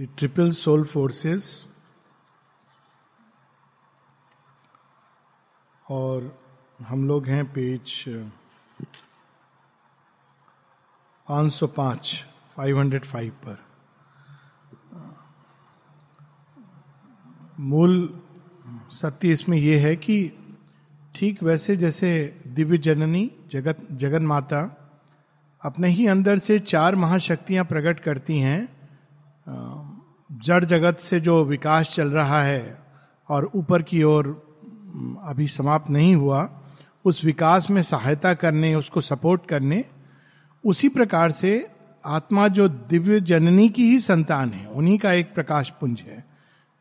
The 0.00 0.08
triple 0.18 0.50
soul 0.50 0.84
forces 0.84 1.66
और 5.90 6.44
हम 6.80 7.08
लोग 7.08 7.26
हैं 7.26 7.44
पेज 7.52 8.04
पाँच 11.28 11.52
सौ 11.52 11.66
पाँच 11.66 12.24
फाइव 12.56 12.78
हंड्रेड 12.78 13.04
फाइव 13.04 13.32
पर। 13.32 13.58
मूल 17.60 18.22
सत्य 18.92 19.32
इसमें 19.32 19.58
यह 19.58 19.86
है 19.86 19.96
कि 19.96 20.32
ठीक 21.14 21.42
वैसे 21.42 21.76
जैसे 21.76 22.40
दिव्य 22.46 22.78
जननी, 22.78 23.30
जगत 23.48 23.86
जगन 23.92 24.26
माता 24.26 24.60
अपने 25.62 25.88
ही 25.88 26.06
अंदर 26.06 26.38
से 26.38 26.58
चार 26.58 26.94
महाशक्तियाँ 26.94 27.64
प्रकट 27.64 28.00
करती 28.00 28.38
हैं 28.38 28.77
जड़ 30.32 30.64
जगत 30.64 30.98
से 30.98 31.20
जो 31.20 31.44
विकास 31.44 31.92
चल 31.94 32.08
रहा 32.08 32.42
है 32.42 32.78
और 33.28 33.50
ऊपर 33.54 33.82
की 33.82 34.02
ओर 34.02 34.26
अभी 35.24 35.48
समाप्त 35.48 35.90
नहीं 35.90 36.14
हुआ, 36.14 36.48
उस 37.04 37.24
विकास 37.24 37.70
में 37.70 37.82
सहायता 37.82 38.34
करने, 38.34 38.74
उसको 38.74 39.00
सपोर्ट 39.00 39.46
करने, 39.46 39.84
उसी 40.64 40.88
प्रकार 40.88 41.30
से 41.30 41.68
आत्मा 42.04 42.48
जो 42.48 42.68
दिव्य 42.68 43.20
जननी 43.20 43.68
की 43.68 43.90
ही 43.90 43.98
संतान 43.98 44.50
है, 44.50 44.66
उन्हीं 44.66 44.98
का 44.98 45.12
एक 45.12 45.34
प्रकाश 45.34 45.70
पुंज 45.80 46.00
है, 46.00 46.24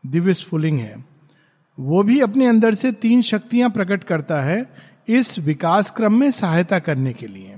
दिव्य 0.05 0.33
स्फुलिंग 0.33 0.79
है, 0.79 1.05
वो 1.79 2.03
भी 2.03 2.19
अपने 2.21 2.47
अंदर 2.47 2.73
से 2.73 2.91
तीन 2.91 3.21
शक्तियाँ 3.21 3.69
प्रकट 3.69 4.03
करता 4.03 4.41
है 4.41 4.73
इस 5.07 5.39
विकास 5.39 5.91
क्रम 5.91 6.19
में 6.19 6.31
सहायता 6.31 6.79
करने 6.79 7.13
के 7.13 7.27
लिए। 7.27 7.55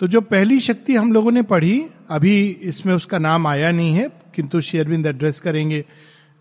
तो 0.00 0.06
जो 0.06 0.20
पहली 0.20 0.58
शक्ति 0.60 0.94
हम 0.96 1.12
लोगों 1.12 1.30
ने 1.32 1.42
पढ़ी, 1.42 1.84
अभी 2.10 2.46
इसमें 2.62 2.94
उसका 2.94 3.18
नाम 3.18 3.46
आया 3.46 3.70
नहीं 3.70 3.94
है, 3.94 4.08
किंतु 4.34 4.60
शेयरविंद 4.60 5.06
एड्रेस 5.06 5.40
करेंगे 5.40 5.84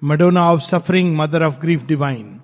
Madonna 0.02 0.44
of 0.52 0.62
suffering 0.62 1.16
mother 1.18 1.44
of 1.44 1.60
grief 1.60 1.86
divine 1.88 2.40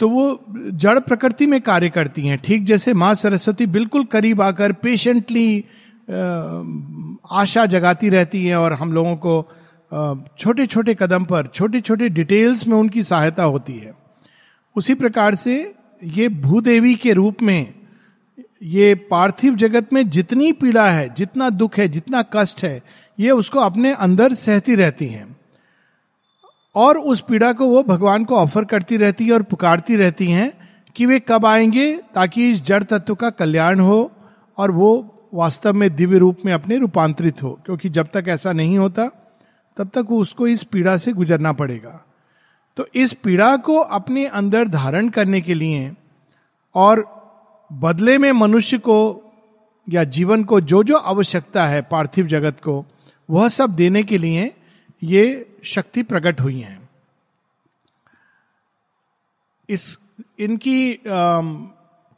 तो 0.00 0.08
वो 0.08 0.44
जड़ 0.50 0.98
प्रकृति 0.98 1.46
में 1.46 1.60
कार्य 1.60 1.88
करती 1.90 2.26
हैं, 2.26 2.38
ठीक 2.38 2.64
जैसे 2.64 2.94
माँ 2.94 3.12
सरस्वती 3.14 3.66
बिल्कुल 3.68 4.04
करीब 4.04 4.40
आकर 4.42 4.72
पेशेंटली 4.72 5.64
आशा 7.32 7.66
जगाती 7.66 8.08
रहती 8.08 8.44
हैं 8.46 8.56
और 8.56 8.72
हम 8.72 8.92
लोगों 8.92 9.16
को 9.16 9.34
छोटे 10.38 10.66
छोटे 10.66 10.94
कदम 10.94 11.24
पर 11.24 11.46
छोटे 11.46 11.80
छोटे 11.80 12.08
डिटेल्स 12.08 12.66
में 12.66 12.76
उनकी 12.76 13.02
सहायता 13.02 13.42
होती 13.44 13.78
है। 13.78 13.94
उसी 14.76 14.94
प्रकार 14.94 15.34
से 15.34 15.54
ये 16.02 16.28
भूदेवी 16.28 16.94
के 16.94 17.12
रूप 17.12 17.42
में 17.42 17.74
ये 18.62 18.94
पार्थिव 18.94 19.54
जगत 19.54 19.92
में 19.92 20.10
जितनी 20.10 20.52
पीड़ा 20.52 20.90
है, 20.90 21.14
जितना 21.14 21.50
दुख 21.50 21.78
है, 21.78 21.88
जितना 21.88 22.24
कष्ट 22.32 22.64
है, 22.64 22.82
ये 23.20 23.30
उसको 23.30 23.58
अपने 23.58 23.92
अंदर 23.92 24.34
सहती 24.34 24.74
रहती 24.74 25.06
हैं। 25.06 25.36
और 26.74 26.98
उस 26.98 27.24
पीड़ा 27.28 27.52
को 27.52 27.66
वो 27.66 27.82
भगवान 27.82 28.24
को 28.24 28.36
ऑफ़र 28.36 28.64
करती 28.64 28.96
रहती 28.96 29.26
है 29.26 29.32
और 29.32 29.42
पुकारती 29.42 29.96
रहती 29.96 30.26
हैं 30.26 30.52
कि 30.96 31.06
वे 31.06 31.20
कब 31.20 31.46
आएँगे 31.46 32.00
ताकि 32.14 32.50
इस 32.50 32.64
जड़ 32.64 32.82
तत्व 32.82 33.14
का 33.14 33.30
कल्याण 33.30 33.80
हो 33.80 34.12
और 34.58 34.70
वो 34.70 35.18
वास्तव 35.34 35.72
में 35.72 35.96
दिव्य 35.96 36.18
रूप 36.18 36.38
में 36.44 36.52
अपने 36.52 36.76
रूपांतरित 36.76 37.42
हो। 37.42 37.60
क्योंकि 37.66 37.88
जब 37.88 38.08
तक 38.14 38.24
ऐसा 38.28 38.52
नहीं 38.52 38.78
होता, 38.78 39.08
तब 39.76 39.90
तक 39.94 40.12
उसको 40.12 40.46
इस 40.46 40.62
पीड़ा 40.62 40.96
से 40.96 41.12
गुजरना 41.12 41.52
पड़ेगा। 41.52 42.04
तो 42.76 42.86
इस 42.94 43.12
पीड़ा 43.12 43.56
को 43.56 43.76
अपने 43.76 44.26
अंदर 44.26 44.68
धारण 44.68 45.08
करने 45.08 45.40
के 45.40 45.54
लिए 45.54 45.92
और 46.74 47.21
बदले 47.72 48.18
में 48.18 48.32
मनुष्य 48.32 48.78
को 48.78 49.22
या 49.90 50.04
जीवन 50.04 50.44
को 50.44 50.60
जो 50.60 50.82
जो 50.82 50.96
आवश्यकता 50.96 51.66
है 51.66 51.82
पार्थिव 51.82 52.26
जगत 52.26 52.60
को 52.60 52.86
वह 53.30 53.48
सब 53.48 53.70
देने 53.70 54.02
के 54.02 54.18
लिए 54.18 54.54
ये 55.02 55.54
शक्ति 55.64 56.02
प्रकट 56.02 56.40
हुई 56.40 56.60
है। 56.60 56.88
इस 59.68 59.98
इनकी 60.38 60.94
आ, 60.94 61.40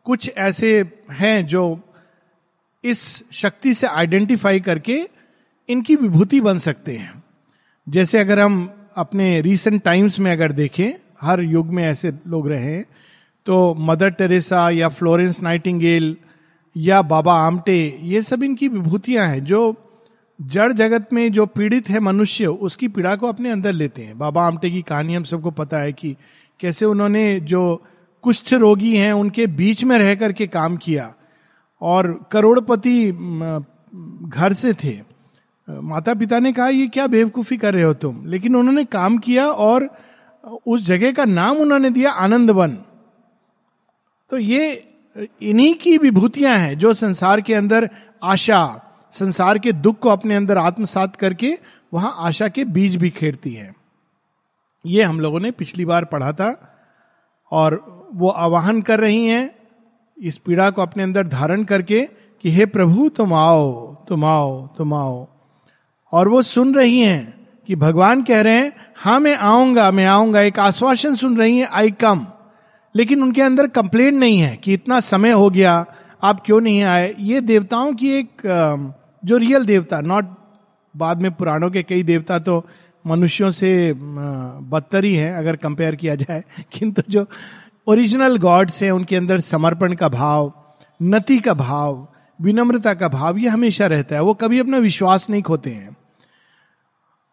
कुछ 0.05 0.31
ऐसे 0.37 0.91
हैं 1.13 1.47
जो 1.47 1.81
इस 2.85 3.25
शक्ति 3.33 3.75
से 3.75 3.87
आइडेंटिफाई 3.87 4.61
करके 4.61 5.09
इनकी 5.69 5.97
विभूति 5.97 6.41
बन 6.41 6.59
सकते 6.59 6.97
हैं। 6.97 7.23
जैसे 7.89 8.19
अगर 8.19 8.39
हम 8.39 8.73
अपने 8.97 9.41
रीसेंट 9.41 9.83
टाइम्स 9.83 10.19
में 10.19 10.33
अगर 10.33 10.53
देखें 10.53 10.93
हर 11.21 11.41
युग 11.41 11.67
में 11.67 11.85
ऐसे 11.85 12.13
लोग 12.27 12.49
रहे 12.49 13.04
तो 13.47 13.75
मदर 13.75 14.11
टेरेसा 14.11 14.69
या 14.71 14.89
फ्लोरेंस 14.89 15.43
नाइटिंगेल 15.43 16.17
या 16.77 17.01
बाबा 17.03 17.35
आमटे, 17.37 17.99
ये 18.03 18.23
सब 18.23 18.43
इनकी 18.43 18.69
विभूतियाँ 18.69 19.27
हैं 19.27 19.45
जो 19.45 19.75
जड़ 20.39 20.73
जगत 20.73 21.09
में 21.13 21.33
जो 21.33 21.47
पीड़ित 21.47 21.89
है 21.89 22.01
मनुष्य, 22.01 22.47
उसकी 22.47 22.89
पीड़ा 22.89 23.15
को 23.17 23.27
अपने 23.27 23.51
अंदर 23.51 23.73
लेते 23.73 24.03
हैं। 24.03 24.19
बाबा 24.19 24.47
आमटे 24.47 24.71
की 24.71 24.81
कहानी 24.83 25.15
हम 25.15 25.25
सबको 25.25 25.51
पता 25.51 25.79
है 25.79 25.93
कि 25.93 26.17
कैसे 26.61 26.85
उन्होंने 26.85 27.41
जो 27.41 27.83
कुष्ठ 28.25 28.53
रोगी 28.55 28.97
हैं, 28.97 29.13
उनके 29.13 29.47
बीच 29.47 29.85
में 29.85 29.99
रह 29.99 30.15
करके 30.15 30.47
काम 30.47 30.77
किया 30.77 31.15
और 31.83 32.13
करोड़पति 32.33 33.11
घर 34.29 34.53
से 34.53 34.73
थे। 34.75 34.99
माता 35.69 36.15
पिता 36.15 36.39
ने 36.39 36.53
कहा, 36.53 36.69
ये 36.69 36.87
क्या 36.87 37.07
बेवकूफ़ी 37.07 37.57
कर 37.57 37.75
रहे 37.75 37.83
हो 37.83 37.95
तुम? 37.95 38.23
लेकिन 38.27 38.57
उन्होंने 38.57 38.85
काम 38.85 39.19
किया 39.19 39.47
और 39.47 39.89
उस 40.67 40.87
जगह 40.87 41.13
का 41.13 41.25
नाम 41.25 41.57
उन्होंने 41.57 41.91
दिया 41.91 42.11
आनंद 42.11 42.51
वन 42.51 42.77
तो 44.35 44.39
ये 44.39 44.83
इन्हीं 45.43 45.75
की 45.75 45.97
विभूतियाँ 45.99 46.55
हैं 46.59 46.79
जो 46.79 46.93
संसार 46.93 47.41
के 47.41 47.55
अंदर 47.55 47.89
आशा, 48.23 48.63
संसार 49.15 49.59
के 49.59 49.73
दुख 49.73 49.99
को 49.99 50.09
अपने 50.09 50.35
अंदर 50.35 50.59
आत्मसात 50.59 51.15
करके 51.17 51.53
वहाँ 51.93 52.15
आशा 52.19 52.49
के 52.49 52.65
बीज 52.65 52.97
भी 52.97 53.11
खेड़ती 53.11 53.53
है। 53.53 53.75
ये 54.85 55.03
हम 55.03 55.21
लोगों 55.21 55.41
ने 55.41 55.51
पिछली 55.51 55.85
बार 55.85 56.05
पढ़ा 56.05 56.33
था 56.33 56.51
और 57.53 57.79
वो 58.15 58.29
आवाहन 58.29 58.83
कर 58.83 59.01
रही 59.01 59.25
हैं 59.27 59.51
इस 60.19 60.39
पीड़ा 60.39 60.69
को 60.71 60.83
अपने 60.83 61.03
अंदर 61.03 61.27
धारण 61.29 61.65
करके 61.65 62.03
कि 62.45 62.51
हे 62.51 62.67
प्रभु, 62.67 63.09
तुम 63.09 63.35
आओ 63.35 63.95
तुम 64.09 64.25
आओ 64.25 64.67
तुम 64.79 64.95
आओ। 64.95 65.27
और 66.13 66.29
वो 66.29 66.43
सुन 66.43 66.75
रही 66.75 67.01
हैं 67.01 67.47
कि 67.69 67.77
भगवान 67.77 68.23
कह 68.23 68.41
रहे 68.41 68.55
हैं 68.55 68.73
हाँ 68.97 69.19
मैं 69.21 69.37
आऊँगा 69.37 69.91
मैं 69.91 70.07
आऊँगा, 70.07 70.41
एक 70.41 70.59
आश्वासन 70.59 71.15
सुन 71.15 71.37
रही 71.37 71.59
हैं, 71.59 71.69
आई 71.69 71.91
कम। 71.91 72.27
लेकिन 72.97 73.23
उनके 73.23 73.43
अंदर 73.43 73.67
कंप्लेन 73.67 74.15
नहीं 74.15 74.39
है 74.39 74.57
कि 74.57 74.73
इतना 74.73 75.01
समय 75.01 75.31
हो 75.31 75.51
गया, 75.51 75.87
आप 76.23 76.43
क्यों 76.47 76.61
नहीं 76.61 76.83
आए? 76.83 77.15
ये 77.19 77.41
देवताओं 77.41 77.93
की 77.93 78.11
एक 78.11 78.29
जो 79.25 79.37
रियल 79.37 79.65
देवता 79.65 80.01
नॉट 80.01 80.27
बाद 80.97 81.21
में 81.21 81.33
पुराणों 81.33 81.71
के 81.71 81.83
कई 81.83 82.03
देवता 82.03 82.39
तो 82.39 82.67
मनुष्यों 83.07 83.51
से 83.51 83.93
बदतर 83.97 85.05
ही 85.05 85.15
हैं 85.15 85.35
अगर 85.35 85.57
कंपेयर 85.57 85.97
किया 85.97 86.15
जाए, 86.15 86.45
किंतु 86.73 87.03
जो 87.09 87.27
ओरिजिनल 87.87 88.39
गॉड्स 88.39 88.83
हैं, 88.83 88.91
उनके 88.91 89.17
अंदर 89.17 89.41
समर्पण 89.41 89.93
का 89.93 90.09
भाव, 90.09 90.53
नति 91.03 91.39
का 91.39 91.55
भाव, 91.55 92.09
विनम्रता 92.43 92.95
का 92.95 93.09
भाव, 93.09 93.39
ये 93.39 93.49
हमेशा 93.49 93.87
रहता 93.87 94.15
है। 94.15 94.23
वो 94.23 94.35
कभी 94.35 94.59
अपना 94.59 94.79
विश्वास 94.79 95.31
नहीं 95.31 95.43
खोते 95.43 95.71
हैं। 95.71 95.97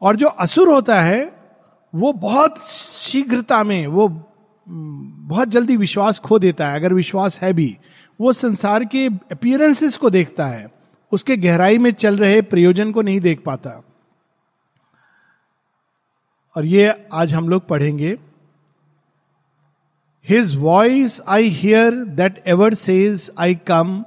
और 0.02 0.16
जो 0.16 0.28
असुर 0.28 0.70
होता 0.70 1.02
है, 1.02 1.34
वो 1.96 2.14
बहुत 2.14 2.68
शीघ्रता 2.70 3.64
में, 3.64 3.88
वो 3.88 4.28
बहुत 5.32 5.48
जल्दी 5.48 5.78
विश्वास 5.78 6.20
खो 6.20 6.40
देता 6.40 6.68
है, 6.68 6.76
अगर 6.76 6.94
विश्वास 6.94 7.40
है 7.42 7.54
भी। 7.54 7.78
वो 8.20 8.34
संसार 8.34 8.86
के 8.86 9.08
अपियरेंसेस 9.32 9.98
को 9.98 10.10
देखता 10.10 10.48
है। 10.48 10.68
उसके 11.12 11.38
गहराई 11.38 11.78
में 11.78 11.92
चल 11.92 12.18
रहे 12.18 12.42
प्रयोजन 12.42 12.92
को 12.92 13.02
नहीं 13.02 13.20
देख 13.20 13.44
पाता। 13.46 13.82
और 16.56 16.66
ये 16.66 16.94
आज 17.14 17.34
हम 17.34 17.50
लोग 17.50 17.68
पढ़ेंगे। 17.68 18.18
His 20.30 20.56
voice 20.56 21.22
I 21.28 21.48
hear 21.48 21.92
that 21.92 22.44
ever 22.48 22.74
says 22.74 23.32
I 23.40 23.56
come 23.56 24.04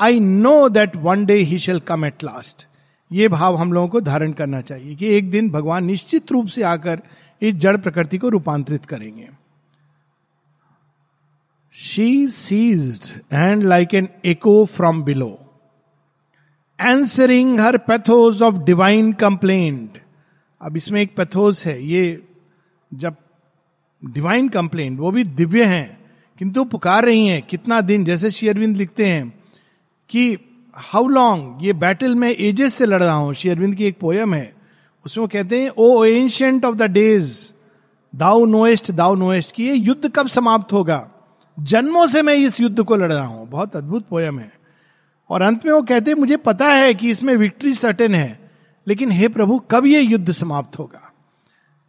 I 0.00 0.20
know 0.20 0.68
that 0.68 0.96
one 0.96 1.24
day 1.24 1.34
he 1.34 1.58
shall 1.58 1.80
come 1.80 2.04
at 2.04 2.24
last 2.24 2.66
ये 3.10 3.28
भाव 3.28 3.56
हम 3.56 3.72
लोगों 3.72 3.88
को 3.88 4.00
धारण 4.00 4.32
करना 4.32 4.60
चाहिए 4.60 4.94
कि 4.94 5.06
एक 5.06 5.30
दिन 5.30 5.50
भगवान 5.50 5.84
निश्चित 5.84 6.32
रूप 6.32 6.46
से 6.46 6.62
आकर 6.62 7.02
इस 7.42 7.54
जड़ 7.54 7.76
प्रकृति 7.76 8.18
को 8.18 8.28
रूपांतरित 8.28 8.84
करेंगे। 8.84 9.28
She 11.78 12.26
ceased 12.26 13.34
and 13.34 13.62
like 13.62 13.94
an 13.94 14.08
echo 14.26 14.64
from 14.64 15.02
below 15.02 15.28
answering 16.78 17.58
her 17.60 17.76
pathos 17.78 18.40
of 18.42 18.56
divine 18.56 19.12
complaint 19.12 19.98
अब 20.60 20.76
इसमें 20.76 21.00
एक 21.02 21.14
पैथोज 21.16 21.62
है, 21.66 21.82
ये 21.84 22.22
जब 22.92 23.16
डिवाइन 24.02 24.48
कंप्लेंट 24.48 24.98
वो 24.98 25.10
भी 25.10 25.24
दिव्य 25.24 25.64
हैं, 25.64 25.98
किंतु 26.38 26.64
पुकार 26.64 27.04
रही 27.04 27.26
हैं, 27.26 27.42
कितना 27.42 27.80
दिन, 27.80 28.04
जैसे 28.04 28.30
शेयरविंद 28.30 28.76
लिखते 28.76 29.06
हैं 29.06 29.32
कि 30.10 30.38
हाउ 30.76 31.06
लॉन्ग 31.06 31.64
ये 31.64 31.72
बैटल 31.72 32.14
में 32.14 32.28
एजेस 32.30 32.74
से 32.74 32.86
लड़ 32.86 33.02
रहा 33.02 33.14
हूँ, 33.14 33.34
श्री 33.34 33.50
अरविंद 33.50 33.74
की 33.74 33.84
एक 33.84 33.98
पोयम 34.00 34.34
है, 34.34 34.52
उसमें 35.06 35.22
वो 35.22 35.28
कहते 35.28 35.60
हैं 35.60 35.70
O 35.78 36.04
ancient 36.04 36.64
of 36.64 36.76
the 36.76 36.90
days 36.90 37.32
thou 38.14 38.44
knowest 38.44 38.90
thou 38.90 39.14
knowest 39.14 39.54
कि 39.54 39.64
ये 39.64 39.74
युद्ध 39.74 40.10
कब 40.16 40.28
समाप्त 40.28 40.72
होगा? 40.72 40.98
जन्मों 41.58 42.06
से 42.06 42.22
मैं 42.22 42.34
इस 42.34 42.60
युद्ध 42.60 42.84
को 42.84 42.96
लड़ 42.96 43.12
रहा 43.12 43.26
हूँ। 43.26 43.48
बहुत 43.48 43.76
अद्भुत 43.76 44.08
पोयम 44.08 44.38
है। 44.38 44.52
और 45.30 45.42
अंत 45.42 45.66
में 45.66 45.72
वो 45.72 45.82
कहते, 45.82 46.14
मुझे 46.14 46.36
पता 46.36 46.68
है 46.68 46.94
कि 46.94 47.10
इसमें 47.10 47.36
विक्ट्री 47.36 47.72
सर्टेन 47.72 48.14
है, 48.14 48.50
लेकिन 48.88 49.10
हे 49.10 49.28
प्रभु, 49.28 49.58
कब 49.58 49.86
ये 49.86 50.00
युद्ध 50.00 50.32
समाप्त 50.32 50.78
होगा? 50.78 51.12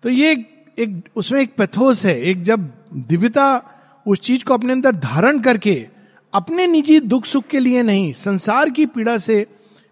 तो 0.04 0.10
ये 0.10 0.46
एक 0.80 1.04
उसमें 1.16 1.42
एक 1.42 1.56
पैथोस 1.56 2.06
है। 2.06 2.22
एक 2.22 2.44
जब 2.44 2.74
दिव्यता 2.94 3.64
उस 4.08 4.20
चीज़ 4.20 4.44
को 4.44 4.54
अपने 4.54 4.74
अंदर 4.74 4.96
धारण 4.96 5.40
करके 5.40 5.88
अपने 6.34 6.68
निजी 6.68 7.00
दुख 7.00 7.26
सुख 7.26 7.44
के 7.44 7.60
लिए 7.60 7.84
नहीं, 7.84 8.14
संसार 8.14 8.70
की 8.70 8.86
पीड़ा 8.86 9.18
से 9.18 9.48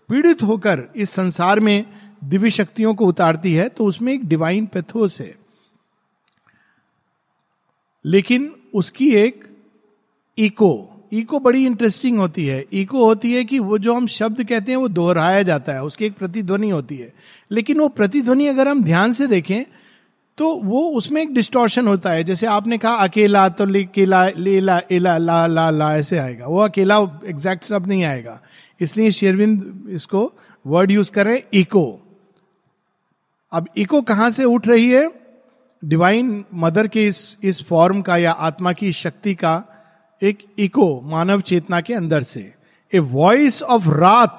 पीड़ित 0.10 0.44
होकर 0.44 0.84
इस 0.96 1.10
संसार 1.10 1.60
में 1.60 1.86
दिव्य 2.24 2.50
शक्तियों 2.50 2.96
को 2.96 3.06
उतारती 3.06 3.54
है 3.54 3.70
तो 3.70 3.86
उसमें 3.86 4.14
एक 4.14 4.26
डिवाइन 4.26 4.66
पैथोस 4.66 5.22
है। 5.22 5.36
लेकिन 8.06 8.56
उसकी 8.74 9.16
एक 9.16 9.47
इको 10.38 10.94
इको 11.14 11.40
बड़ी 11.40 11.66
इंटरेस्टिंग 11.66 12.18
होती 12.18 12.46
है। 12.46 12.66
इको 12.74 13.06
होती 13.06 13.34
है 13.34 13.44
कि 13.44 13.60
वो 13.60 13.78
जो 13.78 13.94
हम 13.94 14.08
शब्द 14.08 14.44
कहते 14.44 14.72
हैं, 14.72 14.78
वो 14.78 14.88
दोहराया 14.88 15.44
जाता 15.44 15.74
है। 15.74 15.84
उसकी 15.84 16.06
एक 16.06 16.14
प्रतिध्वनि 16.14 16.70
होती 16.70 16.98
है। 16.98 17.14
लेकिन 17.52 17.80
वो 17.80 17.88
प्रतिध्वनि 17.88 18.48
अगर 18.48 18.68
हम 18.68 18.84
ध्यान 18.84 19.14
से 19.14 19.28
देखें 19.28 19.64
तो 20.38 20.56
वो 20.56 20.90
उसमें 20.90 21.22
एक 21.22 21.34
डिस्टोर्शन 21.34 21.88
होता 21.88 22.10
है। 22.12 22.24
जैसे 22.24 22.46
आपने 22.46 22.78
कहा, 22.78 22.94
अकेला 22.94 23.50
तो 23.50 23.66
केला 23.70 24.30
लेला, 24.30 24.82
एला, 24.92 25.18
ला 25.18 25.48
ला 25.48 25.70
ला, 25.70 25.98
ऐसे 25.98 26.18
आएगा। 26.18 26.46
वो 26.46 26.60
अकेला 26.60 26.98
एग्जैक्ट 27.26 27.66
शब्द 27.66 27.88
नहीं 27.88 28.04
आएगा। 28.04 28.42
इसलिए 28.82 29.12
शेरविंद 29.12 29.88
इसको 29.90 30.34
वर्ड 30.68 30.92
यूज़ 30.92 31.12
कर 31.12 31.26
रहे 31.26 31.36
हैं 31.36 31.44
इको 31.54 32.00
अब 33.52 33.68
इको 33.78 34.02
कहाँ 34.02 34.32
से 34.32 34.44
उठ 34.44 34.68
रही 34.68 34.92
है? 34.92 35.10
डिवाइन 35.86 36.46
मदर 36.54 36.88
के 36.88 37.08
इस 37.08 37.38
इस 37.44 37.64
फॉर्म 37.68 38.02
का 38.02 38.18
या 38.18 38.32
आत्मा 38.32 38.74
की 38.74 38.92
शक्ति 38.92 39.36
का 39.36 39.77
एक 40.24 40.38
इको 40.60 41.02
मानव 41.02 41.42
चेतना 41.42 41.82
के 41.82 41.94
अंदर 41.94 42.24
से। 42.24 42.54
A 42.94 43.00
voice 43.00 43.62
of 43.64 43.90
wrath 43.90 44.38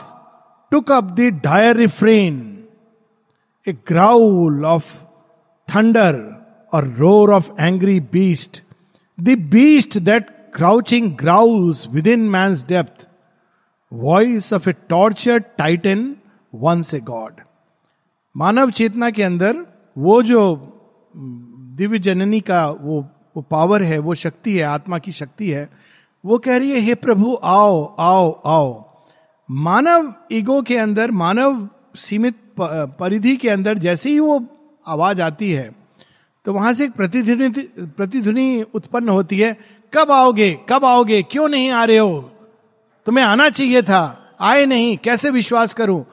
took 0.71 0.93
up 0.93 1.05
the 1.05 1.21
dire 1.21 1.77
refrain 1.77 2.65
a 3.69 3.73
growl 3.73 4.65
of 4.65 4.97
thunder 5.69 6.45
और 6.73 6.89
roar 6.89 7.33
of 7.35 7.51
angry 7.61 8.01
beast 8.01 8.63
the 9.21 9.29
beast 9.29 9.99
that 9.99 10.31
crouching 10.55 11.13
growls 11.13 11.87
within 12.07 12.21
man 12.21 12.55
depth 12.69 13.09
voice 13.93 14.53
of 14.53 14.69
a 14.69 14.73
tortured 14.89 15.39
titan 15.39 16.17
once 16.55 16.95
a 16.95 17.01
god 17.01 17.41
मानव 18.37 18.71
चेतना 18.71 19.11
के 19.11 19.23
अंदर 19.23 19.67
वो 19.99 20.23
जो 20.23 20.43
दिव्य 21.77 21.99
जननी 21.99 22.41
का 22.41 22.67
वो 22.71 23.07
वो 23.38 23.43
power 23.43 23.82
है, 23.82 23.99
वो 23.99 24.14
शक्ति 24.14 24.52
है, 24.52 24.62
आत्मा 24.64 24.99
की 24.99 25.12
शक्ति 25.12 25.50
है, 25.50 25.69
वो 26.25 26.38
कह 26.38 26.56
रही 26.58 26.70
है, 26.70 26.79
हे 26.79 26.94
प्रभु, 26.96 27.35
आओ 27.44 27.96
आओ 27.99 28.31
आओ। 28.46 28.85
मानव 29.49 30.12
ईगो 30.32 30.61
के 30.62 30.76
अंदर, 30.76 31.11
मानव 31.11 31.69
सीमित 31.96 32.37
परिधि 32.61 33.37
के 33.37 33.49
अंदर 33.49 33.79
जैसे 33.79 34.11
ही 34.11 34.19
वो 34.20 34.44
आवाज़ 34.87 35.20
आती 35.23 35.50
है 35.52 35.70
तो 36.46 36.52
वहाँ 36.52 36.73
से 36.75 36.85
एक 36.85 36.93
प्रतिध्वनि 36.93 37.49
प्रतिध्वनि 37.96 38.62
उत्पन्न 38.75 39.08
होती 39.08 39.38
है, 39.38 39.56
कब 39.93 40.11
आओगे? 40.11 40.50
कब 40.69 40.84
आओगे? 40.84 41.23
क्यों 41.23 41.49
नहीं 41.49 41.70
आ 41.70 41.84
रहे 41.84 41.99
हो? 41.99 42.31
तुम्हें 43.06 43.25
आना 43.25 43.49
चाहिए 43.49 43.82
था, 43.82 44.34
आए 44.41 44.64
नहीं, 44.67 44.96
कैसे 44.99 45.31
विश्वास 45.31 45.75
करूँ? 45.75 46.05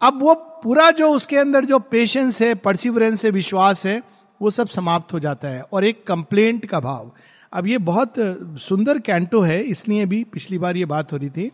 अब 0.00 0.22
वो 0.22 0.34
पूरा 0.62 0.90
जो 0.90 1.10
उसके 1.10 1.36
अंदर 1.36 1.64
जो 1.64 1.78
पेशेंस 1.80 2.42
है 2.42 2.54
परसिवरेंस 2.56 3.24
है, 3.24 3.30
विश्वास 3.30 3.86
है 3.86 4.00
वो 4.40 4.50
सब 4.50 4.68
समाप्त 4.68 5.12
हो 5.12 5.18
जाता 5.20 5.48
है 5.48 5.62
और 5.62 5.84
एक 5.84 6.06
कंप्लेंट 6.06 6.66
का 6.66 6.80
भाव। 6.80 7.10
अब 7.52 7.66
ये 7.66 7.78
बहुत 7.78 8.14
सुंदर 8.60 8.98
कैंटो 8.98 9.40
है, 9.40 9.62
इसलिए 9.62 10.06
भी 10.06 10.22
पिछली 10.24 10.58
बार 10.58 10.76
ये 10.76 10.84
बात 10.84 11.12
हो 11.12 11.16
रही 11.16 11.30
थी 11.30 11.50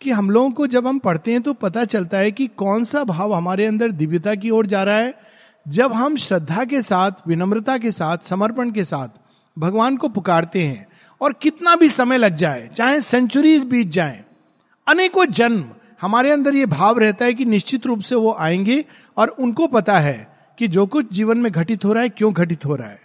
कि 0.00 0.10
हम 0.10 0.30
लोगों 0.30 0.50
को 0.50 0.66
जब 0.66 0.86
हम 0.86 0.98
पढ़ते 0.98 1.32
हैं 1.32 1.42
तो 1.42 1.52
पता 1.52 1.84
चलता 1.84 2.18
है 2.18 2.30
कि 2.32 2.46
कौन 2.46 2.84
सा 2.84 3.04
भाव 3.04 3.32
हमारे 3.34 3.66
अंदर 3.66 3.92
दिव्यता 3.92 4.34
की 4.34 4.50
ओर 4.50 4.66
जा 4.66 4.82
रहा 4.84 4.96
है। 4.96 5.14
जब 5.66 5.92
हम 5.92 6.16
श्रद्धा 6.16 6.64
के 6.64 6.82
साथ, 6.82 7.26
विनम्रता 7.26 7.78
के 7.78 7.92
साथ, 7.92 8.18
समर्पण 8.18 8.70
के 8.70 8.84
साथ 8.84 9.08
भगवान 9.56 9.96
को 9.96 10.08
पुकारते 10.08 10.62
हैं 10.62 10.86
और 11.20 11.32
कितना 11.32 11.74
भी 11.76 11.88
समय 11.88 12.18
लग 12.18 12.36
जाए, 12.36 12.68
चाहे 12.76 13.00
सेंचुरी 13.00 13.58
बीत 13.60 13.88
जाए, 13.88 14.24
अनेकों 14.86 15.24
जन्म, 15.26 15.64
हमारे 16.00 16.30
अंदर 16.30 16.54
ये 16.54 16.66
भाव 16.66 16.98
रहता 16.98 17.24
है 17.24 17.34
कि 17.34 17.44
निश्चित 17.44 17.86
रूप 17.86 18.00
से 18.00 18.14
वो 18.14 18.34
आएँगे 18.38 18.84
और 19.16 19.28
उनको 19.28 19.66
पता 19.66 19.98
है 19.98 20.37
कि 20.58 20.68
जो 20.68 20.86
कुछ 20.86 21.12
जीवन 21.12 21.38
में 21.38 21.52
घटित 21.52 21.84
हो 21.84 21.92
रहा 21.92 22.02
है, 22.02 22.08
क्यों 22.08 22.32
घटित 22.32 22.64
हो 22.64 22.76
रहा 22.76 22.88
है। 22.88 23.00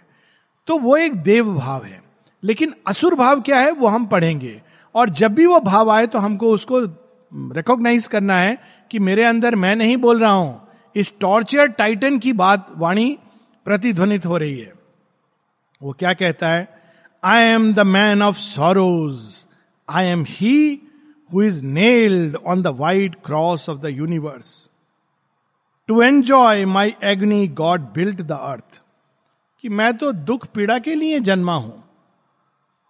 तो 0.66 0.78
वो 0.78 0.96
एक 0.96 1.14
देव 1.14 1.54
भाव 1.54 1.84
है। 1.84 2.02
लेकिन 2.44 2.74
असुर 2.86 3.14
भाव 3.14 3.40
क्या 3.40 3.58
है, 3.58 3.70
वो 3.70 3.86
हम 3.86 4.06
पढ़ेंगे। 4.06 4.62
और 4.94 5.10
जब 5.10 5.34
भी 5.34 5.46
वो 5.46 5.60
भाव 5.60 5.90
आए 5.90 6.06
तो 6.06 6.18
हमको 6.18 6.50
उसको 6.50 6.80
रिकॉग्नाइज 7.54 8.06
करना 8.06 8.36
है 8.36 8.58
कि 8.90 8.98
मेरे 8.98 9.24
अंदर 9.24 9.54
मैं 9.54 9.76
नहीं 9.76 9.96
बोल 9.96 10.20
रहा 10.20 10.32
हूँ। 10.32 10.68
इस 10.96 11.14
टॉर्चर 11.20 11.66
टाइटन 11.66 12.18
की 12.18 12.32
बात, 12.32 12.72
वाणी 12.76 13.18
प्रतिध्वनित 13.64 14.26
हो 14.26 14.36
रही 14.36 14.58
है। 14.58 14.72
वो 15.82 15.92
क्या 15.92 16.12
कहता 16.12 16.48
है? 16.48 16.82
I 17.24 17.42
am 17.42 17.74
the 17.74 17.80
man 17.80 18.22
of 18.22 18.36
sorrows 18.36 19.46
I 19.88 20.06
am 20.06 20.24
he 20.28 20.80
who 21.32 21.42
is 21.42 21.64
nailed 21.64 22.36
on 22.36 22.62
the 22.62 22.66
white 22.66 23.16
cross 23.24 23.68
of 23.68 23.78
the 23.78 23.84
universe 23.84 24.70
to 25.88 26.02
enjoy 26.02 26.64
my 26.64 26.94
agony 27.04 27.48
God 27.48 27.80
built 27.80 28.22
the 28.22 28.32
earth 28.32 28.80
कि 29.62 29.68
मैं 29.68 29.96
तो 29.96 30.12
दुख 30.12 30.46
पीड़ा 30.46 30.78
के 30.78 30.94
लिए 30.94 31.20
जन्मा 31.20 31.54
हूँ। 31.54 31.84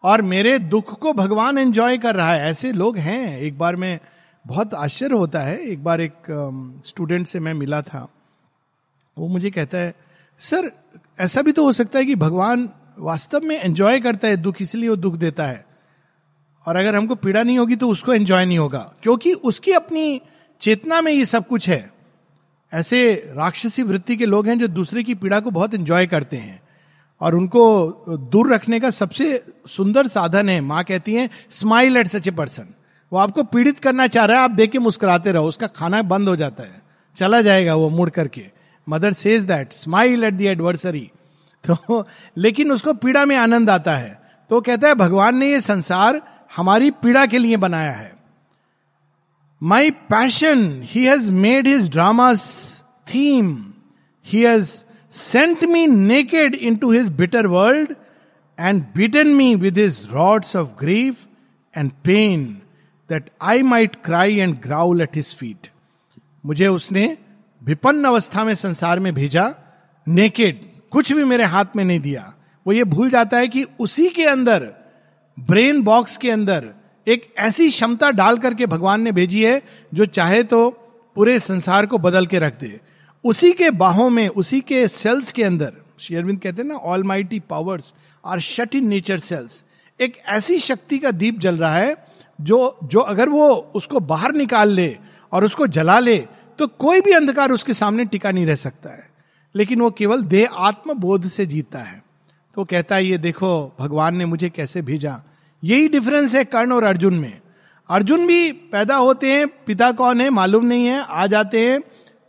और 0.02 0.22
मेरे 0.22 0.58
दुख 0.58 0.98
को 0.98 1.12
भगवान 1.12 1.58
एंजॉय 1.58 1.98
कर 1.98 2.14
रहा 2.14 2.32
है। 2.32 2.40
ऐसे 2.40 2.72
लोग 2.72 2.98
हैं। 2.98 3.38
एक 3.38 3.58
बार 3.58 3.76
मैं 3.76 4.00
बहुत 4.46 4.74
आश्चर्य 4.74 5.14
होता 5.14 5.40
है। 5.40 5.58
एक 5.58 5.84
बार 5.84 6.00
एक 6.00 6.12
स्टूडेंट 6.86 7.26
से 7.26 7.40
मैं 7.40 7.54
मिला 7.54 7.82
था। 7.82 8.08
वो 9.18 9.28
मुझे 9.28 9.50
कहता 9.50 9.78
है, 9.78 9.94
सर, 10.38 10.70
ऐसा 11.20 11.42
भी 11.42 11.52
तो 11.52 11.64
हो 11.64 11.72
सकता 11.72 11.98
है 11.98 12.04
कि 12.04 12.14
भगवान 12.14 12.70
वास्तव 12.98 13.40
में 13.40 13.60
एंजॉय 13.60 14.00
करता 14.00 14.28
है। 14.28 14.36
दुख 14.36 14.62
इसलिए 14.62 14.88
वो 14.88 14.96
दुख 14.96 15.14
देता 15.14 15.46
है। 15.46 15.66
और 16.66 16.76
अगर 16.76 16.94
हमको 16.94 17.14
पीड़ा 17.14 17.42
नहीं 17.42 17.58
होगी 17.58 17.76
तो 17.76 17.88
उसको 17.88 18.14
एंजॉय 18.14 18.46
नहीं 18.46 18.58
होगा। 18.58 18.92
क्योंकि 19.02 19.32
उसकी 19.32 19.72
अपनी 19.72 20.20
चेतना 20.60 21.00
में 21.00 21.12
ये 21.12 21.26
सब 21.26 21.46
कुछ 21.46 21.68
है। 21.68 21.93
ऐसे 22.74 23.12
राक्षसी 23.34 23.82
वृत्ति 23.82 24.16
के 24.16 24.26
लोग 24.26 24.46
हैं 24.46 24.58
जो 24.58 24.68
दूसरे 24.68 25.02
की 25.02 25.14
पीड़ा 25.14 25.40
को 25.40 25.50
बहुत 25.50 25.74
एंजॉय 25.74 26.06
करते 26.06 26.36
हैं। 26.36 26.60
और 27.20 27.34
उनको 27.34 28.04
दूर 28.32 28.52
रखने 28.54 28.80
का 28.80 28.90
सबसे 28.90 29.42
सुंदर 29.68 30.06
साधन 30.08 30.48
है। 30.48 30.60
माँ 30.60 30.82
कहती 30.84 31.14
है 31.14 31.28
smile 31.50 31.96
at 31.96 32.06
such 32.06 32.28
a 32.28 32.30
person 32.30 32.74
वो 33.12 33.18
आपको 33.18 33.42
पीड़ित 33.44 33.78
करना 33.78 34.06
चाह 34.06 34.24
रहा 34.24 34.36
है, 34.36 34.44
आप 34.44 34.50
देख 34.50 34.70
के 34.70 34.78
मुस्कुराते 34.78 35.32
रहो, 35.32 35.48
उसका 35.48 35.66
खाना 35.66 36.02
बंद 36.04 36.28
हो 36.28 36.36
जाता 36.36 36.62
है। 36.62 36.82
चला 37.16 37.40
जाएगा 37.42 37.74
वो 37.74 37.88
मुड़ 37.90 38.08
करके। 38.10 38.44
Mother 38.86 39.12
says 39.12 39.44
that 39.44 39.72
smile 39.72 40.24
at 40.24 40.34
the 40.34 40.46
adversary 40.46 41.10
तो 41.64 42.06
लेकिन 42.36 42.72
उसको 42.72 42.92
पीड़ा 42.94 43.24
में 43.24 43.36
आनंद 43.36 43.70
आता 43.70 43.94
है। 43.96 44.18
तो 44.50 44.60
कहता 44.60 44.88
है, 44.88 44.94
भगवान 44.94 45.36
ने 45.36 45.50
ये 45.50 45.60
संसार 45.60 46.20
हमारी 46.56 46.90
पीड़ा 46.92 47.24
के 47.26 47.38
लिए 47.38 47.56
बनाया 47.56 47.92
है। 47.92 48.12
My 49.62 49.90
passion 49.90 50.80
he 50.84 51.04
has 51.04 51.30
made 51.30 51.66
his 51.66 51.90
drama 51.90 52.34
theme 53.14 53.72
he 54.26 54.42
has 54.42 54.84
sent 55.10 55.64
me 55.64 55.86
naked 55.86 56.54
into 56.76 56.90
his 56.90 57.08
bitter 57.08 57.46
world 57.46 57.94
and 58.60 58.84
beaten 58.96 59.28
me 59.28 59.54
with 59.54 59.78
his 59.78 60.08
rods 60.10 60.56
of 60.56 60.68
grief 60.68 61.18
and 61.76 61.90
pain 62.04 62.62
that 63.10 63.30
I 63.42 63.62
might 63.62 63.96
cry 64.04 64.38
and 64.38 64.60
growl 64.60 65.00
at 65.00 65.16
his 65.16 65.34
feet 65.34 65.68
मुझे 66.46 66.66
उसने 66.66 67.18
विपन्न 67.64 68.04
अवस्था 68.04 68.44
में 68.44 68.54
संसार 68.54 69.00
में 69.00 69.14
भेजा 69.14 69.54
naked 70.08 70.60
कुछ 70.90 71.12
भी 71.12 71.24
मेरे 71.24 71.44
हाथ 71.44 71.64
में 71.76 71.84
नहीं 71.84 72.00
दिया। 72.00 72.34
वो 72.66 72.72
ये 72.72 72.84
भूल 72.84 73.10
जाता 73.10 73.36
है 73.36 73.48
कि 73.48 73.66
उसी 73.78 74.08
के 74.08 74.24
अंदर 74.24 74.72
ब्रेन 75.40 75.82
बॉक्स 75.82 76.16
के 76.16 76.30
अंदर 76.30 76.74
एक 77.06 77.26
ऐसी 77.38 77.68
क्षमता 77.68 78.10
डाल 78.10 78.38
करके 78.38 78.66
भगवान 78.66 79.00
ने 79.00 79.12
भेजी 79.12 79.44
है, 79.44 79.62
जो 79.94 80.04
चाहे 80.06 80.42
तो 80.42 80.70
पूरे 81.16 81.38
संसार 81.40 81.86
को 81.86 81.98
बदल 81.98 82.26
के 82.26 82.38
रख 82.38 82.58
दे। 82.60 82.80
उसी 83.24 83.52
के 83.52 83.70
बाहों 83.70 84.08
में, 84.10 84.28
उसी 84.28 84.60
के 84.60 84.86
सेल्स 84.88 85.32
के 85.32 85.44
अंदर 85.44 85.72
शेयरविंद 86.00 86.40
कहते 86.40 86.62
हैं 86.62 86.68
ना 86.68 86.74
all 86.74 87.02
mighty 87.02 87.40
powers 87.40 87.92
are 88.24 88.40
shut 88.40 88.74
in 88.74 88.88
nature 88.88 89.18
cells 89.18 89.64
एक 90.00 90.16
ऐसी 90.26 90.58
शक्ति 90.58 90.98
का 90.98 91.10
दीप 91.10 91.38
जल 91.38 91.56
रहा 91.56 91.76
है, 91.76 91.96
जो 92.40 92.78
जो 92.84 93.00
अगर 93.00 93.28
वो 93.28 93.48
उसको 93.74 94.00
बाहर 94.00 94.32
निकाल 94.32 94.68
ले 94.68 94.96
और 95.32 95.44
उसको 95.44 95.66
जला 95.66 95.98
ले 95.98 96.16
तो 96.58 96.66
कोई 96.66 97.00
भी 97.00 97.12
अंधकार 97.12 97.50
उसके 97.50 97.74
सामने 97.74 98.04
टिका 98.04 98.30
नहीं 98.30 98.46
रह 98.46 98.54
सकता 98.54 98.90
है। 98.90 99.08
लेकिन 99.54 99.80
वो 99.80 99.90
केवल 99.90 100.22
देह 100.22 100.54
आत्मबोध 100.54 101.26
से 101.26 101.46
जीतता 101.46 101.78
है। 101.78 102.02
तो 102.54 102.64
कहता 102.64 102.94
है, 102.94 103.06
ये 103.06 103.18
देखो, 103.18 103.72
भगवान 103.78 104.16
ने 104.16 104.24
मुझे 104.24 104.48
कैसे 104.50 104.82
भेजा? 104.82 105.20
यही 105.64 105.88
डिफरेंस 105.88 106.34
है 106.34 106.44
कर्ण 106.44 106.72
और 106.72 106.84
अर्जुन 106.84 107.14
में। 107.14 107.40
अर्जुन 107.90 108.26
भी 108.26 108.52
पैदा 108.52 108.96
होते 108.96 109.32
हैं, 109.32 109.46
पिता 109.66 109.92
कौन 109.92 110.20
है 110.20 110.30
मालूम 110.30 110.64
नहीं 110.64 110.86
है। 110.86 111.04
आ 111.08 111.26
जाते 111.26 111.68
हैं, 111.68 111.80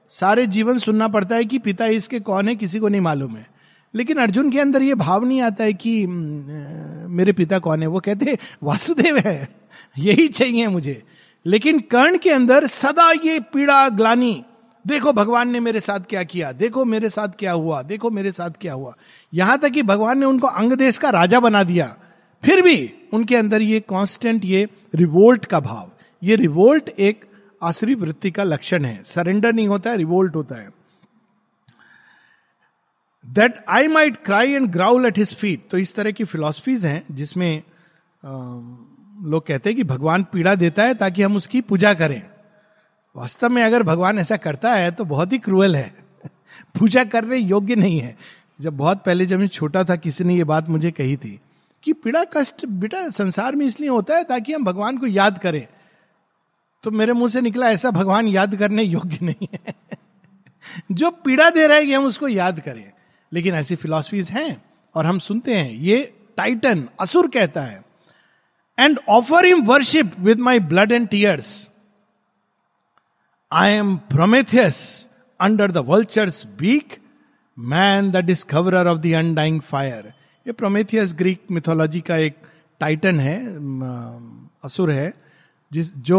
सारे 0.09 0.45
जीवन 0.47 0.77
सुनना 0.77 1.07
पड़ता 1.07 1.35
है 1.35 1.45
कि 1.45 1.57
पिता 1.57 1.85
इसके 1.85 2.19
कौन 2.19 2.49
है, 2.49 2.55
किसी 2.55 2.79
को 2.79 2.87
नहीं 2.87 3.01
मालूम 3.01 3.35
है। 3.35 3.47
लेकिन 3.93 4.17
अर्जुन 4.17 4.51
के 4.51 4.59
अंदर 4.59 4.81
ये 4.81 4.95
भाव 4.95 5.25
नहीं 5.25 5.41
आता 5.41 5.63
है 5.63 5.73
कि 5.73 6.05
मेरे 6.07 7.33
पिता 7.33 7.59
कौन 7.59 7.81
है? 7.81 7.87
वो 7.87 7.99
कहते 7.99 8.37
वासुदेव 8.63 9.17
है, 9.17 9.47
यही 9.97 10.27
चाहिए 10.27 10.67
मुझे। 10.67 11.03
लेकिन 11.45 11.79
कर्ण 11.79 12.17
के 12.17 12.29
अंदर 12.29 12.67
सदा 12.67 13.11
ये 13.11 13.39
पीड़ा, 13.39 13.89
ग्लानी, 13.89 14.43
देखो 14.87 15.11
भगवान 15.13 15.49
ने 15.49 15.59
मेरे 15.59 15.79
साथ 15.79 15.99
क्या 15.99 16.23
किया, 16.23 16.51
देखो 16.51 16.85
मेरे 16.85 17.09
साथ 17.09 17.27
क्या 17.39 17.51
हुआ, 17.51 17.81
देखो 17.81 18.09
मेरे 18.09 18.31
साथ 18.31 18.49
क्या 18.61 18.73
हुआ। 18.73 18.93
यहाँ 19.33 19.57
तक 19.57 19.69
कि 19.69 19.83
भगवान 19.83 20.19
ने 20.19 20.25
उनको 20.25 20.47
अंग 20.47 20.73
देश 20.73 20.97
का 20.97 21.09
राजा 21.09 21.39
बना 21.39 21.63
दिया। 21.63 21.95
फिर 22.45 22.61
भी 22.61 22.93
उनके 23.13 23.35
अंदर 23.35 23.61
ये 23.61 23.79
कांस्टेंट 23.79 24.45
ये 24.45 24.67
रिवोल्ट 24.95 25.45
का 25.45 25.59
भाव। 25.59 25.91
ये 26.23 26.35
रिवोल्ट 26.35 26.89
एक 26.89 27.25
आसरी 27.63 27.95
वृत्ति 27.95 28.31
का 28.31 28.43
लक्षण 28.43 28.85
है। 28.85 29.01
सरेंडर 29.05 29.53
नहीं 29.53 29.67
होता 29.67 29.89
है 29.89 29.97
रिवोल्ट 29.97 30.35
होता 30.35 30.55
है। 30.55 30.69
That 33.25 33.55
I 33.69 33.87
might 33.87 34.17
cry 34.17 34.51
and 34.51 34.69
growl 34.69 35.05
at 35.05 35.17
his 35.17 35.35
feet 35.35 35.67
तो 35.69 35.77
इस 35.77 35.95
तरह 35.95 36.11
की 36.11 36.23
फिलोसफीज 36.23 36.85
हैं 36.85 37.03
जिसमें 37.11 37.63
लोग 39.21 39.45
कहते 39.47 39.69
हैं 39.69 39.77
कि 39.77 39.83
भगवान 39.83 40.23
पीड़ा 40.23 40.55
देता 40.55 40.83
है 40.83 40.93
ताकि 40.93 41.21
हम 41.21 41.35
उसकी 41.35 41.61
पूजा 41.61 41.93
करें। 41.93 42.21
वास्तव 43.15 43.49
में 43.49 43.63
अगर 43.63 43.83
भगवान 43.83 44.19
ऐसा 44.19 44.37
करता 44.37 44.73
है 44.73 44.91
तो 44.91 45.05
बहुत 45.05 45.33
ही 45.33 45.37
क्रूअल 45.37 45.75
है। 45.75 45.95
पूजा 46.79 47.03
करने 47.03 47.37
योग्य 47.37 47.75
नहीं 47.75 47.99
है। 47.99 48.17
जब 48.61 48.77
बहुत 48.77 49.03
पहले 49.03 49.25
जब 49.25 49.39
मैं 49.39 49.47
छोटा 49.47 49.83
था, 49.83 49.95
किसी 49.95 50.23
ने 50.23 50.35
ये 50.35 50.43
बात 50.43 50.69
मुझे 50.69 50.91
कही 50.91 51.17
थी। 51.17 51.39
कि 51.85 51.93
पीड़ा, 51.93 52.23
कष्ट, 52.23 52.65
बेटा 52.65 53.09
संसार 53.09 53.55
में 53.55 53.65
इसलिए 53.65 53.89
होता 53.89 54.15
है 54.15 54.23
ताकि 54.23 54.53
हम 54.53 54.63
भगवान 54.63 54.97
को 54.97 55.07
याद 55.07 55.37
करें। 55.37 55.67
तो 56.83 56.91
मेरे 56.91 57.13
मुँह 57.13 57.29
से 57.29 57.41
निकला 57.41 57.69
ऐसा 57.69 57.91
भगवान 57.91 58.27
याद 58.27 58.55
करने 58.55 58.83
योग्य 58.83 59.19
नहीं 59.21 59.47
है। 59.53 59.75
जो 60.91 61.11
पीड़ा 61.11 61.49
दे 61.49 61.67
रहा 61.67 61.77
है 61.77 61.85
कि 61.85 61.93
हम 61.93 62.05
उसको 62.05 62.27
याद 62.27 62.59
करें। 62.59 62.91
लेकिन 63.33 63.53
ऐसी 63.53 63.75
फिलॉसफीज 63.75 64.31
हैं 64.31 64.65
और 64.95 65.05
हम 65.05 65.19
सुनते 65.19 65.55
हैं। 65.55 65.71
ये 65.71 66.13
टाइटन 66.37 66.89
असुर 66.99 67.27
कहता 67.27 67.61
है 67.61 67.85
and 68.79 68.99
offer 69.09 69.45
him 69.45 69.63
worship 69.63 70.19
with 70.19 70.39
my 70.39 70.59
blood 70.59 70.91
and 70.91 71.07
tears 71.07 71.69
I 73.51 73.71
am 73.71 73.97
Prometheus 73.97 75.09
under 75.39 75.71
the 75.71 75.77
vultures 75.77 76.45
beak 76.45 76.97
man 77.59 78.11
the 78.11 78.15
discoverer 78.15 78.87
of 78.87 78.99
the 78.99 79.13
undying 79.13 79.61
fire 79.61 80.13
ये 80.45 80.53
प्रोमेथियस 80.53 81.13
ग्रीक 81.17 81.41
मिथोलॉजी 81.51 81.99
का 82.01 82.17
एक 82.17 82.35
टाइटन 82.79 83.19
है 83.19 83.35
असुर 84.63 84.91
है 84.91 85.13
जिस 85.71 85.93
जो 85.97 86.17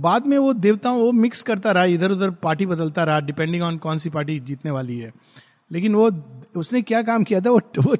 बाद 0.00 0.26
में 0.26 0.36
वो 0.38 0.52
देवताओं 0.54 1.00
वो 1.00 1.12
मिक्स 1.12 1.42
करता 1.42 1.72
रहा 1.72 1.84
इधर 1.84 2.10
उधर 2.10 2.30
पार्टी 2.42 2.66
बदलता 2.66 3.04
रहा 3.04 3.20
डिपेंडिंग 3.20 3.62
ऑन 3.62 3.78
कौन 3.78 3.98
सी 3.98 4.10
पार्टी 4.10 4.38
जीतने 4.40 4.70
वाली 4.70 4.98
है। 4.98 5.12
लेकिन 5.70 5.94
वो 5.94 6.10
उसने 6.56 6.82
क्या 6.82 7.02
काम 7.02 7.24
किया 7.24 7.40
था? 7.40 7.50
वो, 7.50 7.60
वो 7.78 7.96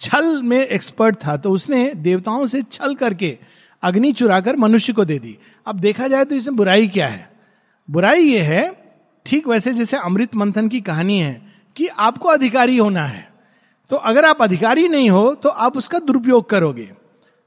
छल 0.00 0.42
में 0.42 0.58
एक्सपर्ट 0.58 1.16
था 1.16 1.36
तो 1.36 1.50
उसने 1.50 1.92
देवताओं 1.94 2.46
से 2.46 2.62
छल 2.62 2.94
करके 2.94 3.36
अग्नि 3.82 4.12
चुराकर 4.12 4.56
मनुष्य 4.56 4.92
को 4.92 5.04
दे 5.04 5.18
दी। 5.18 5.36
अब 5.66 5.78
देखा 5.80 6.08
जाए 6.08 6.24
तो 6.24 6.34
इसमें 6.34 6.56
बुराई 6.56 6.88
क्या 6.88 7.06
है? 7.06 7.30
बुराई 7.88 8.22
ये 8.22 8.40
है 8.40 8.72
ठीक 9.26 9.46
वैसे 9.48 9.74
जैसे 9.74 9.96
अमृत 9.96 10.34
मंथन 10.36 10.68
की 10.68 10.80
कहानी 10.80 11.18
है 11.18 11.40
कि 11.76 11.86
आपको 11.86 12.28
अधिकारी 12.28 12.76
होना 12.76 13.04
है। 13.04 13.33
तो 13.94 13.98
अगर 14.00 14.24
आप 14.24 14.40
अधिकारी 14.42 14.86
नहीं 14.88 15.10
हो 15.10 15.34
तो 15.34 15.48
आप 15.48 15.76
उसका 15.76 15.98
दुरुपयोग 15.98 16.48
करोगे। 16.50 16.88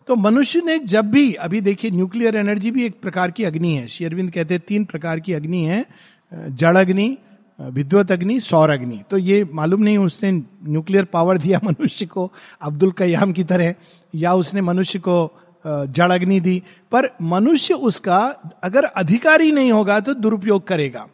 तो 0.08 0.16
मनुष्य 0.16 0.62
ने 0.66 0.78
जब 0.80 1.10
भी, 1.12 1.34
अभी 1.34 1.60
देखिए 1.62 1.92
न्यूक्लियर 1.92 2.36
एनर्जी 2.36 2.72
भी 2.72 2.86
एक 2.86 3.00
प्रकार 3.02 3.32
की 3.32 3.44
अग्नि 3.44 3.74
है। 3.76 3.88
शेरविंद 3.88 4.32
कहते 4.32 4.54
हैं 4.54 4.64
तीन 4.68 4.86
प्रकार 4.86 5.20
की 5.20 5.34
अग्नि 5.34 5.64
है, 5.64 5.84
जड़ 6.32 6.78
अग्नि 6.78 7.18
विद्वत 7.60 8.12
अग्नि, 8.12 8.40
सौर 8.40 8.70
अग्नि। 8.70 9.02
तो 9.12 9.18
ये 9.18 9.44
मालूम 9.54 9.82
नहीं 9.82 9.98
उसने 9.98 10.32
न्यूक्लियर 10.32 11.06
पावर 11.06 11.38
दिया 11.38 11.60
मनुष्य 11.64 12.06
को, 12.06 12.32
अब्दुल 12.62 12.92
कयाम 12.92 13.34
की 13.34 13.44
तरह, 13.44 13.74
या 14.14 14.34
उसने 14.36 14.62
मनुष्य 14.64 15.00
को 15.00 15.20
जड़ 15.66 16.12
अग्नि 16.12 16.40
दी। 16.40 16.62
पर 16.92 17.16
मनुष्य 17.22 17.74
उसका 17.74 18.26
अगर 18.64 18.84
अधिकारी 18.86 19.52
नहीं 19.52 19.72
होगा 19.72 20.00
तो 20.00 20.14
दुरुपयोग 20.16 20.68
करेगा। 20.68 21.08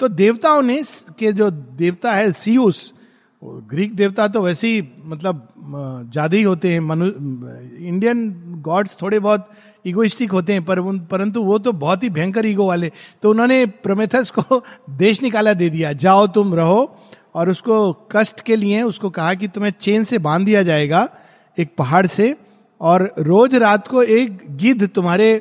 तो 0.00 0.08
देवताओं 0.10 0.62
ने 0.62 0.82
के 1.18 1.32
जो 1.32 1.50
देवता 1.50 2.12
है, 2.12 2.32
सीयूस 2.32 2.92
ग्रीक 3.42 3.94
देवता 3.96 4.26
तो 4.28 4.42
वैसे 4.42 4.68
ही 4.68 4.82
मतलब 5.04 5.46
ज़्यादा 6.12 6.36
ही 6.36 6.42
होते 6.42 6.72
हैं। 6.72 6.80
मनु, 6.80 7.06
इंडियन 7.86 8.28
गॉड्स 8.62 8.96
थोड़े 9.02 9.18
बहुत 9.18 9.48
इगोइस्टिक 9.86 10.32
होते 10.32 10.52
हैं, 10.52 10.64
पर 10.64 10.80
परंतु 11.10 11.42
वो 11.42 11.58
तो 11.58 11.72
बहुत 11.74 12.02
ही 12.02 12.10
भयंकर 12.10 12.46
ईगो 12.46 12.66
वाले। 12.66 12.90
तो 13.22 13.30
उन्होंने 13.30 13.64
प्रोमेथस 13.66 14.32
को 14.38 14.62
देश 14.90 15.22
निकाला, 15.22 15.52
दे 15.52 15.70
दिया। 15.70 15.92
जाओ 15.94 16.26
तुम, 16.26 16.54
रहो। 16.54 16.96
और 17.34 17.50
उसको 17.50 17.92
कष्ट 18.12 18.40
के 18.40 18.56
लिए 18.56 18.82
उसको 18.82 19.10
कहा 19.10 19.34
कि 19.34 19.48
तुम्हें 19.48 19.72
चेन 19.80 20.04
से 20.04 20.18
बाँध 20.18 20.46
दिया 20.46 20.62
जाएगा, 20.62 21.08
एक 21.58 21.74
पहाड़ 21.78 22.06
से। 22.06 22.34
और 22.80 23.12
रोज 23.18 23.54
रात 23.54 23.88
को 23.88 24.02
एक 24.02 24.38
गिद्ध 24.56 24.88
तुम्हारे 24.88 25.34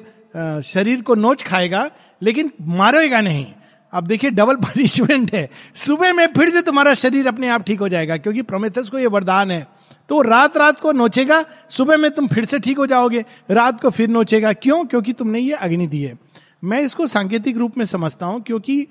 शरीर 0.63 1.01
को 1.01 1.15
नोच 1.15 1.44
खाएगा, 1.44 1.89
लेकिन 2.22 2.51
मारेगा 2.62 3.22
नहीं। 3.22 3.46
अब 3.93 4.08
देखिए 4.08 4.29
डबल 4.29 4.55
पनिशमेंट 4.55 5.34
है। 5.36 5.50
सुबह 5.75 6.13
में 6.13 6.27
फिर 6.27 6.50
से 6.50 6.62
तुम्हारा 6.62 6.93
शरीर 6.93 7.27
अपने 7.27 7.50
आप 7.50 7.63
ठीक 7.63 7.79
हो 7.79 7.89
जाएगा, 7.89 8.17
क्योंकि 8.17 8.41
प्रोमेथस 8.41 8.89
को 8.89 9.00
यह 9.00 9.10
वरदान 9.10 9.51
है। 9.51 9.67
तो 10.10 10.22
रात 10.22 10.58
रात 10.58 10.79
को 10.79 10.91
नोचेगा, 10.91 11.46
सुबह 11.69 11.98
में 11.98 12.12
तुम 12.12 12.27
फिर 12.27 12.46
से 12.46 12.60
ठीक 12.60 12.77
हो 12.77 12.86
जाओगे, 12.86 13.25
रात 13.51 13.81
को 13.81 13.89
फिर 13.89 14.10
नोचेगा। 14.10 14.53
क्यों? 14.53 14.86
क्योंकि 14.86 15.13
तुमने 15.13 15.39
ये 15.39 15.53
अग्नि 15.53 15.88
दी 15.88 16.01
है। 16.01 16.17
मैं 16.63 16.81
इसको 16.81 17.08
सांकेतिक 17.08 17.58
रूप 17.58 17.77
में 17.77 17.86
समझता 17.86 18.25
हूँ, 18.25 18.41
क्योंकि 18.41 18.88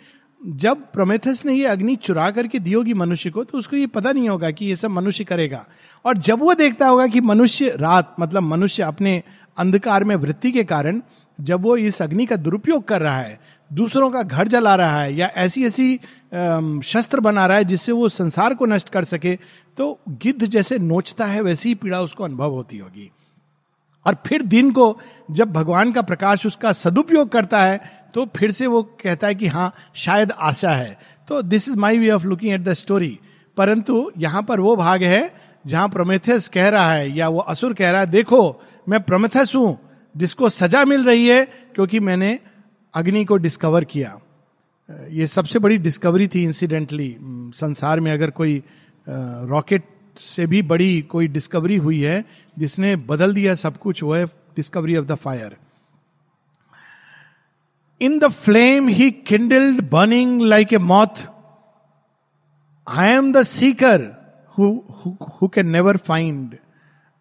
जब 0.47 0.77
प्रोमेथस 0.93 1.43
ने 1.47 1.53
ये 1.55 1.67
अग्नि 1.67 1.97
चुरा 1.97 2.31
करके 2.31 2.59
दी 2.59 2.73
होगी 2.73 2.95
मनुष्य 2.95 3.31
को 3.31 3.45
तो 3.45 3.59
उसको 3.59 3.77
ये 3.77 3.87
पता 3.87 4.13
नहीं 4.13 4.29
होगा 4.29 4.51
कि 4.51 4.67
ये 4.67 4.77
सब 4.77 4.91
मनुष्य 4.91 5.25
करेगा। 5.25 5.67
और 6.05 6.19
जब 6.19 6.39
वो 6.39 6.55
देखता 6.55 6.89
होगा 6.89 7.07
कि 7.07 7.21
मनुष्य 7.21 7.69
रात 7.69 8.15
मतलब 8.21 8.43
मनुष्य 8.43 8.83
अपने 8.83 9.23
अंधकार 9.59 10.05
में 10.05 10.17
वृत्ति 10.17 10.53
के 10.53 10.65
कारण, 10.65 11.03
जब 11.41 11.63
वो 11.63 11.77
इस 11.77 12.03
अग्नि 12.03 12.27
का 12.27 12.37
दुरुपयोग 12.37 12.89
कर 12.89 13.01
रहा 13.01 13.19
है 13.19 13.41
दूसरों 13.71 14.11
का 14.11 14.23
घर 14.23 14.49
जला 14.49 14.75
रहा 14.75 15.01
है 15.01 15.15
या 15.15 15.27
ऐसी 15.37 15.65
ऐसी 15.67 15.95
शस्त्र 16.85 17.21
बना 17.21 17.47
रहा 17.47 17.57
है 17.57 17.65
जिससे 17.65 17.93
वो 17.93 18.09
संसार 18.09 18.55
को 18.55 18.67
नष्ट 18.67 18.89
कर 18.89 19.05
सके 19.05 19.35
तो 19.79 19.99
गिद्ध 20.23 20.47
जैसे 20.47 20.79
नोचता 20.79 21.25
है, 21.25 21.41
वैसी 21.41 21.69
ही 21.69 21.75
पीड़ा 21.75 22.01
उसको 22.01 22.25
अनुभव 22.25 22.51
होती 22.51 22.79
होगी। 22.79 23.11
और 24.07 24.17
फिर 24.27 24.43
दिन 24.45 24.71
को 24.71 24.99
जब 25.31 25.53
भगवान 25.53 25.93
का 25.93 26.03
प्रकाश 26.03 26.47
उसका 26.47 26.73
सदुपयोग 26.73 27.29
करता 27.29 27.61
है 27.61 27.81
तो 28.15 28.25
फिर 28.37 28.53
से 28.53 28.67
वो 28.67 28.83
कहता 29.03 29.27
है 29.27 29.35
कि 29.35 29.47
हाँ 29.47 29.73
शायद 29.95 30.33
आशा 30.33 30.71
है। 30.71 30.99
तो 31.29 31.43
this 31.43 31.69
is 31.69 31.77
my 31.77 31.99
way 31.99 32.11
of 32.11 32.25
looking 32.25 32.53
at 32.53 32.61
the 32.61 32.73
story 32.75 33.19
परंतु 33.57 34.11
यहाँ 34.19 34.43
पर 34.43 34.61
वो 34.61 34.75
भाग 34.77 35.03
है, 35.03 35.31
जहाँ 35.65 35.89
प्रोमेथियस 35.89 36.49
कह 36.49 36.69
रहा 36.69 36.93
है, 36.93 37.11
या 37.17 37.29
वो 37.29 37.39
असुर 37.41 37.73
कह 37.75 37.91
रहा 37.91 38.01
है, 38.01 38.07
देखो, 38.07 38.61
मैं 38.89 39.01
प्रोमेथस 39.03 39.53
हूँ, 39.57 39.79
जिसको 40.15 40.49
सजा 40.49 40.85
मिल 40.85 41.05
रही 41.05 41.27
है, 41.27 41.45
क्योंकि 41.75 42.01
मैंने 42.01 42.39
अग्नि 42.95 43.25
को 43.25 43.37
डिस्कवर 43.37 43.85
किया। 43.85 44.19
ये 45.11 45.27
सबसे 45.27 45.59
बड़ी 45.59 45.79
डिस्कवरी 45.79 46.27
थी 46.29 46.43
इंसिडेंटली 46.45 47.17
संसार 47.55 48.01
में 48.01 48.13
अगर 48.13 48.31
कोई 48.31 48.63
रॉकेट 49.07 49.85
से 50.19 50.47
भी 50.47 50.61
बड़ी 50.63 51.01
कोई 51.03 51.29
डिस्कवरी 51.29 51.77
हुई 51.77 52.01
है, 52.03 52.25
जिसने 52.59 52.95
बदल 52.97 53.35
दिया 53.35 53.55
सब 53.55 53.77
कुछ, 53.77 54.03
वो 54.03 54.15
है 54.15 54.25
discovery 54.27 54.97
of 54.97 55.07
the 55.07 55.15
fire 55.15 55.57
in 58.01 58.19
the 58.19 58.29
flame 58.29 58.89
he 58.89 59.11
kindled 59.11 59.83
burning 59.91 60.41
like 60.43 60.73
a 60.73 60.79
moth 60.79 61.27
I 62.87 63.09
am 63.09 63.33
the 63.33 63.43
seeker 63.43 64.07
who 64.59 65.49
can 65.55 65.69
never 65.69 65.97
find 65.97 66.57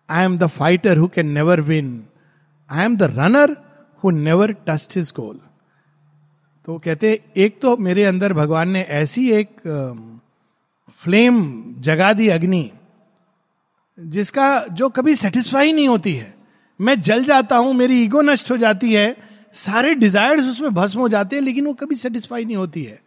I 0.09 0.25
am 0.25 0.37
the 0.37 0.47
fighter 0.57 0.97
who 0.97 1.07
can 1.07 1.31
never 1.31 1.61
win 1.61 1.91
I 2.69 2.85
am 2.85 2.97
the 2.97 3.03
runner 3.17 3.55
who 4.03 4.09
never 4.11 4.51
touched 4.67 4.97
his 4.97 5.13
goal 5.15 5.39
तो 6.67 6.77
कहते 6.77 7.09
हैं, 7.09 7.17
एक 7.37 7.59
तो 7.61 7.75
मेरे 7.77 8.03
अंदर 8.05 8.33
भगवान 8.33 8.69
ने 8.69 8.81
ऐसी 8.81 9.29
एक 9.31 9.49
फ्लेम 10.99 11.35
जगा 11.79 12.11
दी 12.13 12.27
अग्नि, 12.29 12.69
जिसका 13.97 14.47
जो 14.71 14.89
कभी 14.89 15.15
सेटिस्फाई 15.15 15.71
नहीं 15.73 15.87
होती 15.87 16.13
है। 16.13 16.33
मैं 16.79 16.99
जल 17.01 17.23
जाता 17.23 17.57
हूँ, 17.57 17.73
मेरी 17.73 18.01
ईगो 18.03 18.21
नष्ट 18.21 18.51
हो 18.51 18.57
जाती 18.57 18.93
है, 18.93 19.15
सारे 19.55 19.93
डिजायर्स 19.95 20.49
उसमें 20.49 20.73
भस्म 20.73 20.99
हो 20.99 21.07
जाते 21.09 21.35
हैं, 21.35 21.43
लेकिन 21.43 21.65
वो 21.65 21.73
कभी 21.73 21.95
सेटिस्फाई 21.95 22.45
नहीं 22.45 22.57
होती 22.57 22.83
है। 22.83 22.99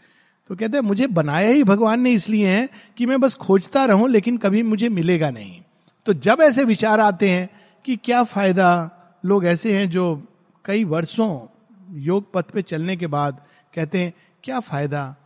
तो 0.50 0.56
कहते 0.56 0.76
हैं, 0.76 0.84
मुझे 0.84 1.06
बनाया 1.08 1.48
ही 1.48 1.64
भगवान 1.64 2.00
ने 2.00 2.12
इसलिए 2.12 2.48
है 2.48 2.68
कि 2.98 3.06
मैं 3.06 3.20
बस 3.20 3.34
खोजता 3.36 3.84
रहूँ, 3.84 4.08
लेकिन 4.08 4.36
कभी 4.38 4.62
मुझे 4.62 4.88
मिलेगा 4.88 5.30
नहीं। 5.30 5.60
तो 6.06 6.14
जब 6.14 6.40
ऐसे 6.40 6.64
विचार 6.64 7.00
आते 7.00 7.28
हैं 7.28 7.48
कि 7.84 7.96
क्या 7.96 8.22
फ़ायदा, 8.24 8.90
लोग 9.24 9.46
ऐसे 9.46 9.76
हैं 9.76 9.88
जो 9.90 10.22
कई 10.64 10.84
वर्षों 10.86 11.30
योग 12.00 12.32
पथ 12.32 12.50
पे 12.50 12.62
चलने 12.62 12.96
के 12.96 13.06
बाद 13.06 13.40
कहते 13.74 13.98
हैं, 13.98 14.14
क्या 14.44 14.60
फ़ायदा? 14.60 15.16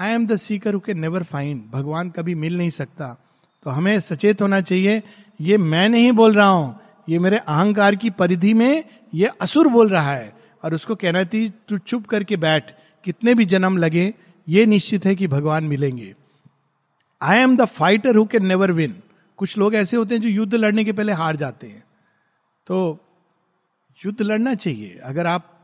I 0.00 0.10
am 0.10 0.26
the 0.26 0.36
seeker 0.36 0.74
who 0.74 0.80
can 0.80 0.98
never 0.98 1.22
find 1.22 1.70
भगवान 1.70 2.10
कभी 2.10 2.34
मिल 2.34 2.58
नहीं 2.58 2.70
सकता। 2.70 3.18
तो 3.62 3.70
हमें 3.70 4.00
सचेत 4.00 4.42
होना 4.42 4.60
चाहिए। 4.60 5.02
ये 5.40 5.58
मैं 5.58 5.88
नहीं 5.88 6.12
बोल 6.12 6.34
रहा 6.34 6.48
हूँ। 6.48 6.80
ये 7.08 7.18
मेरे 7.18 7.38
अहंकार 7.38 7.94
की 7.94 8.10
परिधि 8.10 8.54
में 8.54 8.84
ये 9.14 9.26
असुर 9.26 9.68
बोल 9.68 9.88
रहा 9.88 10.12
है। 10.12 10.34
और 10.64 10.74
उसको 10.74 10.94
कहना 10.94 11.24
थी, 11.24 11.52
तू 11.68 11.78
चुप 11.78 12.06
करके 12.06 12.36
बैठ। 12.36 12.70
कितने 13.04 13.34
भी 13.34 13.44
जन्म 13.44 13.76
लगे, 13.76 14.14
ये 14.48 14.66
निश्चित 14.66 15.06
है 15.06 15.14
कि 15.14 15.26
भगवान 15.26 15.64
मिलेंगे। 15.64 16.14
I 17.22 17.38
am 17.38 17.56
the 17.56 17.64
fighter 17.64 18.16
who 18.16 18.24
can 18.24 18.46
never 18.46 18.72
win 18.72 19.02
कुछ 19.36 19.58
लोग 19.58 19.74
ऐसे 19.74 19.96
होते 19.96 20.14
हैं 20.14 20.22
जो 20.22 20.28
युद्ध 20.28 20.54
लड़ने 20.54 20.84
के 20.84 20.92
पहले 20.92 21.12
हार 21.12 21.36
जाते 21.36 21.66
हैं। 21.66 21.84
तो 22.66 22.98
युद्ध 24.06 24.22
लड़ना 24.22 24.54
चाहिए। 24.54 25.00
अगर 25.04 25.26
आप 25.26 25.60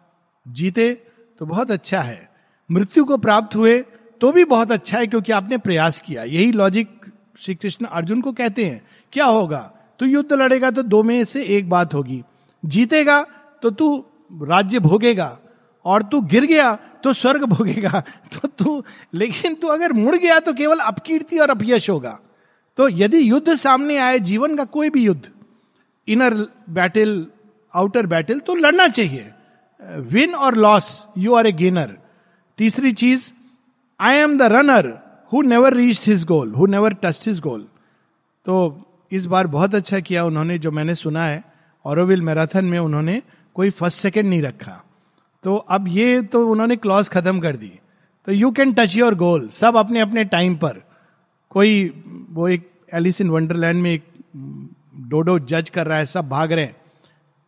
जीते 0.49 1.03
तो 1.39 1.47
बहुत 1.47 1.71
अच्छा 1.71 2.01
है। 2.01 2.31
मृत्यु 2.71 3.05
को 3.05 3.17
प्राप्त 3.17 3.57
हुए 3.57 3.85
तो 4.21 4.33
भी 4.33 4.45
बहुत 4.45 4.73
अच्छा 4.73 4.99
है 4.99 5.07
क्योंकि 5.07 5.33
आपने 5.33 5.59
प्रयास 5.59 6.01
किया। 6.01 6.23
यही 6.23 6.53
लॉजिक 6.53 7.01
श्री 7.39 7.55
कृष्ण 7.55 7.87
अर्जुन 7.87 8.21
को 8.21 8.33
कहते 8.33 8.65
हैं, 8.65 8.87
क्या 9.13 9.25
होगा? 9.25 9.73
तू 9.99 10.07
युद्ध 10.07 10.33
लड़ेगा 10.33 10.71
तो 10.71 10.83
दो 10.83 11.03
में 11.03 11.25
से 11.25 11.45
एक 11.45 11.69
बात 11.71 11.95
होगी। 11.95 12.23
जीतेगा 12.65 13.23
तो 13.63 13.71
तू 13.71 14.05
राज्य 14.43 14.79
भोगेगा 14.79 15.39
और 15.85 16.03
तू 16.03 16.21
गिर 16.21 16.45
गया 16.45 16.75
तो 16.75 17.13
स्वर्ग 17.13 17.45
भोगेगा। 17.55 18.03
तो 18.33 18.49
तू, 18.49 18.85
लेकिन 19.15 19.55
तू 19.55 19.69
अगर 19.69 19.93
मुड़ 19.93 20.17
गया 20.17 20.39
तो 20.41 20.53
केवल 20.53 20.79
अपकीर्ति 20.79 21.39
और 21.39 21.51
अपयश 21.51 21.91
होगा। 21.91 22.21
तो 22.77 22.89
यदि 22.89 23.31
युद्ध 23.31 23.55
सामने 23.55 23.97
आए, 23.97 24.19
जीवन 24.19 24.57
का 24.57 24.65
कोई 24.65 24.91
भी 24.91 25.05
युद्ध 25.05 25.31
इनर 26.09 26.35
बैटल 26.71 27.27
आउटर 27.75 28.07
बैटल 28.07 28.39
तो 28.39 28.55
लड़ना 28.55 28.89
चाहिए। 28.89 29.33
विन 29.83 30.35
और 30.35 30.57
loss 30.57 31.07
you 31.19 31.35
are 31.35 31.47
a 31.47 31.53
gainer 31.53 31.97
तीसरी 32.59 32.93
चीज़ 32.93 33.31
I 34.01 34.17
am 34.17 34.39
the 34.39 34.43
runner 34.53 34.93
who 35.33 35.43
never 35.43 35.75
reach 35.75 36.09
his 36.09 36.25
goal 36.25 36.53
who 36.55 36.67
never 36.67 36.95
touched 37.03 37.29
his 37.29 37.41
goal 37.41 37.67
तो 38.47 38.57
इस 39.13 39.27
बार 39.27 39.47
बहुत 39.47 39.75
अच्छा 39.75 39.99
किया 40.01 40.25
उन्होंने, 40.25 40.59
जो 40.59 40.71
मैंने 40.71 40.95
सुना 40.95 41.25
है 41.25 41.43
औरविल 41.85 42.23
मैराथन 42.23 42.65
में 42.65 42.79
उन्होंने 42.79 43.21
कोई 43.57 43.71
फ़र्स्ट 43.71 43.99
सेकेंड 43.99 44.29
नहीं 44.29 44.43
रखा। 44.43 44.83
तो 45.45 45.57
अब 45.57 45.89
ये 45.89 46.23
तो 46.23 46.47
उन्होंने 46.49 46.77
क्लॉज 46.77 47.09
खत्म 47.09 47.41
कर 47.41 47.57
दी। 47.57 47.73
तो 48.27 48.33
you 48.33 48.51
can 48.51 48.73
touch 48.73 48.97
your 48.97 49.15
goal 49.15 49.49
सब 49.49 49.77
अपने 49.77 50.01
अपने 50.01 50.25
टाइम 50.25 50.57
पर। 50.57 50.83
कोई, 51.51 51.85
वो 52.31 52.49
एक 52.49 52.71
एलिस 52.95 53.21
इन 53.21 53.31
वंडरलैंड 53.31 53.83
में 53.83 53.91
एक, 53.93 54.05
डोडो 55.09 55.39
जज 55.39 55.71
कर 55.71 55.87
रहा 55.87 55.99
है, 55.99 56.07
सब 56.07 56.29
भाग 56.29 56.53
रहे 56.53 56.65
हैं। 56.65 56.77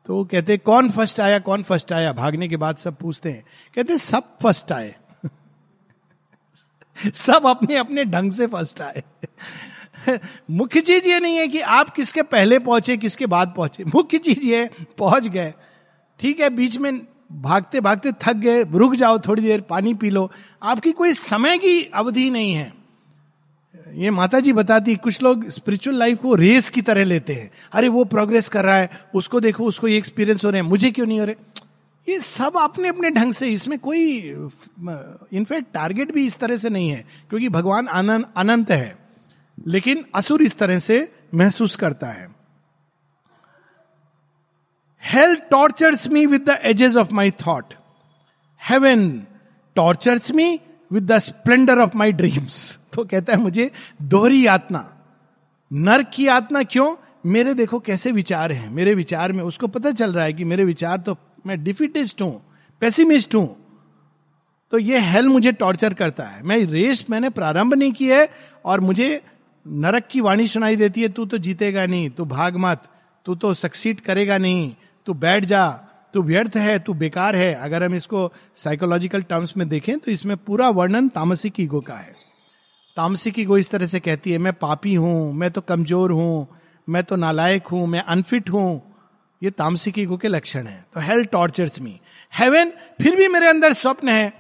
तो 0.09 0.15
वो 0.15 0.25
कहते, 0.25 0.59
कौन 0.59 0.91
फ़र्स्ट 0.91 1.21
आया, 1.21 1.38
कौन 1.38 1.62
फ़र्स्ट 1.62 1.93
आया? 1.93 2.12
भागने 2.12 2.49
के 2.49 2.57
बाद 2.57 2.77
सब 2.77 2.97
पूछते 2.97 3.31
हैं। 3.31 3.45
कहते, 3.75 3.99
सब 3.99 4.38
फ़र्स्ट 4.43 4.73
आए। 4.73 4.97
सब 7.15 7.47
अपने 7.47 7.77
अपने 7.77 8.05
ढंग 8.05 8.33
से 8.33 8.47
फ़र्स्ट 8.47 8.83
आए। 8.83 9.03
मुख्य 10.50 10.81
चीज़ 10.81 11.07
ये 11.07 11.21
नहीं 11.21 11.37
है 11.37 11.49
कि 11.49 11.61
आप 11.61 11.91
किसके 11.91 12.23
पहले 12.23 12.59
पहुँचे, 12.59 12.97
किसके 12.97 13.27
बाद 13.27 13.55
पहुँचे। 13.57 13.85
मुख्य 13.85 14.19
चीज़ 14.19 14.41
ये, 14.41 14.71
पहुँच 14.99 15.29
गए। 15.29 15.55
ठीक 16.21 16.41
है, 16.41 16.50
बीच 16.50 16.79
में 16.79 17.07
भागते 17.33 17.81
भागते 17.81 18.12
थक 18.12 18.33
गए। 18.33 18.65
रुक 18.65 18.95
जाओ 18.95 19.19
थोड़ी 19.19 19.43
देर, 19.43 19.61
पानी 19.61 19.95
पी 19.95 20.11
लो। 20.11 20.31
आपकी 20.62 20.93
कोई 20.93 21.12
समय 21.12 21.59
की 21.59 21.83
अवधि 21.83 22.31
नहीं 22.31 22.53
है। 22.53 22.77
ये 23.95 24.11
माता 24.11 24.40
जी 24.40 24.52
बताती, 24.52 24.97
कुछ 24.97 25.23
लोग 25.23 25.49
स्पिरिचुअल 25.49 25.97
लाइफ 25.97 26.18
को 26.18 26.35
रेस 26.35 26.71
की 26.71 26.83
तरह 26.83 27.04
लेते 27.04 27.35
हैं। 27.35 27.50
अरे, 27.73 27.88
वो 27.88 28.04
प्रोग्रेस 28.04 28.49
कर 28.49 28.64
रहा 28.64 28.76
है, 28.76 28.90
उसको 29.14 29.40
देखो, 29.40 29.64
उसको 29.64 29.88
ये 29.88 29.99
एक्सपीरियंस 29.99 30.45
हो 30.45 30.50
रहे 30.50 30.62
हैं। 30.62 30.68
मुझे 30.68 30.90
क्यों 30.90 31.07
नहीं 31.07 31.21
हो 31.21 31.26
रहे? 31.26 31.37
ये 32.09 32.21
सब 32.21 32.57
अपने 32.57 32.88
अपने 32.88 33.11
ढंग 33.11 33.33
से, 33.33 33.49
इसमें 33.49 33.78
कोई 33.78 34.18
इनफैक्ट 35.33 35.66
टारगेट 35.75 36.12
भी 36.12 36.26
इस 36.26 36.38
तरह 36.38 36.57
से 36.57 36.68
नहीं 36.68 36.88
है, 36.90 37.04
क्योंकि 37.28 37.49
भगवान 37.49 37.87
अनंत 37.87 38.71
है। 38.71 38.99
लेकिन 39.66 40.04
असुर 40.14 40.42
इस 40.42 40.59
तरह 40.59 40.78
से 40.78 41.12
महसूस 41.35 41.76
करता 41.76 42.07
है। 42.07 42.28
Hell 45.04 45.35
tortures 45.35 46.09
me 46.09 46.26
with 46.26 46.50
the 46.50 46.59
edges 46.62 46.97
of 46.97 47.12
my 47.12 47.30
thought 47.30 47.75
heaven 48.68 49.23
tortures 49.75 50.30
me 50.30 50.61
with 50.92 51.12
the 51.12 51.18
splendour 51.18 51.78
of 51.78 51.97
my 51.97 52.12
dreams 52.12 52.77
तो 52.92 53.04
कहता 53.04 53.33
है, 53.33 53.38
मुझे 53.38 53.71
दोहरी 54.02 54.47
यातना 54.47 54.85
नर्क 55.71 56.11
की 56.14 56.26
यातना 56.26 56.62
क्यों? 56.64 56.95
मेरे 57.26 57.54
देखो 57.54 57.78
कैसे 57.80 58.12
विचार 58.12 58.52
हैं, 58.52 58.68
मेरे 58.71 58.95
विचार 58.95 59.33
में 59.33 59.42
उसको 59.45 59.66
पता 59.68 59.90
चल 59.92 60.12
रहा 60.12 60.25
है 60.25 60.33
कि 60.33 60.45
मेरे 60.45 60.64
विचार 60.64 60.99
तो 60.99 61.16
मैं 61.47 61.62
डिफिटिस्ट 61.64 62.23
हूँ, 62.23 62.40
पेसिमिस्ट 62.83 63.35
हूँ। 63.35 63.57
तो 64.73 64.78
ये 64.78 64.99
हेल 65.00 65.28
मुझे 65.28 65.52
टॉर्चर 65.54 65.95
करता 65.95 66.25
है। 66.25 66.42
मैं 66.42 66.57
रेस 66.66 67.04
मैंने 67.11 67.30
प्रारंभ 67.30 67.75
नहीं 67.75 67.92
की 67.92 68.09
है 68.09 68.28
और 68.64 68.80
मुझे 68.80 69.21
नरक 69.66 70.07
की 70.11 70.21
वाणी 70.21 70.47
सुनाई 70.49 70.76
देती 70.76 71.02
है, 71.02 71.09
तू 71.09 71.25
तो 71.26 71.38
जीतेगा 71.38 71.86
नहीं, 71.86 72.10
तू 72.10 72.25
भाग 72.26 72.56
मत, 72.56 72.82
तू 73.26 73.34
तो 73.34 73.52
सक्सीड 73.56 74.00
करेगा 74.00 74.39
नहीं, 74.39 74.73
तू 75.06 75.15
बैठ 75.17 75.45
जा, 75.45 75.69
तू 76.15 76.23
व्यर्थ 76.23 76.56
है, 76.56 76.78
तू 76.78 76.95
बेकार 76.95 77.36
है। 77.36 77.52
अगर 77.54 77.82
हम 77.82 77.95
इसको 77.95 78.30
साइकोलॉजिकल 78.56 79.23
टर्म्स 79.23 79.56
में 79.56 79.69
देखें 79.69 79.99
तो 79.99 80.10
इसमें 80.10 80.36
पूरा 80.36 80.69
वर्णन 80.71 81.08
तामसिक 81.08 81.60
ईगो 81.60 81.80
का 81.80 81.95
है। 81.95 82.15
तामसिक 82.99 83.39
ईगो 83.39 83.58
इस 83.58 83.71
तरह 83.71 83.87
से 83.87 84.00
कहती 84.00 84.32
है 84.32 84.39
मैं 84.39 84.52
पापी 84.52 84.95
हूँ 84.95 85.32
मैं 85.32 85.50
तो 85.50 85.61
कमज़ोर 85.61 86.13
हूँ 86.13 86.49
मैं 86.89 87.02
तो 87.04 87.17
नालायक 87.17 87.67
हूँ 87.67 87.87
मैं 87.87 88.02
अनफिट 88.02 88.50
हूँ। 88.50 88.82
ये 89.43 89.50
तामसिक 89.50 89.99
ईगो 89.99 90.17
के 90.17 90.28
लक्षण 90.28 90.67
है। 90.67 90.87
तो 90.95 91.00
हेल 91.00 91.25
टॉर्चर्स 91.25 91.80
मी 91.80 92.00
हेवन 92.39 92.71
फिर 93.02 93.17
भी 93.17 93.28
मेरे 93.28 93.49
अंदर 93.49 93.73
स्वप्न 93.73 94.08
है 94.08 94.32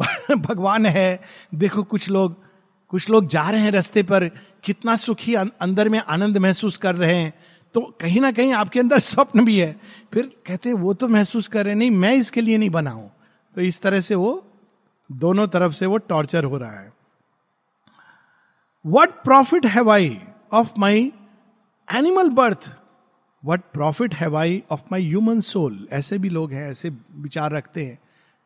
भगवान 0.36 0.86
है। 0.86 1.20
देखो 1.54 1.82
कुछ 1.82 2.08
लोग 2.08 2.36
कुछ 2.88 3.10
लोग 3.10 3.26
जा 3.26 3.50
रहे 3.50 3.60
हैं 3.60 3.70
रास्ते 3.70 4.02
पर 4.02 4.28
कितना 4.64 4.96
सुखी 4.96 5.34
अं-, 5.34 5.50
अंदर 5.60 5.88
में 5.88 5.98
आनंद 5.98 6.38
महसूस 6.38 6.76
कर 6.76 6.94
रहे 6.94 7.14
हैं। 7.14 7.34
तो 7.74 7.80
कहीं 8.00 8.20
ना 8.20 8.32
कहीं 8.32 8.52
आपके 8.52 8.80
अंदर 8.80 8.98
स्वप्न 8.98 9.44
भी 9.44 9.58
है। 9.58 9.80
फिर 10.14 10.30
कहते 10.46 10.72
वो 10.72 10.94
तो 10.94 11.08
महसूस 11.08 11.48
कर 11.48 11.64
रहे 11.64 11.74
नहीं 11.74 11.90
मैं 11.90 12.14
इसके 12.14 12.40
लिए 12.40 12.58
नहीं 12.58 12.70
बना 12.70 12.90
हूँ। 12.90 13.10
तो 13.54 13.60
इस 13.60 13.82
तरह 13.82 14.00
से 14.00 14.14
वो 14.14 14.46
दोनों 15.12 15.46
तरफ़ 15.48 15.72
से 15.72 15.86
वो 15.86 15.96
टॉर्चर 15.96 16.44
हो 16.44 16.56
रहा 16.56 16.80
है। 16.80 16.99
What 18.84 19.10
profit 19.24 19.66
have 19.66 19.90
I 19.90 20.20
of 20.52 20.68
my 20.78 21.12
animal 21.88 22.28
birth 22.28 22.70
what 23.44 23.60
profit 23.72 24.14
have 24.14 24.36
I 24.36 24.62
of 24.70 24.80
my 24.92 25.06
human 25.06 25.40
soul 25.40 25.88
ऐसे 25.92 26.18
भी 26.18 26.28
लोग 26.28 26.52
हैं, 26.52 26.70
ऐसे 26.70 26.90
विचार 27.12 27.52
रखते 27.52 27.84
हैं 27.84 27.98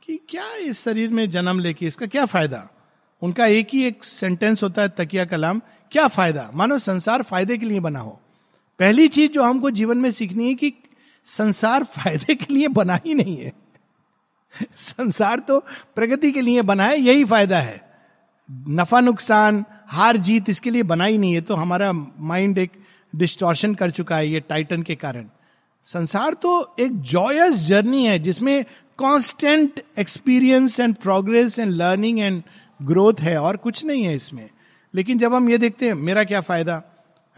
कि 0.02 0.20
क्या 0.28 0.48
इस 0.52 0.80
शरीर 0.84 1.10
में 1.10 1.30
जन्म 1.30 1.58
लेके 1.58 1.86
इसका 1.86 2.06
क्या 2.06 2.24
फ़ायदा? 2.26 2.68
उनका 3.22 3.46
एक 3.46 3.68
ही 3.72 3.82
एक 3.84 4.04
सेंटेंस 4.04 4.62
होता 4.62 4.82
है, 4.82 4.88
तकिया 4.88 5.24
कलाम, 5.24 5.60
क्या 5.92 6.06
फ़ायदा? 6.08 6.50
मानो 6.54 6.78
संसार 6.78 7.22
फ़ायदे 7.22 7.58
के 7.58 7.66
लिए 7.66 7.80
बना 7.80 7.98
हो। 7.98 8.20
पहली 8.80 9.08
चीज़ 9.08 9.32
जो 9.32 9.42
हमको 9.42 9.70
जीवन 9.70 9.98
में 9.98 10.10
सीखनी 10.10 10.48
है 10.48 10.54
कि 10.54 10.72
संसार 11.26 11.84
फ़ायदे 11.84 12.34
के 12.34 12.54
लिए 12.54 12.68
बना 12.68 12.98
ही 13.06 13.14
नहीं 13.14 13.36
है। 13.36 13.52
संसार 14.76 15.38
तो 15.38 15.58
प्रगति 15.94 16.32
के 16.32 16.40
लिए 16.40 16.62
बना 16.62 16.84
है, 16.84 16.98
यही 16.98 17.24
फ़ायदा 17.24 17.58
है। 17.58 17.80
नफा 18.50 19.00
नुकसान 19.00 19.64
हार 19.88 20.16
जीत 20.16 20.50
इसके 20.50 20.70
लिए 20.70 20.82
बना 20.82 21.04
ही 21.04 21.18
नहीं 21.18 21.34
है 21.34 21.40
तो 21.40 21.54
हमारा 21.54 21.92
माइंड 22.20 22.58
एक 22.58 22.70
डिस्टॉर्शन 23.16 23.74
कर 23.74 23.90
चुका 23.90 24.16
है 24.16 24.28
ये 24.28 24.40
टाइटन 24.40 24.82
के 24.82 24.94
कारण। 24.94 25.26
संसार 25.82 26.34
तो 26.34 26.74
एक 26.80 27.00
जॉयस 27.00 27.54
जर्नी 27.54 28.06
है, 28.06 28.18
जिसमें 28.18 28.64
constant 28.98 29.82
experience 29.98 30.80
and 30.80 30.94
progress 30.94 31.58
and 31.58 31.72
learning 31.72 32.20
and 32.20 32.42
growth 32.82 33.14
है, 33.20 33.38
और 33.38 33.56
कुछ 33.56 33.84
नहीं 33.84 34.04
है 34.04 34.14
इसमें। 34.14 34.50
लेकिन 34.94 35.18
जब 35.18 35.34
हम 35.34 35.50
ये 35.50 35.58
देखते 35.58 35.86
हैं, 35.86 35.94
मेरा 35.94 36.24
क्या 36.24 36.40
फ़ायदा? 36.40 36.82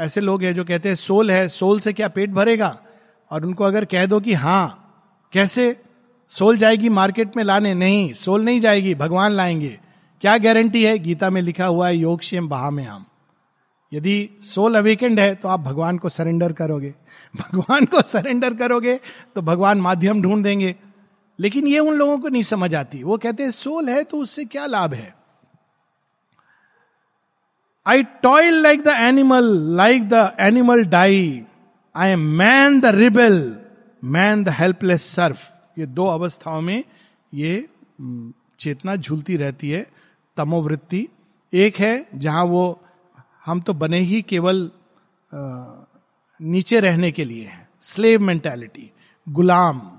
ऐसे 0.01 0.21
लोग 0.21 0.43
हैं 0.43 0.55
जो 0.55 0.65
कहते 0.65 0.89
हैं, 0.89 0.97
सोल 0.97 1.31
है, 1.31 1.49
सोल 1.49 1.81
से 1.81 1.93
क्या 1.93 2.09
पेट 2.09 2.31
भरेगा? 2.31 2.81
और 3.31 3.47
उनको 3.47 3.65
अगर 3.65 3.85
कह 3.85 4.07
दो 4.07 4.21
कि 4.21 4.33
हाँ 4.33 4.83
कैसे? 5.33 5.77
सोल 6.29 6.59
जाएगी 6.59 6.89
मार्केट 6.89 7.37
में 7.37 7.45
लाने? 7.45 7.75
नहीं, 7.75 8.13
सोल 8.13 8.43
नहीं 8.43 8.61
जाएगी, 8.61 8.95
भगवान 8.95 9.33
लाएँगे। 9.33 9.79
क्या 10.27 10.37
गारंटी 10.39 10.85
है? 10.85 10.99
गीता 10.99 11.29
में 11.31 11.41
लिखा 11.43 11.67
हुआ 11.67 11.89
है 11.89 11.97
योग 11.97 12.21
शेम 12.21 12.49
बहा 12.49 12.71
में 12.71 12.85
हम 12.85 13.05
यदि 13.93 14.31
सोल 14.43 14.75
अवेकेंड 14.75 15.21
है 15.21 15.35
तो 15.35 15.49
आप 15.49 15.61
भगवान 15.61 15.99
को 15.99 16.09
सरेंडर 16.09 16.53
करोगे। 16.53 16.95
भगवान 17.37 17.85
को 17.85 18.03
सरेंडर 18.03 18.55
करोगे 18.55 18.99
तो 19.35 19.43
भगवान 19.43 19.81
माध्यम 19.81 20.23
ढूंढ 20.23 20.45
देंगे। 20.45 20.75
लेकिन 21.39 21.67
ये 21.67 21.79
उन 21.79 21.95
लोगों 21.95 22.19
को 22.19 22.29
नहीं 22.29 22.43
समझ 22.43 22.75
आती। 22.75 23.03
वो 23.03 23.19
कहते 23.19 23.43
हैं 23.43 23.51
सोल 23.51 23.89
है 23.89 24.03
तो 24.03 24.19
उससे 24.19 24.45
क्या 24.45 24.67
लाभ 24.67 24.95
है? 24.95 25.15
I 27.87 28.03
toil 28.23 28.63
like 28.63 28.83
the 28.83 28.89
animal 28.89 29.53
like 29.77 30.09
the 30.09 30.37
animal 30.41 30.85
die 30.85 31.43
I 31.97 32.11
am 32.11 32.29
man 32.39 32.81
the 32.81 32.87
rebel 32.87 33.61
man 34.05 34.45
the 34.45 34.49
helpless 34.49 35.03
serf 35.03 35.51
ये 35.79 35.87
दो 35.87 36.07
अवस्थाओं 36.07 36.61
में 36.61 36.85
ये 37.35 37.69
चेतना 38.61 38.97
झूलती 38.97 39.37
रहती 39.37 39.71
है। 39.71 39.96
तमोवृत्ति। 40.37 41.09
एक 41.55 41.77
है 41.77 42.07
जहाँ 42.15 42.45
वो, 42.45 42.83
हम 43.47 43.61
तो 43.61 43.75
बने 43.75 43.99
ही 43.99 44.23
केवल 44.23 44.71
नीचे 46.43 46.81
रहने 46.81 47.13
के 47.13 47.25
लिए 47.25 47.45
हैं। 47.45 47.69
स्लेव 47.81 48.21
मेंटेलिटी, 48.21 48.91
गुलाम। 49.29 49.93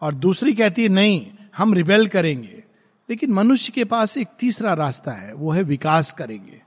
और 0.00 0.14
दूसरी 0.14 0.52
कहती 0.52 0.82
है, 0.82 0.88
नहीं, 0.88 1.30
हम 1.56 1.74
रिबेल 1.74 2.06
करेंगे। 2.06 2.64
लेकिन 3.10 3.32
मनुष्य 3.32 3.72
के 3.72 3.84
पास 3.84 4.18
एक 4.18 4.28
तीसरा 4.38 4.74
रास्ता 4.74 5.12
है, 5.12 5.34
वो 5.34 5.50
है 5.50 5.62
विकास 5.62 6.12
करेंगे। 6.12 6.62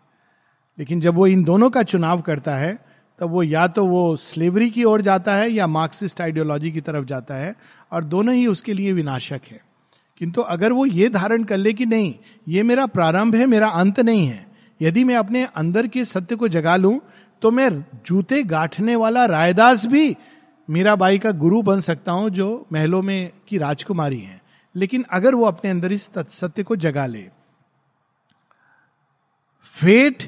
लेकिन 0.79 1.01
जब 1.01 1.13
वो 1.13 1.27
इन 1.27 1.43
दोनों 1.43 1.69
का 1.69 1.83
चुनाव 1.83 2.21
करता 2.21 2.55
है, 2.55 2.85
तब 3.19 3.29
वो 3.29 3.43
या 3.43 3.67
तो 3.67 3.85
वो 3.85 4.15
स्लेवरी 4.15 4.69
की 4.69 4.83
ओर 4.83 5.01
जाता 5.01 5.35
है 5.35 5.49
या 5.49 5.67
मार्क्सिस्ट 5.67 6.21
आइडियोलॉजी 6.21 6.71
की 6.71 6.81
तरफ़ 6.81 7.05
जाता 7.05 7.35
है, 7.35 7.55
और 7.91 8.03
दोनों 8.03 8.35
ही 8.35 8.47
उसके 8.47 8.73
लिए 8.73 8.93
विनाशक 8.93 9.41
है। 9.51 9.64
किंतु 10.21 10.41
अगर 10.41 10.71
वो 10.71 10.85
ये 10.85 11.09
धारण 11.09 11.43
कर 11.43 11.57
ले 11.57 11.73
कि 11.73 11.85
नहीं, 11.85 12.13
ये 12.47 12.63
मेरा 12.63 12.85
प्रारंभ 12.85 13.35
है, 13.35 13.45
मेरा 13.45 13.67
अंत 13.69 13.99
नहीं 13.99 14.27
है, 14.27 14.45
यदि 14.81 15.03
मैं 15.03 15.15
अपने 15.15 15.43
अंदर 15.55 15.87
के 15.87 16.05
सत्य 16.05 16.35
को 16.35 16.47
जगा 16.47 16.75
लूँ 16.75 16.99
तो 17.41 17.51
मैं 17.51 17.69
जूते 18.05 18.43
गांठने 18.43 18.95
वाला 18.95 19.25
रायदास 19.25 19.85
भी 19.85 20.15
मीराबाई 20.69 21.19
का 21.19 21.31
गुरु 21.33 21.61
बन 21.61 21.79
सकता 21.81 22.11
हूँ 22.11 22.29
जो 22.29 22.65
महलों 22.73 23.01
में 23.01 23.31
की 23.47 23.57
राजकुमारी 23.57 24.19
है। 24.19 24.41
लेकिन 24.75 25.05
अगर 25.11 25.35
वो 25.35 25.45
अपने 25.45 25.69
अंदर 25.71 25.91
इस 25.91 26.09
सत्य 26.17 26.63
को 26.63 26.75
जगा 26.75 27.05
ले। 27.05 27.21
Fate 29.75 30.23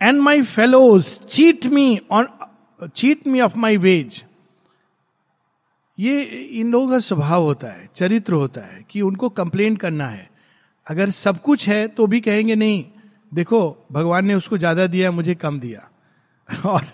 and 0.00 0.20
my 0.20 0.42
fellows 0.42 1.18
cheat 1.20 1.66
me 1.66 1.98
on 2.10 2.28
cheat 2.86 3.26
me 3.26 3.40
of 3.40 3.56
my 3.58 3.76
wage 3.76 4.22
ये 5.98 6.22
इन 6.22 6.72
लोगों 6.72 6.90
का 6.90 6.98
स्वभाव 6.98 7.42
होता 7.42 7.68
है, 7.68 7.88
चरित्र 7.96 8.32
होता 8.32 8.60
है 8.60 8.84
कि 8.90 9.00
उनको 9.00 9.28
कंप्लेन 9.28 9.76
करना 9.76 10.06
है। 10.06 10.30
अगर 10.86 11.10
सब 11.10 11.40
कुछ 11.42 11.68
है 11.68 11.88
तो 11.88 12.06
भी 12.06 12.20
कहेंगे 12.20 12.54
नहीं, 12.54 12.84
देखो, 13.34 13.86
भगवान 13.92 14.26
ने 14.26 14.34
उसको 14.34 14.58
ज़्यादा 14.58 14.86
दिया, 14.86 15.10
मुझे 15.10 15.34
कम 15.34 15.60
दिया। 15.60 15.90
और 16.66 16.86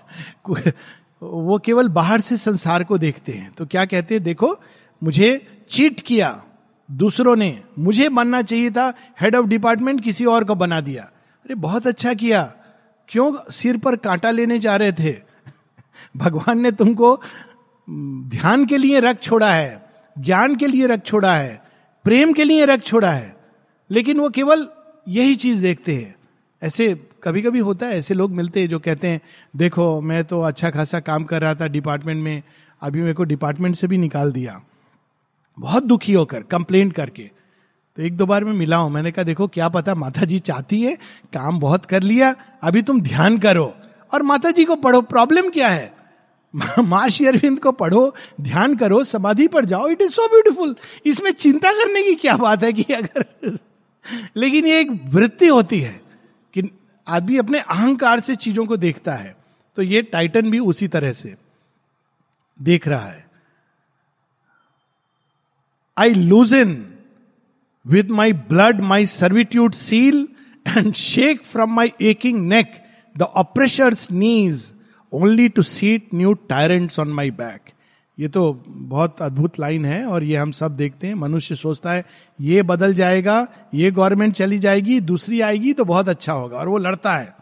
वो 1.22 1.58
केवल 1.58 1.88
बाहर 1.88 2.20
से 2.20 2.36
संसार 2.36 2.84
को 2.84 2.98
देखते 2.98 3.32
हैं। 3.32 3.52
तो 3.52 3.66
क्या 3.66 3.84
कहते 3.84 4.14
हैं, 4.14 4.24
देखो, 4.24 4.60
मुझे 5.02 5.46
चीट 5.70 6.00
किया, 6.00 6.42
दूसरों 6.90 7.36
ने, 7.36 7.62
मुझे 7.78 8.08
बनना 8.08 8.42
चाहिए 8.42 8.70
था 8.70 8.92
हेड 9.20 9.36
ऑफ़ 9.36 9.46
डिपार्टमेंट 9.46 10.04
किसी 10.04 10.24
और 10.24 10.44
को 10.44 10.54
बना 10.54 10.80
दिया। 10.80 11.02
अरे, 11.02 11.54
बहुत 11.54 11.86
अच्छा 11.86 12.14
किया। 12.14 12.42
क्यों 13.08 13.50
सिर 13.50 13.76
पर 13.76 13.96
कांटा 13.96 14.30
लेने 14.30 14.58
जा 14.58 14.76
रहे 14.76 14.92
थे? 14.92 15.12
भगवान 16.16 16.58
ने 16.58 16.72
तुमको 16.72 17.22
ध्यान 18.28 18.66
के 18.66 18.78
लिए 18.78 19.00
रख 19.00 19.20
छोड़ा 19.20 19.52
है, 19.52 19.86
ज्ञान 20.18 20.56
के 20.56 20.66
लिए 20.66 20.86
रख 20.86 21.04
छोड़ा 21.04 21.34
है, 21.34 21.62
प्रेम 22.04 22.32
के 22.32 22.44
लिए 22.44 22.64
रख 22.64 22.82
छोड़ा 22.82 23.10
है, 23.10 23.36
लेकिन 23.90 24.20
वो 24.20 24.30
केवल 24.30 24.68
यही 25.08 25.34
चीज़ 25.34 25.62
देखते 25.62 25.94
हैं। 25.94 26.14
ऐसे 26.62 27.00
कभी 27.22 27.42
कभी 27.42 27.58
होता 27.58 27.86
है, 27.86 27.98
ऐसे 27.98 28.14
लोग 28.14 28.30
मिलते 28.30 28.60
हैं 28.60 28.68
जो 28.68 28.78
कहते 28.78 29.08
हैं, 29.08 29.20
देखो, 29.56 30.00
मैं 30.00 30.24
तो 30.24 30.40
अच्छा 30.40 30.70
खासा 30.70 31.00
काम 31.00 31.24
कर 31.24 31.40
रहा 31.40 31.54
था 31.54 31.66
डिपार्टमेंट 31.66 32.24
में, 32.24 32.42
अभी 32.82 33.00
मेरे 33.00 33.14
को 33.14 33.24
डिपार्टमेंट 33.24 33.76
से 33.76 33.86
भी 33.86 33.98
निकाल 33.98 34.32
दिया। 34.32 34.62
बहुत 35.58 35.82
दुखी 35.82 36.12
होकर 36.12 36.42
कंप्लेन 36.42 36.90
करके। 36.90 37.30
तो 37.96 38.02
एक 38.02 38.16
दो 38.16 38.26
बार 38.26 38.44
में 38.44 38.52
मिला 38.52 38.76
हूँ, 38.76 38.90
मैंने 38.90 39.10
कहा, 39.10 39.22
देखो, 39.22 39.46
क्या 39.48 39.68
पता 39.68 39.94
माता 39.94 40.24
जी 40.24 40.38
चाहती 40.38 40.82
है, 40.82 40.94
काम 41.34 41.60
बहुत 41.60 41.84
कर 41.84 42.02
लिया, 42.02 42.34
अभी 42.62 42.82
तुम 42.82 43.00
ध्यान 43.00 43.38
करो। 43.38 43.74
और 44.14 44.22
माता 44.22 44.50
जी 44.50 44.64
को 44.64 44.76
पढ़ो, 44.76 45.02
प्रॉब्लम 45.02 45.50
क्या 45.50 45.68
है? 45.68 46.01
माँ 46.78 47.08
अरविंद 47.08 47.58
को 47.58 47.72
पढ़ो, 47.72 48.14
ध्यान 48.40 48.76
करो, 48.76 49.04
समाधि 49.04 49.46
पर 49.46 49.64
जाओ 49.64 49.88
इट 49.88 50.02
इज़ 50.02 50.10
सो 50.10 50.28
ब्यूटिफुल 50.28 50.76
इसमें 51.06 51.30
चिंता 51.30 51.72
करने 51.72 52.02
की 52.02 52.14
क्या 52.14 52.36
बात 52.36 52.64
है 52.64 52.72
कि 52.72 52.82
अगर 52.82 53.58
लेकिन 54.36 54.66
ये 54.66 54.80
एक 54.80 55.00
वृत्ति 55.04 55.46
होती 55.46 55.80
है 55.80 56.00
कि 56.54 56.78
आदमी 57.08 57.36
अपने 57.36 57.58
अहंकार 57.58 58.20
से 58.20 58.36
चीज़ों 58.36 58.66
को 58.66 58.76
देखता 58.76 59.14
है 59.14 59.36
तो 59.76 59.82
ये 59.82 60.02
टाइटन 60.02 60.50
भी 60.50 60.58
उसी 60.58 60.88
तरह 60.88 61.12
से 61.12 61.34
देख 62.62 62.88
रहा 62.88 63.06
है। 63.06 63.26
I 65.98 66.14
loose 66.14 66.54
in 66.54 66.94
with 67.86 68.04
my 68.04 68.32
blood 68.32 68.80
my 68.80 69.06
servitude 69.06 69.74
seal 69.74 70.28
and 70.76 70.94
shake 70.94 71.44
from 71.44 71.74
my 71.74 71.92
aching 72.00 72.48
neck 72.48 72.84
the 73.18 73.22
oppressor's 73.22 74.10
knees 74.10 74.74
only 75.12 75.48
to 75.48 75.62
seat 75.62 76.08
new 76.14 76.32
tyrants 76.32 76.98
on 76.98 77.08
my 77.08 77.30
back 77.30 77.70
ये 78.18 78.28
तो 78.28 78.64
बहुत 78.66 79.22
अद्भुत 79.22 79.58
लाइन 79.60 79.84
है 79.84 80.04
और 80.06 80.24
ये 80.24 80.36
हम 80.36 80.50
सब 80.50 80.76
देखते 80.76 81.06
हैं। 81.06 81.14
मनुष्य 81.14 81.54
सोचता 81.54 81.92
है, 81.92 82.04
ये 82.40 82.62
बदल 82.62 82.94
जाएगा, 82.94 83.46
ये 83.74 83.90
गवर्नमेंट 83.90 84.34
चली 84.34 84.58
जाएगी, 84.58 84.98
दूसरी 85.00 85.40
आएगी 85.40 85.72
तो 85.72 85.84
बहुत 85.84 86.08
अच्छा 86.08 86.32
होगा 86.32 86.58
और 86.58 86.68
वो 86.68 86.78
लड़ता 86.78 87.14
है। 87.16 87.34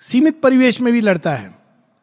सीमित 0.00 0.40
परिवेश 0.40 0.80
में 0.80 0.92
भी 0.92 1.00
लड़ता 1.00 1.34
है। 1.34 1.54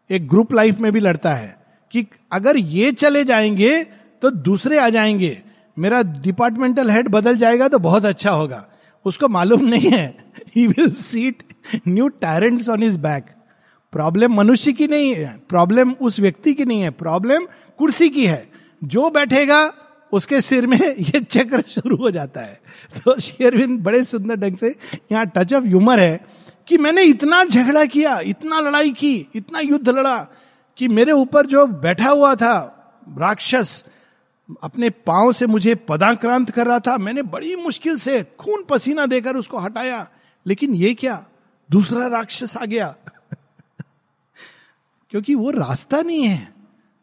एक 0.09 0.27
ग्रुप 0.27 0.53
लाइफ 0.53 0.79
में 0.79 0.91
भी 0.91 0.99
लड़ता 0.99 1.33
है 1.33 1.55
कि 1.93 2.05
अगर 2.31 2.57
ये 2.57 2.91
चले 2.91 3.23
जाएँगे 3.23 3.83
तो 4.21 4.29
दूसरे 4.29 4.77
आ 4.77 4.89
जाएँगे। 4.89 5.41
मेरा 5.77 6.01
डिपार्टमेंटल 6.01 6.89
हेड 6.89 7.07
बदल 7.07 7.37
जाएगा 7.37 7.67
तो 7.67 7.79
बहुत 7.79 8.05
अच्छा 8.05 8.31
होगा। 8.31 8.65
उसको 9.05 9.27
मालूम 9.27 9.65
नहीं 9.65 9.91
है। 9.91 10.07
He 10.55 10.67
will 10.67 10.91
seat 10.91 11.43
new 11.87 12.07
tyrants 12.07 12.69
on 12.69 12.83
his 12.83 12.97
back 12.97 13.25
problem 13.93 14.33
मनुष्य 14.33 14.73
की 14.73 14.87
नहीं 14.87 15.15
है। 15.15 15.41
प्रॉब्लम 15.49 15.91
उस 15.91 16.19
व्यक्ति 16.19 16.53
की 16.53 16.65
नहीं 16.65 16.81
है। 16.81 16.89
प्रॉब्लम 16.89 17.45
कुर्सी 17.77 18.09
की 18.09 18.25
है। 18.25 18.51
जो 18.83 19.09
बैठेगा, 19.09 19.73
उसके 20.11 20.41
सिर 20.41 20.67
में 20.67 20.95
ये 20.99 21.19
चक्र 21.19 21.63
शुरू 21.69 21.95
हो 21.95 22.11
जाता 22.11 22.41
है। 22.41 22.61
तो 23.05 23.19
शेरविंद 23.19 23.79
बड़े 23.79 24.03
सुंदर 24.03 24.35
ढंग 24.35 24.57
से 24.57 24.75
यहाँ 25.11 25.31
टच 25.37 25.53
ऑफ़ 25.53 25.63
ह्यूमर 25.63 25.99
है 25.99 26.25
कि 26.67 26.77
मैंने 26.77 27.03
इतना 27.03 27.43
झगड़ा 27.43 27.85
किया, 27.85 28.19
इतना 28.19 28.59
लड़ाई 28.59 28.91
की, 28.91 29.27
इतना 29.35 29.59
युद्ध 29.59 29.89
लड़ा 29.89 30.27
कि 30.77 30.87
मेरे 30.87 31.11
ऊपर 31.11 31.45
जो 31.45 31.65
बैठा 31.65 32.09
हुआ 32.09 32.35
था, 32.35 32.79
राक्षस, 33.17 33.85
अपने 34.63 34.89
पाँव 34.89 35.31
से 35.31 35.47
मुझे 35.47 35.75
पदाक्रांत 35.75 36.49
कर 36.49 36.67
रहा 36.67 36.79
था। 36.79 36.97
मैंने 36.97 37.21
बड़ी 37.21 37.55
मुश्किल 37.55 37.95
से 37.95 38.23
खून 38.39 38.63
पसीना 38.69 39.05
देकर 39.05 39.35
उसको 39.35 39.57
हटाया। 39.57 40.09
लेकिन 40.47 40.73
ये 40.73 40.93
क्या? 40.93 41.25
दूसरा 41.71 42.07
राक्षस 42.07 42.57
आ 42.57 42.65
गया। 42.65 42.95
क्योंकि 45.13 45.33
वो 45.35 45.49
रास्ता 45.51 46.01
नहीं 46.01 46.23
है। 46.23 46.53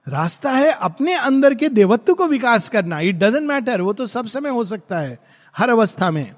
रास्ता 0.07 0.51
है 0.51 0.70
अपने 0.73 1.12
अंदर 1.14 1.55
के 1.55 1.68
देवत्व 1.68 2.14
को 2.14 2.27
विकास 2.27 2.68
करना। 2.68 2.99
इट 3.01 3.16
डजेंट 3.16 3.46
मैटर 3.49 3.81
वो 3.81 3.92
तो 3.92 4.07
सब 4.07 4.27
समय 4.27 4.51
हो 4.51 4.64
सकता 4.64 4.99
है, 4.99 5.18
हर 5.55 5.70
अवस्था 5.70 6.11
में। 6.11 6.33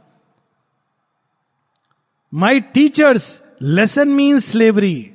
My 2.33 2.61
teachers 2.75 3.43
lesson 3.63 4.09
mean 4.09 4.39
slavery 4.39 5.11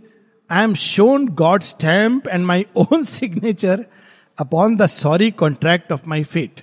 I 0.49 0.63
am 0.63 0.73
shown 0.75 1.27
God 1.27 1.61
stamp 1.61 2.27
and 2.27 2.45
my 2.45 2.65
own 2.75 3.03
signature 3.03 3.85
upon 4.37 4.77
the 4.77 4.85
sorry 4.85 5.29
contract 5.33 5.91
of 5.91 6.07
my 6.07 6.23
fate 6.23 6.61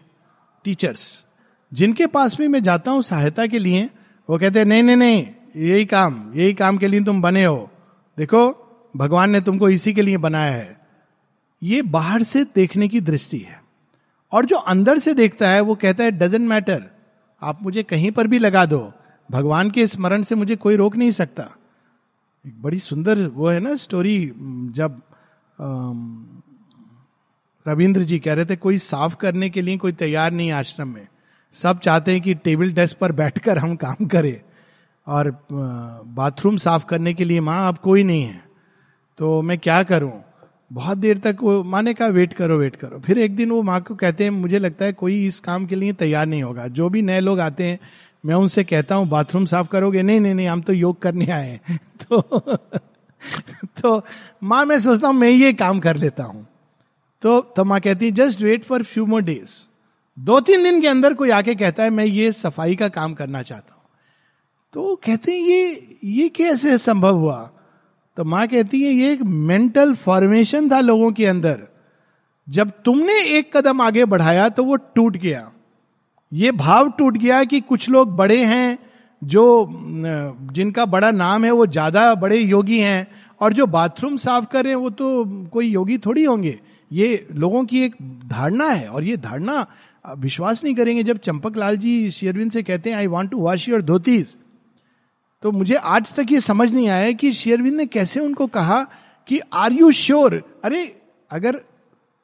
teachers 0.64 1.24
जिनके 1.72 2.06
पास 2.06 2.36
भी 2.36 2.48
मैं 2.48 2.62
जाता 2.62 2.90
हूँ 2.90 3.02
सहायता 3.02 3.46
के 3.46 3.58
लिए, 3.58 3.88
वो 4.28 4.38
कहते 4.38 4.58
हैं, 4.58 4.66
नहीं 4.66 4.82
नहीं 4.82 4.96
नहीं, 4.96 5.26
यही 5.56 5.84
काम 5.84 6.32
यही 6.34 6.54
काम 6.54 6.78
के 6.78 6.88
लिए 6.88 7.04
तुम 7.04 7.22
बने 7.22 7.44
हो। 7.44 7.70
देखो 8.18 8.63
भगवान 8.96 9.30
ने 9.30 9.40
तुमको 9.40 9.68
इसी 9.68 9.92
के 9.92 10.02
लिए 10.02 10.16
बनाया 10.16 10.52
है। 10.52 10.78
ये 11.62 11.82
बाहर 11.82 12.22
से 12.22 12.44
देखने 12.44 12.88
की 12.88 13.00
दृष्टि 13.00 13.38
है। 13.38 13.62
और 14.32 14.46
जो 14.46 14.56
अंदर 14.56 14.98
से 14.98 15.14
देखता 15.14 15.48
है, 15.48 15.60
वो 15.60 15.74
कहता 15.74 16.04
है 16.04 16.10
डजेंट 16.10 16.48
मैटर 16.48 16.84
आप 17.42 17.62
मुझे 17.62 17.82
कहीं 17.82 18.10
पर 18.12 18.26
भी 18.26 18.38
लगा 18.38 18.66
दो। 18.66 18.92
भगवान 19.30 19.70
के 19.70 19.86
स्मरण 19.86 20.22
से 20.22 20.34
मुझे 20.34 20.56
कोई 20.56 20.76
रोक 20.76 20.96
नहीं 20.96 21.10
सकता। 21.10 21.50
एक 22.46 22.62
बड़ी 22.62 22.78
सुंदर 22.78 23.26
वो 23.26 23.48
है 23.48 23.60
ना 23.60 23.74
स्टोरी 23.74 24.32
जब 24.74 25.00
रविंद्र 27.68 28.02
जी 28.02 28.18
कह 28.18 28.34
रहे 28.34 28.44
थे, 28.44 28.56
कोई 28.56 28.78
साफ़ 28.78 29.16
करने 29.16 29.50
के 29.50 29.62
लिए 29.62 29.76
कोई 29.76 29.92
तैयार 29.92 30.32
नहीं 30.32 30.50
आश्रम 30.52 30.88
में। 30.88 31.06
सब 31.52 31.78
चाहते 31.78 32.12
हैं 32.12 32.20
कि 32.20 32.34
टेबल 32.34 32.72
डेस्क 32.72 32.98
पर 32.98 33.12
बैठकर 33.12 33.58
हम 33.58 33.76
काम 33.76 34.06
करें। 34.06 34.40
और 35.06 35.46
बाथरूम 36.06 36.56
साफ़ 36.56 36.84
करने 36.84 37.14
के 37.14 37.24
लिए 37.24 37.40
माँ, 37.40 37.68
अब 37.68 37.78
कोई 37.78 38.02
नहीं 38.02 38.22
है। 38.22 38.43
तो 39.18 39.42
मैं 39.42 39.58
क्या 39.58 39.82
करूँ? 39.82 40.24
बहुत 40.72 40.98
देर 40.98 41.18
तक 41.18 41.36
वो 41.40 41.62
माँ 41.62 41.82
ने 41.82 41.94
कहा, 41.94 42.08
वेट 42.08 42.32
करो 42.32 42.58
वेट 42.58 42.76
करो। 42.76 43.00
फिर 43.00 43.18
एक 43.18 43.36
दिन 43.36 43.50
वो 43.50 43.62
माँ 43.62 43.80
को 43.80 43.94
कहते 43.94 44.24
हैं, 44.24 44.30
मुझे 44.30 44.58
लगता 44.58 44.84
है 44.84 44.92
कोई 44.92 45.26
इस 45.26 45.40
काम 45.40 45.66
के 45.66 45.74
लिए 45.74 45.92
तैयार 45.92 46.26
नहीं 46.26 46.42
होगा। 46.42 46.66
जो 46.66 46.88
भी 46.88 47.02
नए 47.02 47.20
लोग 47.20 47.40
आते 47.40 47.64
हैं, 47.64 47.78
मैं 48.26 48.34
उनसे 48.34 48.64
कहता 48.64 48.94
हूँ, 48.94 49.08
बाथरूम 49.08 49.44
साफ़ 49.44 49.68
करोगे? 49.68 50.02
नहीं 50.02 50.20
नहीं 50.20 50.34
नहीं, 50.34 50.48
हम 50.48 50.60
तो 50.60 50.72
योग 50.72 51.02
करने 51.02 51.26
आए 51.26 51.60
हैं। 51.68 51.80
तो 52.02 52.20
तो 53.82 54.04
माँ, 54.42 54.64
मैं 54.64 54.80
सोचता 54.80 55.08
हूँ, 55.08 55.16
मैं 55.16 55.30
ये 55.30 55.52
काम 55.52 55.80
कर 55.80 55.96
लेता 55.96 56.24
हूँ। 56.24 56.46
तो 57.22 57.40
तो 57.40 57.64
माँ 57.64 57.80
कहती 57.80 58.04
है, 58.04 58.12
just 58.12 58.40
wait 58.40 58.64
for 58.64 58.82
few 58.82 59.06
more 59.06 59.22
days. 59.22 59.68
दो 60.18 60.40
तीन 60.40 60.62
दिन 60.62 60.80
के 60.80 60.88
अंदर 60.88 61.14
कोई 61.14 61.30
आके 61.30 61.54
कहता 61.54 61.82
है, 61.82 61.90
मैं 61.90 62.04
ये 62.04 62.32
सफ़ाई 62.32 62.76
का 62.76 62.88
काम 62.88 63.14
करना 63.14 63.42
चाहता 63.42 63.74
हूँ। 63.74 63.82
तो 64.72 64.96
कहते 64.96 65.32
हैं, 65.32 65.40
ये 65.40 65.88
ये 66.04 66.28
कैसे 66.28 66.78
संभव 66.78 67.16
हुआ? 67.16 67.50
तो 68.16 68.24
माँ 68.24 68.46
कहती 68.48 68.82
है, 68.82 68.92
ये 68.92 69.12
एक 69.12 69.22
मेंटल 69.22 69.94
फॉर्मेशन 69.96 70.70
था 70.70 70.80
लोगों 70.80 71.10
के 71.12 71.26
अंदर। 71.26 71.60
जब 72.48 72.70
तुमने 72.84 73.20
एक 73.28 73.56
कदम 73.56 73.80
आगे 73.80 74.04
बढ़ाया 74.04 74.48
तो 74.48 74.64
वो 74.64 74.76
टूट 74.76 75.16
गया। 75.16 75.50
ये 76.32 76.50
भाव 76.52 76.90
टूट 76.98 77.16
गया 77.16 77.42
कि 77.44 77.60
कुछ 77.62 77.88
लोग 77.90 78.14
बड़े 78.16 78.42
हैं, 78.44 78.78
जो 79.22 79.66
जिनका 80.52 80.84
बड़ा 80.86 81.10
नाम 81.12 81.44
है 81.44 81.50
वो 81.52 81.66
ज़्यादा 81.66 82.14
बड़े 82.16 82.38
योगी 82.38 82.78
हैं 82.80 83.06
और 83.40 83.52
जो 83.52 83.66
बाथरूम 83.68 84.16
साफ़ 84.16 84.46
कर 84.46 84.64
रहे 84.64 84.72
हैं 84.72 84.80
वो 84.80 84.90
तो 84.92 85.24
कोई 85.52 85.68
योगी 85.68 85.98
थोड़ी 85.98 86.24
होंगे। 86.24 86.58
ये 86.90 87.26
लोगों 87.34 87.64
की 87.64 87.82
एक 87.82 87.94
धारणा 88.26 88.68
है 88.68 88.88
और 88.88 89.04
ये 89.04 89.16
धारणा 89.18 89.66
विश्वास 90.04 90.64
नहीं 90.64 90.74
करेंगे 90.74 91.02
जब 91.02 91.18
चंपक 91.18 91.56
लाल 91.56 91.76
जी 91.76 92.10
शेरविन 92.10 92.48
से 92.48 92.62
कहते 92.62 92.90
हैं 92.90 92.96
I 92.96 93.06
want 93.08 93.30
to 93.30 93.38
wash 93.38 93.68
your 93.68 93.82
dhotis 93.82 94.36
तो 95.44 95.50
मुझे 95.52 95.74
आज 95.74 96.12
तक 96.14 96.26
ये 96.32 96.40
समझ 96.40 96.70
नहीं 96.72 96.88
आया 96.88 97.10
कि 97.12 97.32
शेयरविंद 97.32 97.74
ने 97.76 97.86
कैसे 97.86 98.20
उनको 98.20 98.46
कहा 98.46 98.82
कि 99.28 99.40
आर 99.52 99.72
यू 99.72 99.90
श्योर 99.92 100.34
अरे, 100.64 100.96
अगर 101.30 101.60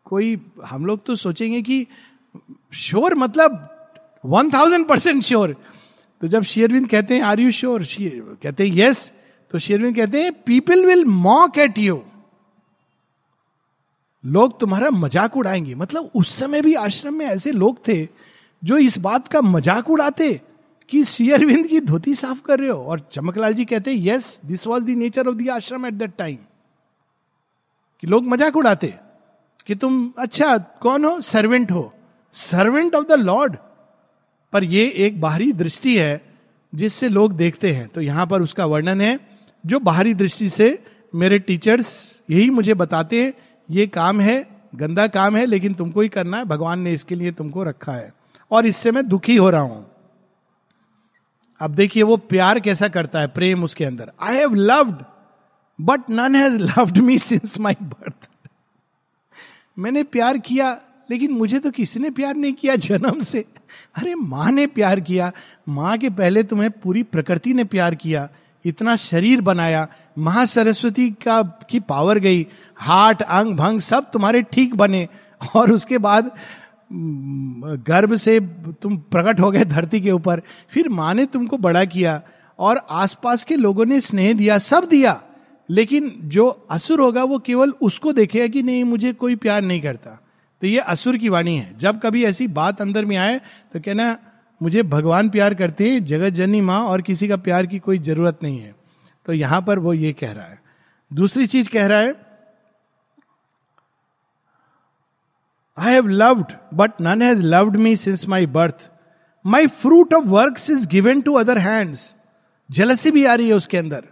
कोई, 0.07 0.41
हम 0.65 0.87
लोग 0.87 1.05
तो 1.07 1.17
सोचेंगे 1.17 1.61
कि 1.63 1.87
श्योर 2.75 3.15
मतलब 3.15 3.69
वन 4.25 4.51
थाउज़ेंड 4.51 4.87
परसेंट 4.89 5.23
श्योर 5.23 5.55
तो 6.23 6.29
जब 6.29 6.43
शेयरविंद 6.43 6.89
कहते 6.89 7.15
हैं 7.15 7.23
आर 7.23 7.41
यू 7.41 7.51
श्योर 7.51 7.85
कहते 8.43 8.69
हैं 8.69 8.77
यस 8.77 9.13
तो 9.51 9.59
शेयरविंद 9.59 9.97
कहते 9.97 10.23
हैं 10.23 10.33
people 10.43 10.87
will 10.87 11.05
mock 11.05 11.59
at 11.59 11.79
you 11.79 12.03
लोग 14.25 14.61
तुम्हारा 14.61 14.91
मज़ाक 14.91 15.37
उड़ाएँगे। 15.37 15.75
मतलब 15.75 16.11
उस 16.15 16.39
समय 16.39 16.63
भी 16.63 16.75
आश्रम 16.75 17.15
में 17.15 17.27
ऐसे 17.27 17.53
लोग 17.53 17.89
थे 17.89 18.05
जो 18.63 18.79
इस 18.79 18.99
बात 18.99 19.29
का 19.29 19.41
मज़ाक 19.41 19.91
उड़ाते। 19.91 20.41
कि 20.91 21.03
शेयरविंद 21.05 21.67
की 21.67 21.81
धोती 21.81 22.15
साफ़ 22.15 22.41
कर 22.43 22.59
रहे 22.59 22.69
हो? 22.69 22.79
और 22.79 23.01
चमकलाल 23.13 23.55
जी 23.55 23.65
कहते 23.65 23.91
हैं 23.91 24.05
yes 24.05 24.41
this 24.47 24.67
was 24.67 24.85
the 24.85 24.97
nature 24.99 25.29
of 25.29 25.35
the 25.35 25.49
ashram 25.51 25.87
at 25.87 25.95
that 25.95 26.13
time 26.19 26.37
कि 28.03 28.07
लोग 28.07 28.27
मज़ाक 28.27 28.57
उड़ाते, 28.57 28.95
कि 29.67 29.75
तुम 29.75 30.13
अच्छा 30.19 30.57
कौन 30.59 31.05
हो? 31.05 31.21
सर्वेंट 31.21 31.71
हो. 31.73 31.93
सर्वेंट 32.35 32.95
ऑफ़ 32.95 33.07
द 33.07 33.13
लॉर्ड 33.13 33.57
पर 34.53 34.65
ये 34.65 34.87
एक 34.99 35.21
बाहरी 35.21 35.53
दृष्टि 35.53 35.97
है, 35.99 36.23
जिससे 36.73 37.09
लोग 37.09 37.33
देखते 37.33 37.73
हैं। 37.73 37.87
तो 37.89 38.01
यहाँ 38.01 38.27
पर 38.27 38.43
उसका 38.43 38.67
वर्णन 38.67 39.01
है, 39.01 39.19
जो 39.65 39.81
बाहरी 39.81 40.15
दृष्टि 40.15 40.49
से 40.49 40.79
मेरे 41.15 41.39
टीचर्स 41.39 42.23
यही 42.31 42.51
मुझे 42.51 42.75
बताते 42.75 43.23
हैं, 43.25 43.33
ये 43.69 43.87
काम 43.87 44.21
है, 44.21 44.47
गंदा 44.75 45.07
काम 45.07 45.37
है, 45.37 45.45
लेकिन 45.47 45.75
तुमको 45.75 46.01
ही 46.01 46.09
करना 46.09 46.37
है, 46.37 46.45
भगवान 46.45 46.81
ने 46.81 46.93
इसके 46.93 47.15
लिए 47.15 47.33
तुमको 47.33 47.63
रखा 47.63 47.93
है। 47.93 48.13
और 48.51 48.67
इससे 48.67 48.93
मैं 48.93 49.07
दुखी 49.09 49.37
हो 49.37 49.51
रहा 49.51 49.61
हूँ। 49.61 49.90
अब 51.61 51.71
देखिए 51.71 52.03
वो 52.03 52.17
प्यार 52.17 52.61
कैसा 52.61 52.89
करता 52.89 53.21
है 53.21 53.27
प्रेम 53.27 53.65
उसके 53.65 53.85
अंदर। 53.85 54.13
I 54.23 54.37
have 54.37 54.55
loved 54.55 54.97
but 55.81 56.01
none 56.11 56.37
has 56.37 56.59
loved 56.59 56.99
me 56.99 57.19
since 57.19 57.61
my 57.61 57.77
birth 57.83 58.29
मैंने 59.79 60.03
प्यार 60.03 60.39
किया, 60.39 60.81
लेकिन 61.11 61.31
मुझे 61.31 61.59
तो 61.59 61.71
किसी 61.71 62.01
ने 62.01 62.11
प्यार 62.11 62.35
नहीं 62.35 62.53
किया 62.53 62.77
जन्म 62.77 63.21
से। 63.21 63.45
अरे, 63.95 64.15
माँ 64.15 64.53
ने 64.53 64.67
प्यार 64.67 65.01
किया। 65.01 65.33
माँ 65.69 65.99
के 65.99 66.11
पहले 66.11 66.43
तुम्हें 66.43 66.71
पूरी 66.71 67.03
प्रकृति 67.03 67.55
ने 67.55 67.65
प्यार 67.65 67.95
किया। 67.95 68.29
इतना 68.65 68.97
शरीर 68.97 69.41
बनाया। 69.41 69.89
महासरस्वती 70.19 71.11
का, 71.11 71.43
की 71.43 71.81
पावर 71.81 72.19
गई। 72.19 72.47
हार्ट, 72.77 73.23
अंग, 73.23 73.57
भंग 73.57 73.81
सब 73.81 74.11
तुम्हारे 74.11 74.43
ठीक 74.43 74.75
बने। 74.75 75.09
और 75.57 75.73
उसके 75.73 75.99
बाद 75.99 76.31
गर्भ 76.93 78.15
से 78.15 78.39
तुम 78.83 78.97
प्रकट 78.97 79.41
हो 79.41 79.51
गए 79.51 79.65
धरती 79.65 80.01
के 80.01 80.11
ऊपर, 80.11 80.43
फिर 80.71 80.89
माँ 80.89 81.15
ने 81.15 81.27
तुमको 81.27 81.59
बड़ा 81.59 81.85
किया 81.85 82.23
और 82.59 82.81
आसपास 82.91 83.45
के 83.45 83.57
लोगों 83.57 83.87
ने 83.87 84.01
स्नेह 84.01 84.33
दिया, 84.33 84.59
सब 84.59 84.89
दिया। 84.89 85.23
लेकिन 85.71 86.13
जो 86.25 86.49
असुर 86.71 87.01
होगा, 87.01 87.25
वो 87.25 87.39
केवल 87.39 87.71
उसको 87.83 88.13
देखेगा 88.13 88.47
कि 88.47 88.63
नहीं, 88.63 88.85
मुझे 88.85 89.13
कोई 89.13 89.37
प्यार 89.37 89.63
नहीं 89.63 89.81
करता। 89.81 90.19
तो 90.61 90.67
ये 90.67 90.79
असुर 90.79 91.17
की 91.17 91.29
वाणी 91.29 91.57
है। 91.57 91.79
जब 91.79 92.01
कभी 92.01 92.25
ऐसी 92.25 92.47
बात 92.49 92.81
अंदर 92.81 93.05
में 93.05 93.17
आए 93.17 93.41
तो 93.73 93.81
कहना, 93.81 94.17
मुझे 94.63 94.83
भगवान 94.83 95.29
प्यार 95.29 95.55
करते 95.55 95.91
हैं 95.91 96.05
जगत 96.05 96.31
जननी 96.31 96.61
माँ 96.61 96.81
और 96.81 97.03
किसी 97.03 97.29
का 97.29 97.37
प्यार 97.37 97.67
की 97.67 97.79
कोई 97.79 97.99
ज़रूरत 97.99 98.39
नहीं 98.43 98.59
है। 98.59 98.75
तो 99.27 99.33
यहाँ 99.33 99.63
पर 99.63 99.79
वो 99.79 99.95
ये 99.95 100.13
कह 100.13 100.33
रहा 100.33 100.45
है। 100.45 100.59
दूसरी 101.13 101.47
चीज़ 101.47 101.69
कह 101.71 101.87
रहा 101.87 102.01
है 102.01 102.30
I 105.79 105.93
have 105.93 106.07
loved 106.07 106.53
but 106.75 106.93
none 107.01 107.23
has 107.23 107.43
loved 107.43 107.77
me 107.77 107.97
since 107.97 108.29
my 108.29 108.47
birth 108.47 108.91
my 109.47 109.67
fruit 109.67 110.15
of 110.15 110.25
work 110.25 110.57
is 110.71 110.89
given 110.89 111.21
to 111.21 111.35
other 111.35 111.59
hands 111.59 112.15
jealousy 112.71 113.11
भी 113.11 113.25
आ 113.25 113.35
रही 113.35 113.49
है 113.49 113.55
उसके 113.55 113.77
अंदर 113.77 114.05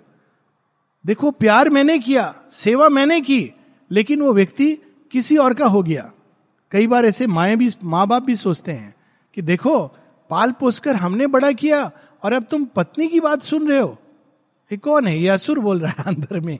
देखो, 1.06 1.30
प्यार 1.30 1.70
मैंने 1.70 1.98
किया, 1.98 2.34
सेवा 2.50 2.88
मैंने 2.88 3.20
की, 3.20 3.52
लेकिन 3.90 4.22
वो 4.22 4.32
व्यक्ति 4.32 4.78
किसी 5.12 5.36
और 5.36 5.54
का 5.54 5.66
हो 5.66 5.82
गया। 5.82 6.12
कई 6.70 6.86
बार 6.86 7.06
ऐसे 7.06 7.26
माए 7.26 7.56
भी 7.56 7.70
माँ 7.84 8.06
बाप 8.06 8.22
भी 8.22 8.36
सोचते 8.36 8.72
हैं 8.72 8.94
कि 9.34 9.42
देखो, 9.42 9.86
पाल 10.30 10.52
पोसकर 10.52 10.96
हमने 10.96 11.26
बड़ा 11.26 11.52
किया 11.52 11.90
और 12.22 12.32
अब 12.32 12.42
तुम 12.50 12.64
पत्नी 12.64 13.08
की 13.08 13.20
बात 13.20 13.42
सुन 13.42 13.68
रहे 13.68 13.78
हो। 13.78 13.98
ये 14.72 14.78
कौन 14.78 15.06
है 15.06 15.18
ये 15.18 15.28
असुर 15.28 15.58
बोल 15.58 15.80
रहा 15.80 15.94
है 15.98 16.04
अंदर 16.04 16.40
में। 16.40 16.58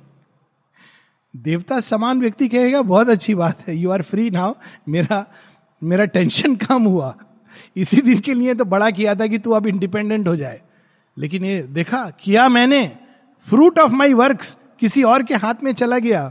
देवता 1.35 1.79
समान 1.81 2.21
व्यक्ति 2.21 2.49
कहेगा, 2.49 2.83
बहुत 2.83 3.09
अच्छी 3.09 3.35
बात 3.35 3.67
है 3.69 3.77
यू 3.77 3.91
आर 3.91 4.03
फ्री 4.03 4.31
नाउ 4.31 4.55
मेरा 4.89 5.25
मेरा 5.83 6.05
टेंशन 6.07 6.57
कम 6.57 6.85
हुआ। 6.85 7.15
इसी 7.77 8.01
दिन 8.01 8.19
के 8.19 8.35
लिए 8.35 8.55
तो 8.55 8.65
बड़ा 8.65 8.91
किया 8.91 9.15
था 9.15 9.27
कि 9.27 9.39
तू 9.39 9.51
अब 9.51 9.67
इंडिपेंडेंट 9.67 10.27
हो 10.29 10.35
जाए। 10.37 10.61
लेकिन 11.17 11.45
ये 11.45 11.61
देखा, 11.63 12.09
किया 12.21 12.49
मैंने। 12.49 12.87
फ्रूट 13.47 13.79
ऑफ़ 13.79 13.93
माई 13.93 14.13
वर्क 14.13 14.43
किसी 14.81 15.03
और 15.03 15.23
के 15.23 15.35
हाथ 15.35 15.63
में 15.63 15.73
चला 15.73 15.99
गया। 15.99 16.31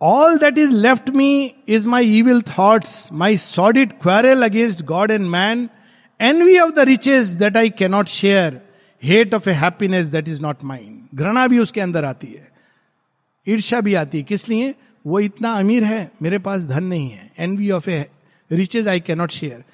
All 0.00 0.36
that 0.38 0.58
is 0.58 0.70
left 0.72 1.10
me 1.10 1.54
is 1.68 1.86
my 1.88 2.18
evil 2.18 2.42
thoughts 2.48 3.08
my 3.12 3.36
sordid 3.36 3.92
quarrel 4.02 4.44
against 4.44 4.82
God 4.84 5.10
and 5.10 5.26
man 5.26 5.68
envy 6.20 6.58
of 6.58 6.70
the 6.70 6.88
riches 6.88 7.28
that 7.34 7.56
I 7.56 7.70
cannot 7.70 8.06
share 8.08 8.60
hate 9.02 9.34
of 9.34 9.48
a 9.48 9.52
happiness 9.54 10.08
that 10.08 10.28
is 10.28 10.40
not 10.42 10.64
mind 10.64 11.05
घृणा 11.16 11.46
भी 11.46 11.58
उसके 11.58 11.80
अंदर 11.80 12.04
आती 12.04 12.26
है। 12.26 12.50
ईर्षा 13.46 13.80
भी 13.80 13.94
आती 13.94 14.18
है। 14.18 14.24
किस 14.24 14.48
लिए? 14.48 14.74
वो 15.04 15.20
इतना 15.20 15.52
अमीर 15.52 15.84
है, 15.84 16.10
मेरे 16.22 16.38
पास 16.38 16.64
धन 16.64 16.84
नहीं 16.84 17.10
है। 17.10 17.30
Envy 17.38 17.70
of 17.70 17.90
a 17.90 18.08
riches 18.50 18.88
I 18.88 19.00
cannot 19.00 19.30
share 19.30 19.64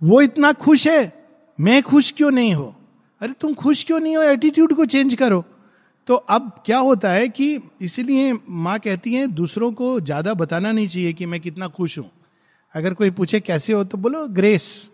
वो 0.00 0.20
इतना 0.20 0.52
खुश 0.52 0.86
है, 0.86 1.12
मैं 1.58 1.82
खुश 1.82 2.10
क्यों 2.16 2.30
नहीं 2.30 2.54
हो? 2.54 2.74
अरे, 3.20 3.32
तुम 3.32 3.54
खुश 3.54 3.82
क्यों 3.84 4.00
नहीं 4.00 4.16
हो? 4.16 4.22
एटीट्यूड 4.22 4.74
को 4.74 4.84
चेंज 4.84 5.14
करो। 5.14 5.44
तो 6.08 6.14
अब 6.14 6.50
क्या 6.66 6.78
होता 6.78 7.10
है 7.10 7.28
कि 7.28 7.58
इसीलिए 7.80 8.32
माँ 8.48 8.78
कहती 8.78 9.14
है, 9.14 9.26
दूसरों 9.26 9.72
को 9.72 9.98
ज़्यादा 10.00 10.34
बताना 10.34 10.72
नहीं 10.72 10.88
चाहिए 10.88 11.12
कि 11.12 11.26
मैं 11.26 11.40
कितना 11.40 11.68
खुश 11.68 11.98
हूँ। 11.98 12.10
अगर 12.74 12.94
कोई 12.94 13.10
पूछे 13.10 13.40
कैसे 13.40 13.72
हो 13.72 13.82
तो 13.84 13.98
बोलो 13.98 14.26
ग्रेस 14.28 14.90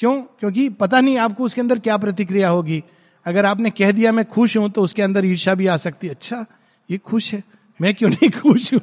क्यों? 0.00 0.20
क्योंकि 0.40 0.68
पता 0.68 1.00
नहीं 1.00 1.18
आपको 1.18 1.44
उसके 1.44 1.60
अंदर 1.60 1.78
क्या 1.78 1.96
प्रतिक्रिया 1.96 2.48
होगी। 2.48 2.82
अगर 3.26 3.46
आपने 3.46 3.70
कह 3.70 3.92
दिया 3.92 4.12
मैं 4.12 4.24
खुश 4.24 4.56
हूँ 4.56 4.70
तो 4.70 4.82
उसके 4.82 5.02
अंदर 5.02 5.24
ईर्षा 5.24 5.54
भी 5.54 5.66
आ 5.66 5.76
सकती 5.76 6.06
है। 6.06 6.12
अच्छा 6.12 6.44
ये 6.88 6.98
खुश 6.98 7.32
है। 7.34 7.42
मैं 7.80 7.94
क्यों 7.94 8.10
नहीं 8.10 8.30
खुश 8.30 8.72
हूँ? 8.74 8.80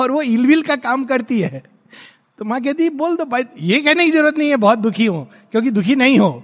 और 0.00 0.10
वो 0.10 0.22
इलविल 0.22 0.62
का 0.62 0.76
काम 0.76 1.04
करती 1.04 1.40
है। 1.40 1.62
तो 2.38 2.44
माँ 2.44 2.60
कहती 2.60 2.84
है, 2.84 2.90
बोल 2.90 3.16
दो 3.16 3.24
भाई, 3.24 3.44
ये 3.58 3.80
कहने 3.80 4.04
की 4.06 4.12
ज़रूरत 4.12 4.38
नहीं 4.38 4.48
है, 4.50 4.56
बहुत 4.56 4.78
दुखी 4.78 5.06
हूँ, 5.06 5.26
क्योंकि 5.52 5.70
दुखी 5.70 5.94
नहीं 5.94 6.18
हो। 6.18 6.42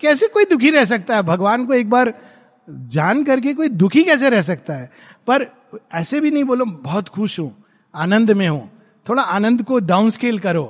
कैसे 0.00 0.26
कोई 0.28 0.44
दुखी 0.44 0.70
रह 0.70 0.84
सकता 0.84 1.16
है? 1.16 1.22
भगवान 1.22 1.66
को 1.66 1.74
एक 1.74 1.90
बार 1.90 2.12
जान 2.68 3.22
करके 3.24 3.54
कोई 3.54 3.68
दुखी 3.68 4.02
कैसे 4.04 4.30
रह 4.30 4.42
सकता 4.42 4.74
है? 4.74 4.90
पर 5.26 5.46
ऐसे 5.94 6.20
भी 6.20 6.30
नहीं 6.30 6.44
बोलो, 6.44 6.64
बहुत 6.64 7.08
खुश 7.08 7.38
हूँ, 7.40 7.54
आनंद 7.94 8.30
में 8.30 8.48
हूँ। 8.48 8.70
थोड़ा 9.06 9.22
आनंद 9.22 9.62
को 9.62 9.78
डाउन 9.80 10.10
स्केल 10.10 10.38
करो। 10.38 10.64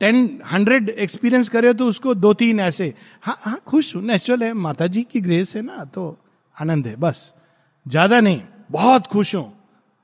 टेन 0.00 0.40
हंड्रेड 0.46 0.88
एक्सपीरियंस 0.88 1.48
करे 1.48 1.72
तो 1.74 1.86
उसको 1.86 2.14
दो 2.14 2.32
तीन 2.34 2.60
ऐसे। 2.60 2.92
हाँ 3.22 3.36
हाँ 3.40 3.58
खुश 3.66 3.94
हूँ 3.96 4.02
नेचुरल 4.02 4.42
है। 4.42 4.52
माता 4.54 4.86
जी 4.86 5.02
की 5.02 5.20
ग्रेस 5.20 5.54
है 5.56 5.62
ना 5.62 5.84
तो 5.84 6.16
आनंद 6.56 6.86
है, 6.86 6.94
बस। 6.96 7.34
ज़्यादा 7.86 8.20
नहीं, 8.20 8.40
बहुत 8.70 9.06
खुश 9.06 9.34
हूँ, 9.34 9.52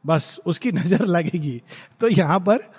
बस 0.04 0.38
उसकी 0.46 0.72
नज़र 0.80 1.04
लगेगी। 1.06 1.60
तो 2.00 2.08
यहाँ 2.08 2.38
पर 2.40 2.70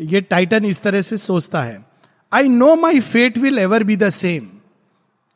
ये 0.00 0.20
टाइटन 0.20 0.64
इस 0.64 0.82
तरह 0.82 1.02
से 1.02 1.16
सोचता 1.16 1.62
है 1.62 1.84
I 2.32 2.48
know 2.48 2.74
my 2.76 3.00
fate 3.00 3.38
will 3.38 3.58
ever 3.58 3.84
be 3.84 3.96
the 3.96 4.10
same 4.10 4.44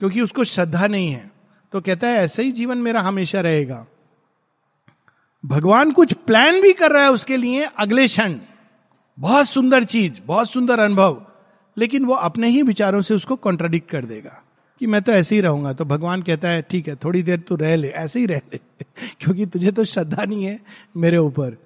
क्योंकि 0.00 0.20
उसको 0.20 0.44
श्रद्धा 0.44 0.86
नहीं 0.86 1.08
है। 1.08 1.30
तो 1.72 1.80
कहता 1.80 2.08
है, 2.08 2.16
ऐसे 2.16 2.42
ही 2.42 2.52
जीवन 2.52 2.78
मेरा 2.78 3.00
हमेशा 3.00 3.40
रहेगा। 3.40 3.84
भगवान 5.44 5.90
कुछ 5.92 6.12
प्लान 6.26 6.60
भी 6.60 6.72
कर 6.72 6.92
रहा 6.92 7.02
है 7.02 7.10
उसके 7.10 7.36
लिए, 7.36 7.64
अगले 7.64 8.06
क्षण। 8.06 8.38
बहुत 9.18 9.46
सुंदर 9.46 9.84
चीज़, 9.84 10.20
बहुत 10.26 10.50
सुंदर 10.50 10.78
अनुभव, 10.78 11.26
लेकिन 11.78 12.04
वो 12.04 12.14
अपने 12.14 12.48
ही 12.48 12.62
विचारों 12.62 13.02
से 13.02 13.14
उसको 13.14 13.36
कॉन्ट्राडिक्ट 13.36 13.90
कर 13.90 14.04
देगा 14.04 14.42
कि 14.80 14.86
मैं 14.86 15.02
तो 15.02 15.12
ऐसे 15.12 15.34
ही 15.34 15.40
रहूँगा। 15.40 15.72
तो 15.72 15.84
भगवान 15.84 16.22
कहता 16.22 16.48
है, 16.48 16.62
ठीक 16.62 16.88
है, 16.88 16.96
थोड़ी 16.96 17.22
देर 17.22 17.40
तू 17.40 17.56
रह 17.56 17.76
ले, 17.76 17.88
ऐसे 17.88 18.20
ही 18.20 18.26
रह 18.26 18.40
ले, 18.52 18.60
क्योंकि 19.20 19.46
तुझे 19.46 19.70
तो 19.70 19.84
श्रद्धा 19.84 20.24
नहीं 20.24 20.44
है 20.44 20.60
मेरे 20.96 21.16
ऊपर। 21.16 21.56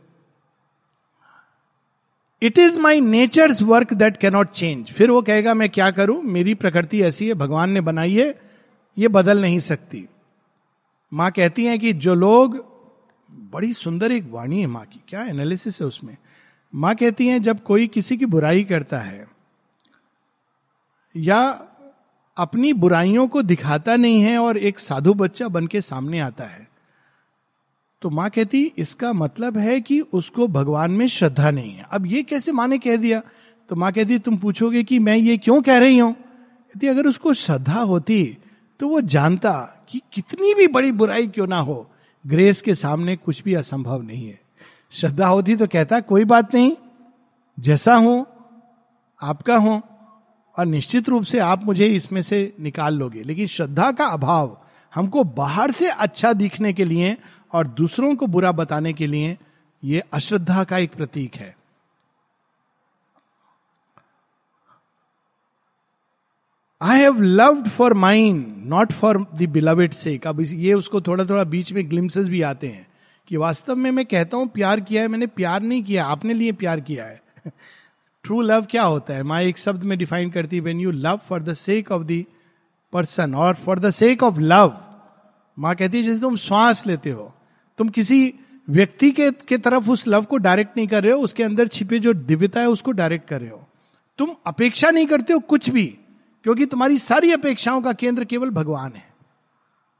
It 2.42 2.58
is 2.58 2.78
my 2.78 3.00
nature's 3.00 3.62
work 3.62 3.92
that 3.92 4.16
cannot 4.16 4.50
change 4.50 4.86
फिर 4.86 5.10
वो 5.10 5.22
कहेगा, 5.22 5.54
मैं 5.54 5.70
क्या 5.70 5.90
करूँ? 5.90 6.22
मेरी 6.22 6.54
प्रकृति 6.54 7.02
ऐसी 7.02 7.28
है, 7.28 7.34
भगवान 7.34 7.70
ने 7.70 7.80
बनाई 7.80 8.14
है, 8.14 8.40
ये 8.98 9.08
बदल 9.08 9.40
नहीं 9.40 9.58
सकती। 9.58 10.08
माँ 11.12 11.30
कहती 11.30 11.64
हैं 11.64 11.78
कि 11.78 11.92
जो 11.92 12.14
लोग, 12.14 12.64
बड़ी 13.30 13.72
सुंदर 13.72 14.12
एक 14.12 14.24
वाणी 14.30 14.60
है 14.60 14.66
माँ 14.66 14.84
की, 14.84 15.00
क्या 15.08 15.24
एनालिसिस 15.24 15.80
है 15.80 15.86
उसमें? 15.86 16.16
माँ 16.72 16.94
कहती 16.94 17.26
हैं, 17.26 17.40
जब 17.42 17.62
कोई 17.62 17.86
किसी 17.86 18.16
की 18.16 18.26
बुराई 18.26 18.64
करता 18.64 18.98
है 18.98 19.26
या 21.14 21.40
अपनी 22.36 22.72
बुराइयों 22.72 23.26
को 23.28 23.42
दिखाता 23.42 23.96
नहीं 23.96 24.20
है 24.22 24.38
और 24.38 24.58
एक 24.58 24.78
साधु 24.78 25.14
बच्चा 25.14 25.48
बन 25.48 25.66
के 25.66 25.80
सामने 25.80 26.20
आता 26.20 26.44
है 26.44 26.66
तो 28.02 28.10
माँ 28.10 28.28
कहती, 28.30 28.62
इसका 28.78 29.12
मतलब 29.12 29.56
है 29.58 29.80
कि 29.80 30.00
उसको 30.00 30.46
भगवान 30.48 30.90
में 30.90 31.06
श्रद्धा 31.08 31.50
नहीं 31.50 31.72
है। 31.72 31.86
अब 31.90 32.06
ये 32.06 32.22
कैसे 32.22 32.52
माँ 32.52 32.66
ने 32.68 32.78
कह 32.78 32.96
दिया? 32.96 33.20
तो 33.70 33.76
माँ 33.76 33.92
कहती, 33.92 34.18
तुम 34.18 34.36
पूछोगे 34.36 34.82
कि 34.84 34.98
मैं 34.98 35.16
ये 35.16 35.36
क्यों 35.38 35.60
कह 35.62 35.78
रही 35.78 35.98
हूँ? 35.98 36.12
कहती, 36.12 36.86
अगर 36.86 37.06
उसको 37.06 37.32
श्रद्धा 37.34 37.80
होती 37.82 38.36
तो 38.80 38.88
वो 38.88 39.00
जानता 39.02 39.52
कि 39.88 40.00
कितनी 40.12 40.54
भी 40.54 40.66
बड़ी 40.68 40.92
बुराई 40.92 41.26
क्यों 41.26 41.46
ना 41.46 41.58
हो, 41.58 41.86
ग्रेस 42.24 42.62
के 42.62 42.74
सामने 42.74 43.16
कुछ 43.16 43.42
भी 43.42 43.54
असंभव 43.54 44.02
नहीं 44.02 44.28
है। 44.28 44.40
श्रद्धा 44.92 45.26
होती 45.26 45.56
तो 45.56 45.66
कहता 45.66 46.00
कोई 46.00 46.24
बात 46.24 46.54
नहीं, 46.54 46.72
जैसा 47.58 47.94
हूँ, 47.94 48.26
आपका 49.22 49.56
हूँ, 49.56 49.82
और 50.56 50.66
निश्चित 50.66 51.08
रूप 51.08 51.24
से 51.24 51.38
आप 51.38 51.64
मुझे 51.64 51.86
इसमें 51.86 52.22
से 52.22 52.52
निकाल 52.60 52.94
लोगे। 52.94 53.22
लेकिन 53.22 53.46
श्रद्धा 53.46 53.90
का 53.92 54.06
अभाव 54.06 54.56
हमको 54.94 55.24
बाहर 55.24 55.70
से 55.70 55.88
अच्छा 55.88 56.32
दिखने 56.32 56.72
के 56.72 56.84
लिए 56.84 57.16
और 57.52 57.66
दूसरों 57.66 58.14
को 58.16 58.26
बुरा 58.26 58.52
बताने 58.52 58.92
के 58.92 59.06
लिए 59.06 59.36
यह 59.82 60.02
अश्रद्धा 60.12 60.64
का 60.64 60.78
एक 60.78 60.94
प्रतीक 60.94 61.34
है। 61.34 61.56
I 66.80 67.00
have 67.00 67.20
loved 67.20 67.68
for 67.68 67.94
mine 67.94 68.44
not 68.66 68.92
for 68.92 69.24
the 69.34 69.48
beloved 69.48 69.92
sake 69.92 70.26
अब 70.26 70.40
ये 70.42 70.74
उसको 70.74 71.00
थोड़ा 71.00 71.24
थोड़ा 71.24 71.44
बीच 71.44 71.72
में 71.72 71.88
ग्लिम्सेस 71.90 72.28
भी 72.28 72.42
आते 72.42 72.68
हैं। 72.68 72.86
कि 73.28 73.36
वास्तव 73.36 73.76
में 73.76 73.90
मैं 73.90 74.06
कहता 74.06 74.36
हूँ 74.36 74.48
प्यार 74.48 74.80
किया 74.80 75.02
है 75.02 75.08
मैंने 75.08 75.26
प्यार 75.26 75.62
नहीं 75.62 75.82
किया 75.82 76.04
आपने 76.06 76.34
लिए 76.34 76.52
प्यार 76.52 76.80
किया 76.80 77.04
है। 77.04 77.22
ट्रू 78.24 78.40
लव 78.40 78.66
क्या 78.70 78.82
होता 78.82 79.14
है? 79.14 79.22
माँ 79.22 79.42
एक 79.42 79.58
शब्द 79.58 79.84
में 79.84 79.98
डिफाइन 79.98 80.30
करती 80.30 80.56
है 80.56 80.62
when 80.62 80.80
you 80.80 80.90
love 80.90 81.16
for 81.16 81.42
the 81.42 81.54
sake 81.54 81.92
of 81.92 82.02
the 82.02 82.24
person 82.92 83.34
और 83.34 83.54
for 83.54 83.78
the 83.78 83.90
sake 83.90 84.22
of 84.22 84.40
love 84.40 84.80
माँ 85.58 85.74
कहती 85.74 85.98
है 85.98 86.04
जैसे 86.04 86.20
तुम 86.20 86.36
श्वास 86.36 86.86
लेते 86.86 87.10
हो 87.10 87.34
तुम 87.78 87.88
किसी 87.88 88.34
व्यक्ति 88.70 89.10
के, 89.10 89.30
के 89.30 89.58
तरफ़ 89.58 89.90
उस 89.90 90.08
लव 90.08 90.24
को 90.24 90.36
डायरेक्ट 90.36 90.76
नहीं 90.76 90.86
कर 90.86 91.02
रहे 91.02 91.12
हो 91.12 91.18
उसके 91.18 91.42
अंदर 91.42 91.66
छिपे 91.66 91.98
जो 91.98 92.14
दिव्यता 92.14 92.60
है 92.60 92.68
उसको 92.68 92.92
डायरेक्ट 92.92 93.28
कर 93.28 93.40
रहे 93.40 93.50
हो। 93.50 93.68
तुम 94.18 94.34
अपेक्षा 94.46 94.90
नहीं 94.90 95.06
करते 95.06 95.32
हो 95.32 95.38
कुछ 95.38 95.70
भी 95.70 95.86
क्योंकि 96.44 96.66
तुम्हारी 96.66 96.98
सारी 96.98 97.32
अपेक्षाओं 97.32 97.82
का 97.82 97.92
केंद्र 97.92 98.24
केवल 98.24 98.50
भगवान 98.50 98.92
है। 98.92 99.07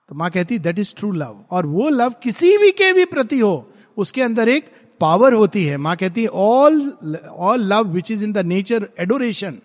तो 0.08 0.14
माँ 0.14 0.30
कहती 0.30 0.58
दैट 0.58 0.78
इज़ 0.78 0.94
ट्रू 0.96 1.10
लव 1.12 1.44
और 1.50 1.66
वो 1.66 1.88
लव 1.88 2.14
किसी 2.22 2.56
भी 2.58 2.70
के 2.72 2.92
भी 2.92 3.04
प्रति 3.06 3.38
हो, 3.38 3.70
उसके 3.96 4.22
अंदर 4.22 4.48
एक 4.48 4.70
पावर 5.00 5.32
होती 5.32 5.64
है। 5.64 5.76
माँ 5.76 5.96
कहती 5.96 6.22
है 6.22 6.28
all 6.28 7.26
all 7.30 7.64
love 7.72 7.88
which 7.92 8.10
is 8.10 8.24
in 8.24 8.32
the 8.32 8.38
nature 8.46 8.88
adoration 9.00 9.58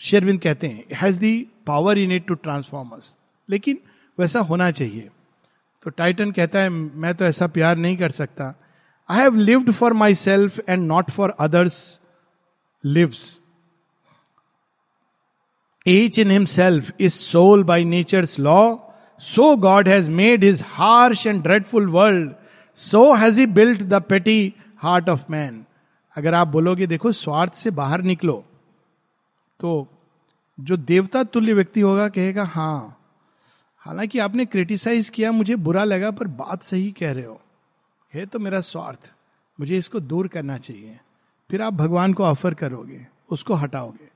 शेरविंद 0.00 0.40
कहते 0.40 0.66
हैं 0.66 0.96
has 0.96 1.20
the 1.20 1.34
power 1.66 1.98
in 1.98 2.12
it 2.12 2.26
to 2.26 2.34
transform 2.36 2.88
us 2.96 3.14
लेकिन 3.48 3.78
वैसा 4.18 4.40
होना 4.40 4.70
चाहिए। 4.70 5.08
तो 5.82 5.90
टाइटन 5.90 6.30
कहता 6.32 6.58
है, 6.58 6.68
मैं 6.68 7.14
तो 7.14 7.24
ऐसा 7.24 7.46
प्यार 7.48 7.76
नहीं 7.76 7.96
कर 7.96 8.10
सकता। 8.10 8.54
I 9.08 9.18
have 9.18 9.36
lived 9.36 9.70
for 9.72 9.92
myself 10.14 10.58
and 10.68 10.86
not 10.86 11.10
for 11.10 11.34
others 11.40 11.78
lives 12.84 13.38
each 15.86 16.18
in 16.18 16.30
himself 16.30 16.90
is 17.00 17.12
sole 17.14 17.64
by 17.64 17.84
nature's 17.84 18.38
law 18.38 18.74
so 19.20 19.56
God 19.56 19.88
has 19.88 20.10
made 20.10 20.44
his 20.44 20.62
harsh 20.66 21.26
and 21.26 21.42
dreadful 21.42 21.86
world 21.86 22.32
so 22.76 23.14
has 23.14 23.40
he 23.40 23.46
built 23.46 23.82
the 23.82 24.02
petty 24.02 24.54
heart 24.78 25.08
of 25.08 25.24
man 25.30 25.64
अगर 26.16 26.34
आप 26.34 26.48
बोलोगे, 26.48 26.86
देखो, 26.86 27.12
स्वार्थ 27.12 27.54
से 27.54 27.70
बाहर 27.70 28.02
निकलो 28.02 28.44
तो 29.60 29.88
जो 30.60 30.76
देवता 30.76 31.22
तुल्य 31.24 31.52
व्यक्ति 31.52 31.80
होगा, 31.80 32.08
कहेगा 32.08 32.44
हाँ 32.44 32.92
हालाँकि 33.78 34.18
आपने 34.18 34.44
क्रिटिसाइज 34.44 35.08
किया, 35.08 35.32
मुझे 35.32 35.56
बुरा 35.56 35.84
लगा, 35.84 36.10
पर 36.10 36.26
बात 36.26 36.62
सही 36.62 36.90
कह 36.92 37.12
रहे 37.12 37.24
हो। 37.24 37.40
है 38.14 38.26
तो 38.26 38.38
मेरा 38.38 38.60
स्वार्थ। 38.60 39.12
मुझे 39.60 39.76
इसको 39.78 40.00
दूर 40.00 40.28
करना 40.28 40.56
चाहिए। 40.58 40.98
फिर 41.50 41.62
आप 41.62 41.72
भगवान 41.72 42.12
को 42.12 42.24
ऑफ़र 42.24 42.54
करोगे, 42.54 43.06
उसको 43.30 43.54
हटाओगे। 43.54 44.08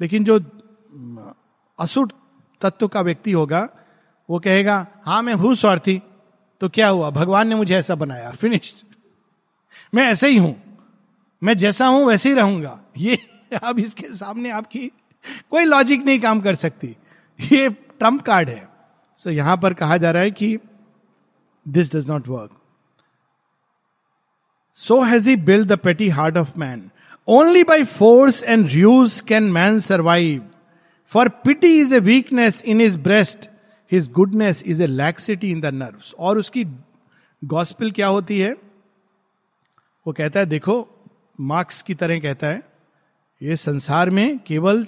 लेकिन 0.00 0.24
जो 0.24 0.40
असुर 1.78 2.12
तत्व 2.60 2.88
का 2.88 3.00
व्यक्ति 3.00 3.32
होगा 3.32 3.68
वो 4.28 4.38
कहेगा 4.38 4.86
हाँ 5.04 5.22
मैं 5.22 5.34
हूँ 5.34 5.54
स्वार्थी। 5.54 6.02
तो 6.60 6.68
क्या 6.68 6.88
हुआ? 6.88 7.10
भगवान 7.10 7.48
ने 7.48 7.54
मुझे 7.54 7.74
ऐसा 7.74 7.94
बनाया 7.94 8.30
फिनिश्ड 8.30 8.84
मैं 9.94 10.06
ऐसे 10.08 10.28
ही 10.28 10.36
हूँ। 10.36 10.54
मैं 11.42 11.56
जैसा 11.56 11.86
हूँ 11.86 12.04
वैसे 12.06 12.28
ही 12.28 12.34
रहूँगा। 12.34 12.80
ये 12.98 13.18
अब 13.62 13.78
इसके 13.78 14.12
सामने 14.14 14.50
आपकी 14.50 14.86
कोई 15.50 15.64
लॉजिक 15.64 16.04
नहीं 16.04 16.20
काम 16.20 16.40
कर 16.40 16.54
सकती। 16.54 16.96
ये 17.38 17.68
ट्रंप 17.68 18.22
कार्ड 18.22 18.48
है। 18.48 18.68
सो 19.16 19.30
so, 19.30 19.36
यहाँ 19.36 19.56
पर 19.56 19.74
कहा 19.74 19.96
जा 19.96 20.10
रहा 20.10 20.22
है 20.22 20.30
कि 20.30 20.58
this 21.66 21.96
does 21.96 22.08
not 22.08 22.28
work 22.28 22.50
so 24.78 25.00
has 25.00 25.28
he 25.30 25.36
build 25.36 25.68
the 25.68 25.78
petty 25.78 26.08
heart 26.08 26.36
of 26.36 26.58
man 26.58 26.90
only 27.28 27.64
by 27.64 27.84
force 27.84 28.42
and 28.42 28.66
ruse 28.66 29.20
can 29.20 29.42
man 29.42 29.78
survive 29.80 30.42
for 31.12 31.28
pity 31.28 31.80
is 31.80 31.94
a 31.94 31.98
weakness 31.98 32.62
in 32.64 32.80
his 32.80 32.98
breast 32.98 33.48
his 33.94 34.10
goodness 34.12 34.62
is 34.66 34.82
a 34.82 34.86
laxity 34.86 35.50
in 35.50 35.60
the 35.60 35.66
nerve 35.66 36.14
और 36.18 36.38
उसकी 36.38 36.64
gospel 37.42 37.90
क्या 37.90 38.06
होती 38.06 38.38
है? 38.40 38.52
वो 40.06 40.12
कहता 40.12 40.40
है, 40.40 40.46
देखो 40.46 40.88
marks 41.40 41.82
की 41.82 41.94
तरह 41.94 42.18
कहता 42.20 42.46
है, 42.46 42.62
ये 43.42 43.56
संसार 43.56 44.10
में 44.10 44.38
केवल 44.38 44.86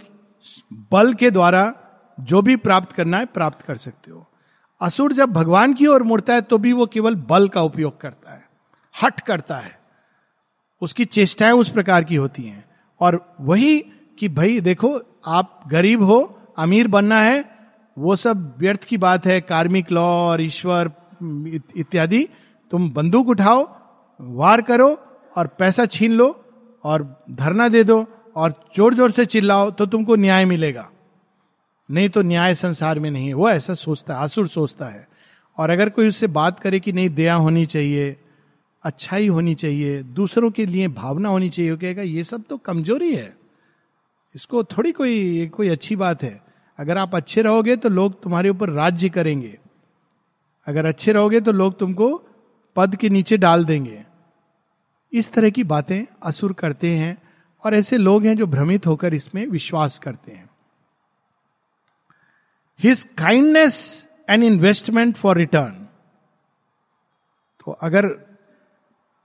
बल 0.93 1.15
के 1.15 1.31
द्वारा 1.31 1.75
जो 2.21 2.43
भी 2.43 2.57
प्राप्त 2.57 2.93
करना 2.93 3.19
है, 3.19 3.27
प्राप्त 3.27 3.63
कर 3.63 3.77
सकते 3.77 4.11
हो। 4.11 4.27
असुर 4.81 5.13
जब 5.13 5.33
भगवान 5.33 5.75
की 5.75 5.87
ओर 5.87 6.03
मुड़ता 6.03 6.35
है 6.35 6.41
तो 6.41 6.59
भी 6.59 6.73
वो 6.73 6.87
केवल 6.87 7.15
बल 7.15 7.49
का 7.49 7.63
उपयोग 7.63 8.01
करता 8.01 8.33
है, 8.33 8.49
हट 9.03 9.21
करता 9.21 9.57
है। 9.57 9.79
उसकी 10.83 11.05
चेष्टाएँ 11.05 11.53
उस 11.53 11.71
प्रकार 11.71 12.05
की 12.05 12.17
होती 12.17 12.43
हैं। 12.43 12.65
और 13.01 13.37
वही 13.41 13.79
कि 14.19 14.29
भाई, 14.29 14.61
देखो, 14.61 15.01
आप 15.27 15.63
गरीब 15.69 16.03
हो, 16.03 16.39
अमीर 16.59 16.89
बनना 16.89 17.21
है 17.21 17.56
वो 17.97 18.17
सब 18.17 18.55
व्यर्थ 18.59 18.85
की 18.85 18.97
बात 18.99 19.27
है, 19.27 19.41
कार्मिक 19.41 19.93
लॉ 19.93 20.03
और 20.03 20.41
ईश्वर 20.41 20.91
इत्यादि। 21.77 22.27
तुम 22.73 22.91
बंदूक 22.91 23.29
उठाओ, 23.29 23.63
वार 24.21 24.63
करो 24.63 24.89
और 25.37 25.47
पैसा 25.59 25.87
छीन 25.87 26.13
लो 26.13 26.29
और 26.85 27.03
धरना 27.31 27.69
दे 27.69 27.85
दो 27.85 28.05
और 28.37 28.55
ज़ोर 28.77 28.95
ज़ोर 28.95 29.11
से 29.11 29.27
चिल्लाओ 29.27 29.71
तो 29.71 29.87
तुमको 29.87 30.17
न्याय 30.17 30.45
मिलेगा। 30.45 30.91
नहीं 31.89 32.09
तो 32.09 32.23
न्याय 32.23 32.55
संसार 32.55 32.99
में 32.99 33.11
नहीं 33.11 33.27
है। 33.29 33.35
वो 33.35 33.49
ऐसा 33.51 33.75
सोचता 33.75 34.15
है, 34.15 34.21
आसुर 34.21 34.49
सोचता 34.49 34.87
है। 34.87 35.07
और 35.59 35.71
अगर 35.71 35.89
कोई 35.89 36.09
उससे 36.09 36.27
बात 36.27 36.61
करे 36.61 36.81
कि 36.81 36.93
नहीं, 36.93 37.11
दया 37.11 37.35
होनी 37.35 37.67
चाहिए, 37.67 38.17
अच्छाई 38.85 39.27
होनी 39.27 39.55
चाहिए, 39.55 40.03
दूसरों 40.03 40.51
के 40.51 40.67
लिए 40.67 40.89
भावना 40.89 41.29
होनी 41.29 41.49
चाहिए, 41.49 41.71
वो 41.71 41.77
कहेगा, 41.77 42.03
ये 42.03 42.25
सब 42.25 42.43
तो 42.51 42.57
कमज़ोरी 42.57 43.15
है। 43.15 43.37
इसको 44.35 44.65
थोड़ी 44.65 44.93
कोई 44.93 45.47
कोई 45.47 45.69
अच्छी 45.69 45.97
बात 45.97 46.23
है। 46.23 46.46
अगर 46.79 46.99
आप 46.99 47.15
अच्छे 47.15 47.43
रहोगे 47.43 47.77
तो 47.77 47.89
लोग 47.89 48.23
तुम्हारे 48.23 48.49
ऊपर 48.49 48.71
राज्य 48.71 49.09
करेंगे। 49.09 49.57
अगर 50.67 50.87
अच्छे 50.87 51.13
रहोगे 51.13 51.41
तो 51.41 51.53
लोग 51.53 51.79
तुमको 51.79 52.17
पद 52.77 52.97
के 52.97 53.09
नीचे 53.09 53.37
डाल 53.37 53.65
देंगे। 53.65 54.05
इस 55.13 55.33
तरह 55.33 55.51
की 55.51 55.65
बातें 55.65 56.05
असुर 56.23 56.53
करते 56.53 56.91
हैं 56.91 57.17
और 57.65 57.75
ऐसे 57.75 57.97
लोग 57.99 58.25
हैं 58.25 58.37
जो 58.37 58.47
भ्रमित 58.47 58.87
होकर 58.87 59.15
इसमें 59.15 59.47
विश्वास 59.47 59.99
करते 59.99 60.33
हैं। 60.33 60.49
His 62.81 63.03
kindness 63.19 64.09
and 64.31 64.45
investment 64.45 65.17
for 65.17 65.37
return 65.37 65.87
तो 67.61 67.73
अगर 67.73 68.09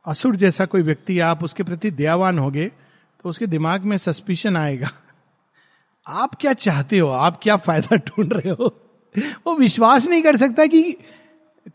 असुर 0.06 0.36
जैसा 0.36 0.66
कोई 0.66 0.82
व्यक्ति, 0.82 1.20
आप 1.20 1.44
उसके 1.44 1.64
प्रति 1.64 1.92
दयावान 1.92 2.40
होगे 2.40 2.68
तो 2.68 3.30
उसके 3.30 3.48
दिमाग 3.48 3.84
में 3.84 3.98
सस्पिशन 3.98 4.58
आएगा। 4.58 4.90
आप 6.08 6.36
क्या 6.36 6.54
चाहते 6.54 7.00
हो? 7.00 7.10
आप 7.10 7.40
क्या 7.44 7.56
फ़ायदा 7.56 7.96
ढूंढ 8.08 8.34
रहे 8.34 8.50
हो? 8.50 8.78
वो 9.48 9.56
विश्वास 9.56 10.08
नहीं 10.10 10.22
कर 10.22 10.36
सकता 10.36 10.66
कि 10.66 10.98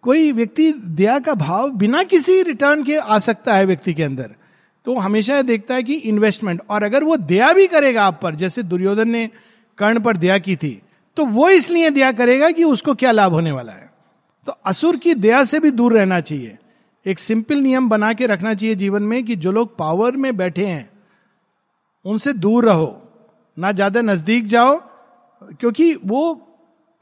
कोई 0.02 0.32
व्यक्ति 0.32 0.72
दया 0.72 1.18
का 1.18 1.34
भाव 1.34 1.70
बिना 1.70 2.02
किसी 2.02 2.42
रिटर्न 2.42 2.84
के 2.84 2.96
आ 2.96 3.18
सकता 3.18 3.54
है 3.54 3.64
व्यक्ति 3.64 3.94
के 3.94 4.02
अंदर। 4.02 4.34
तो 4.84 4.98
हमेशा 4.98 5.42
देखता 5.42 5.74
है 5.74 5.82
कि 5.82 5.94
इन्वेस्टमेंट 5.94 6.60
और 6.70 6.82
अगर 6.82 7.04
वो 7.04 7.16
दया 7.16 7.52
भी 7.52 7.66
करेगा 7.66 8.04
आप 8.04 8.20
पर, 8.22 8.34
जैसे 8.34 8.62
दुर्योधन 8.62 9.08
ने 9.08 9.30
कर्ण 9.78 10.00
पर 10.00 10.16
दया 10.16 10.38
की 10.38 10.56
थी 10.56 10.82
तो 11.16 11.24
वो 11.24 11.48
इसलिए 11.48 11.90
दया 11.90 12.12
करेगा 12.12 12.50
कि 12.50 12.64
उसको 12.64 12.94
क्या 12.94 13.10
लाभ 13.10 13.32
होने 13.32 13.52
वाला 13.52 13.72
है। 13.72 13.90
तो 14.46 14.52
असुर 14.52 14.96
की 14.96 15.14
दया 15.14 15.44
से 15.44 15.60
भी 15.60 15.70
दूर 15.70 15.98
रहना 15.98 16.20
चाहिए। 16.20 16.56
एक 17.06 17.18
सिंपल 17.18 17.56
नियम 17.56 17.88
बना 17.88 18.12
के 18.12 18.26
रखना 18.26 18.54
चाहिए 18.54 18.74
जीवन 18.74 19.02
में 19.02 19.24
कि 19.24 19.36
जो 19.36 19.52
लोग 19.52 19.78
पावर 19.78 20.16
में 20.16 20.36
बैठे 20.36 20.66
हैं, 20.66 20.90
उनसे 22.04 22.32
दूर 22.32 22.64
रहो। 22.64 23.06
ना 23.57 23.73
ज़्यादा 23.73 24.01
नज़दीक 24.03 24.47
जाओ, 24.47 24.77
क्योंकि 25.61 25.95
वो, 25.97 26.42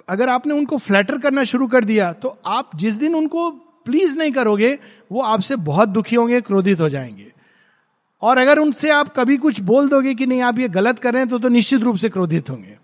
अगर 0.09 0.29
आपने 0.29 0.55
उनको 0.55 0.79
फ्लैटर 0.79 1.19
करना 1.19 1.45
शुरू 1.45 1.67
कर 1.67 1.85
दिया 1.85 2.13
तो 2.13 2.37
आप 2.47 2.71
जिस 2.77 2.95
दिन 2.95 3.15
उनको 3.15 3.51
प्लीज़ 3.87 4.19
नहीं 4.19 4.33
करोगे, 4.33 4.79
वो 5.13 5.21
आपसे 5.23 5.57
बहुत 5.59 5.89
दुखी 5.89 6.17
होंगे, 6.17 6.41
क्रोधित 6.41 6.81
हो 6.81 6.89
जाएँगे। 6.89 7.33
और 8.23 8.39
अगर 8.39 8.59
उनसे 8.59 8.91
आप 8.91 9.13
कभी 9.17 9.37
कुछ 9.37 9.61
बोल 9.63 9.89
दोगे 9.89 10.15
कि 10.15 10.27
नहीं, 10.27 10.43
आप 10.43 10.59
ये 10.59 10.69
गलत 10.71 10.99
कर 10.99 11.13
रहे 11.13 11.23
हैं 11.23 11.29
तो 11.31 11.39
तो 11.39 11.49
निश्चित 11.49 11.83
रूप 11.83 11.97
से 11.97 12.09
क्रोधित 12.09 12.51
होंगे। 12.51 12.79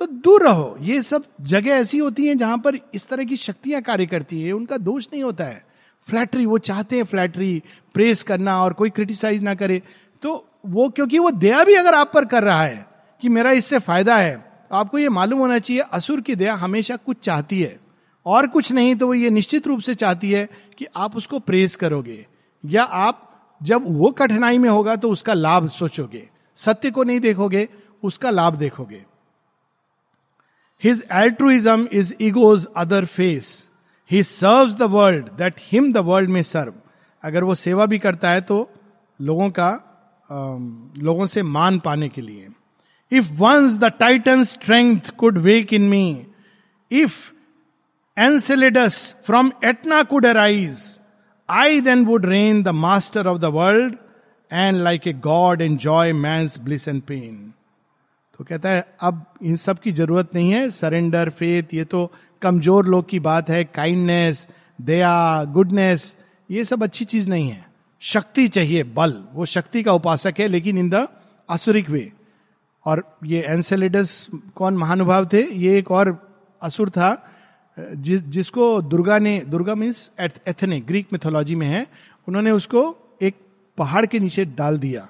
तो 0.00 0.06
दूर 0.06 0.42
रहो। 0.42 0.76
ये 0.80 1.00
सब 1.02 1.24
जगह 1.42 1.70
ऐसी 1.70 1.98
होती 1.98 2.26
हैं 2.26 2.36
जहाँ 2.38 2.58
पर 2.58 2.78
इस 2.94 3.08
तरह 3.08 3.24
की 3.24 3.36
शक्तियाँ 3.36 3.80
कार्य 3.82 4.06
करती 4.06 4.42
है। 4.42 4.52
उनका 4.52 4.76
दोष 4.78 5.06
नहीं 5.12 5.22
होता 5.22 5.44
है। 5.44 5.64
फ्लैटरी 6.06 6.46
वो 6.46 6.58
चाहते 6.60 6.96
हैं 6.96 7.04
फ्लैटरी 7.04 7.62
प्रेस 7.94 8.22
करना 8.22 8.62
और 8.62 8.72
कोई 8.72 8.90
क्रिटिसाइज 8.90 9.42
ना 9.42 9.54
करे। 9.54 9.82
तो 10.22 10.44
वो, 10.66 10.88
क्योंकि 10.88 11.18
वो 11.18 11.30
दया 11.30 11.64
भी 11.64 11.74
अगर 11.74 11.94
आप 11.94 12.10
पर 12.14 12.24
कर 12.24 12.42
रहा 12.42 12.62
है 12.62 12.86
कि 13.22 13.28
मेरा 13.28 13.50
इससे 13.52 13.78
फ़ायदा 13.78 14.16
है। 14.16 14.44
आपको 14.72 14.98
ये 14.98 15.08
मालूम 15.08 15.38
होना 15.38 15.58
चाहिए, 15.58 15.82
असुर 15.82 16.20
की 16.20 16.34
दया 16.34 16.54
हमेशा 16.54 16.96
कुछ 16.96 17.16
चाहती 17.22 17.60
है। 17.62 17.78
और 18.26 18.46
कुछ 18.46 18.72
नहीं 18.72 18.94
तो 18.96 19.06
वो 19.06 19.14
ये 19.14 19.30
निश्चित 19.30 19.66
रूप 19.66 19.80
से 19.80 19.94
चाहती 19.94 20.30
है 20.32 20.48
कि 20.78 20.86
आप 20.96 21.16
उसको 21.16 21.38
प्रेस 21.40 21.76
करोगे। 21.76 22.26
या 22.64 22.82
आप 22.82 23.24
जब 23.60 23.84
वो 23.88 24.10
कठिनाई 24.12 24.58
में 24.58 24.68
होगा 24.70 24.96
तो 24.96 25.10
उसका 25.10 25.34
लाभ 25.34 25.68
सोचोगे। 25.68 26.28
सत्य 26.56 26.90
को 26.90 27.02
नहीं 27.04 27.20
देखोगे, 27.20 27.68
उसका 28.02 28.30
लाभ 28.30 28.56
देखोगे। 28.56 29.04
His 30.82 31.04
altruism 31.12 31.88
is 31.92 32.12
ego's 32.20 32.66
other 32.76 33.04
face 33.04 33.48
he 34.10 34.22
serve 34.22 34.74
the 34.74 34.82
world 34.82 35.28
that 35.28 35.54
him 35.62 35.92
the 35.92 35.98
world 35.98 36.30
में 36.30 36.42
सर्व 36.42 36.74
अगर 37.24 37.44
वो 37.44 37.54
सेवा 37.54 37.86
भी 37.86 37.98
करता 37.98 38.30
है 38.30 38.40
तो 38.40 38.68
लोगों 39.20 39.48
का 39.50 39.70
लोगों 40.98 41.26
से 41.26 41.42
मान 41.42 41.78
पाने 41.78 42.08
के 42.08 42.20
लिए। 42.20 42.48
If 43.12 43.32
once 43.32 43.76
the 43.78 43.92
titan 43.98 44.44
strength 44.44 45.10
could 45.18 45.38
wake 45.38 45.72
in 45.72 45.88
me 45.88 46.26
if 46.90 47.16
Enceladus 48.16 49.14
from 49.26 49.52
Etna 49.64 50.02
could 50.02 50.26
arise 50.26 50.84
I 51.48 51.80
then 51.80 52.04
would 52.06 52.26
reign 52.26 52.62
the 52.62 52.68
master 52.68 53.26
of 53.26 53.38
the 53.38 53.44
world 53.54 53.96
and 54.50 54.76
like 54.76 55.06
a 55.06 55.12
god 55.12 55.62
enjoy 55.62 56.12
my 56.12 56.46
bliss 56.64 56.88
and 56.88 57.02
pain 57.02 57.52
तो 58.38 58.44
कहता 58.44 58.70
है, 58.70 58.84
अब 59.00 59.24
इन 59.42 59.56
सब 59.56 59.78
की 59.78 59.92
ज़रूरत 59.92 60.34
नहीं 60.34 60.50
है 60.52 60.68
surrender 60.70 61.30
faith 61.30 61.74
ये 61.74 61.84
तो 61.84 62.10
कमज़ोर 62.42 62.86
लोग 62.86 63.08
की 63.08 63.18
बात 63.20 63.48
है 63.50 63.62
काइंडनेस 63.64 64.46
दया 64.78 65.44
गुडनेस 65.44 66.14
ये 66.50 66.64
सब 66.64 66.82
अच्छी 66.82 67.04
चीज़ 67.04 67.28
नहीं 67.30 67.48
है। 67.50 67.66
शक्ति 68.02 68.46
चाहिए, 68.48 68.82
बल, 68.84 69.14
वो 69.34 69.44
शक्ति 69.44 69.82
का 69.82 69.92
उपासक 69.92 70.34
है, 70.38 70.46
लेकिन 70.48 70.78
इन 70.78 70.90
द 70.90 71.06
असुरिक 71.48 71.90
वे 71.90 72.12
और 72.88 73.02
ये 73.24 73.42
एंसेलिडस 73.42 74.28
कौन 74.56 74.76
महानुभाव 74.76 75.26
थे? 75.32 75.42
ये 75.54 75.78
एक 75.78 75.90
और 75.90 76.16
असुर 76.62 76.90
था, 76.90 77.10
जिस, 77.78 78.22
जिसको 78.22 78.80
दुर्गा 78.82 79.18
ने, 79.18 79.38
Durga 79.46 79.74
means 79.74 80.10
Athena, 80.20 80.80
Greek 80.80 81.08
mythology 81.12 81.54
में 81.54 81.66
है। 81.66 81.86
उन्होंने 82.28 82.50
उसको 82.50 82.82
एक 83.22 83.36
पहाड़ 83.78 84.04
के 84.06 84.18
नीचे 84.18 84.44
डाल 84.44 84.78
दिया। 84.78 85.08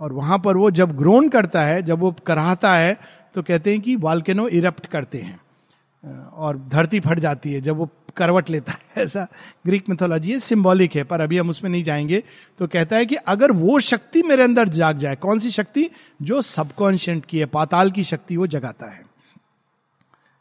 और 0.00 0.12
वहाँ 0.12 0.38
पर 0.38 0.56
वो 0.56 0.70
जब 0.70 0.96
ग्रोन 0.96 1.28
करता 1.28 1.62
है, 1.62 1.82
जब 1.82 1.98
वो 1.98 2.14
कराहता 2.26 2.74
है 2.74 2.96
तो 3.34 3.42
कहते 3.42 3.72
हैं 3.72 3.80
कि 3.80 3.96
वालकेनो 3.96 4.46
इरप्ट 4.48 4.86
करते 4.86 5.18
हैं। 5.18 5.38
और 6.34 6.58
धरती 6.58 7.00
फट 7.00 7.18
जाती 7.18 7.52
है 7.52 7.60
जब 7.60 7.76
वो 7.76 7.88
करवट 8.16 8.50
लेता 8.50 8.72
है, 8.72 8.78
ऐसा 9.04 9.26
ग्रीक 9.66 9.88
मिथोलॉजी 9.88 10.32
है 10.32 10.38
सिंबॉलिक 10.38 10.96
है, 10.96 11.04
पर 11.04 11.20
अभी 11.20 11.38
हम 11.38 11.50
उसमें 11.50 11.70
नहीं 11.70 11.84
जाएँगे। 11.84 12.24
तो 12.58 12.66
कहता 12.66 12.96
है 12.96 13.06
कि 13.06 13.14
अगर 13.14 13.52
वो 13.52 13.80
शक्ति 13.80 14.22
मेरे 14.22 14.44
अंदर 14.44 14.68
जाग 14.68 14.98
जाए, 14.98 15.16
कौन 15.16 15.38
सी 15.38 15.50
शक्ति? 15.50 15.90
जो 16.22 16.42
सबकॉन्शियंट 16.42 17.26
की 17.26 17.38
है, 17.38 17.46
पाताल 17.46 17.90
की 17.90 18.04
शक्ति 18.04 18.36
वो 18.36 18.46
जगाता 18.46 18.86
है। 18.86 19.06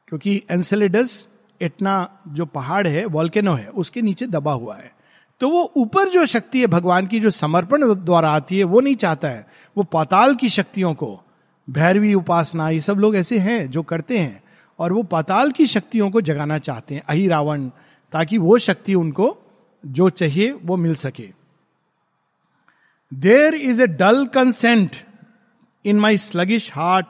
क्योंकि 0.08 0.44
एंसेलिडस 0.52 1.28
इतना 1.62 2.20
जो 2.28 2.46
पहाड़ 2.46 2.88
है 2.88 3.06
वॉल्केनो 3.06 3.54
है, 3.54 3.68
उसके 3.68 4.02
नीचे 4.02 4.28
दबा 4.28 4.54
हुआ 4.54 4.78
है। 4.78 4.96
तो 5.40 5.50
वो 5.50 5.74
ऊपर 5.78 6.10
जो 6.10 6.26
शक्ति 6.26 6.60
है, 6.60 6.68
भगवान 6.68 7.08
की 7.08 7.20
जो 7.20 7.32
समर्पण 7.32 7.94
द्वारा 7.94 8.32
आती 8.32 8.58
है, 8.58 8.64
वो 8.64 8.82
नहीं 8.82 8.96
चाहता 8.96 9.28
है। 9.28 9.48
वो 9.78 9.84
पाताल 9.84 10.36
की 10.36 10.50
शक्तियों 10.50 10.94
को, 10.94 11.24
भैरवी 11.70 12.14
उपासना, 12.14 12.70
ये 12.70 12.80
सब 12.80 12.98
लोग 12.98 13.16
ऐसे 13.16 13.38
हैं 13.38 13.72
जो 13.72 13.84
करते 13.84 14.20
हैं। 14.20 14.44
और 14.80 14.94
वो 14.94 15.04
पाताल 15.04 15.52
की 15.52 15.66
शक्तियों 15.68 16.10
को 16.12 16.22
जगाना 16.22 16.58
चाहते 16.60 16.96
हैं, 16.96 17.04
अहि 17.10 17.28
रावण, 17.28 17.68
ताकि 18.14 18.38
वो 18.38 18.58
शक्ति 18.58 18.94
उनको 18.96 19.36
जो 19.84 20.10
चाहिए 20.10 20.52
वो 20.52 20.78
मिल 20.78 20.96
सके। 20.96 21.30
There 23.12 23.54
is 23.54 23.82
a 23.82 23.88
dull 23.88 24.26
consent 24.26 24.96
in 25.86 26.00
my 26.00 26.18
sluggish 26.18 26.72
heart 26.74 27.08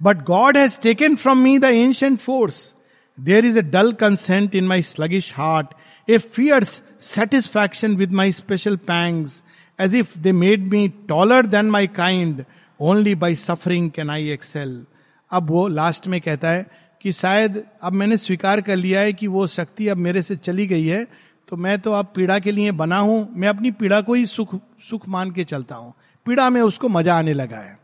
but 0.00 0.22
God 0.24 0.56
has 0.56 0.80
taken 0.80 1.14
from 1.16 1.38
me 1.38 1.58
the 1.58 1.64
ancient 1.64 2.18
force 2.20 2.74
there 3.18 3.44
is 3.44 3.58
a 3.58 3.62
dull 3.62 3.92
consent 3.92 4.54
in 4.54 4.66
my 4.66 4.82
sluggish 4.82 5.32
heart 5.36 5.74
a 6.08 6.18
fierce 6.18 6.82
satisfaction 7.00 7.96
with 7.96 8.12
my 8.12 8.32
special 8.32 8.76
pangs 8.88 9.42
as 9.78 9.94
if 9.94 10.18
they 10.18 10.32
made 10.32 10.66
me 10.72 10.88
taller 11.08 11.46
than 11.46 11.70
my 11.70 11.86
kind 11.96 12.44
only 12.80 13.14
by 13.14 13.34
suffering 13.34 13.90
can 13.90 14.10
I 14.10 14.28
excel 14.30 14.84
अब 15.32 15.50
वो 15.50 15.66
last 15.68 16.06
में 16.06 16.20
कहता 16.20 16.50
है 16.50 16.66
कि 17.00 17.12
शायद 17.12 17.62
अब 17.82 17.92
मैंने 17.92 18.16
स्वीकार 18.16 18.60
कर 18.60 18.76
लिया 18.76 19.00
है 19.00 19.12
कि 19.12 19.26
वो 19.26 19.46
शक्ति 19.46 19.88
अब 19.88 19.96
मेरे 19.96 20.22
से 20.22 20.36
चली 20.36 20.66
गई 20.66 20.86
है 20.86 21.06
तो 21.48 21.56
मैं 21.56 21.78
तो 21.78 21.92
अब 21.92 22.12
पीड़ा 22.16 22.38
के 22.38 22.52
लिए 22.52 22.72
बना 22.72 22.98
हूँ, 22.98 23.28
मैं 23.32 23.48
अपनी 23.48 23.70
पीड़ा 23.70 24.00
को 24.00 24.14
ही 24.14 24.26
सुख 24.26 24.54
सुख 24.90 25.08
मान 25.08 25.30
के 25.30 25.44
चलता 25.44 25.74
हूँ। 25.74 25.92
पीड़ा 26.26 26.48
में 26.50 26.60
उसको 26.62 26.88
मज़ा 26.88 27.16
आने 27.18 27.32
लगा 27.32 27.56
है। 27.56 27.78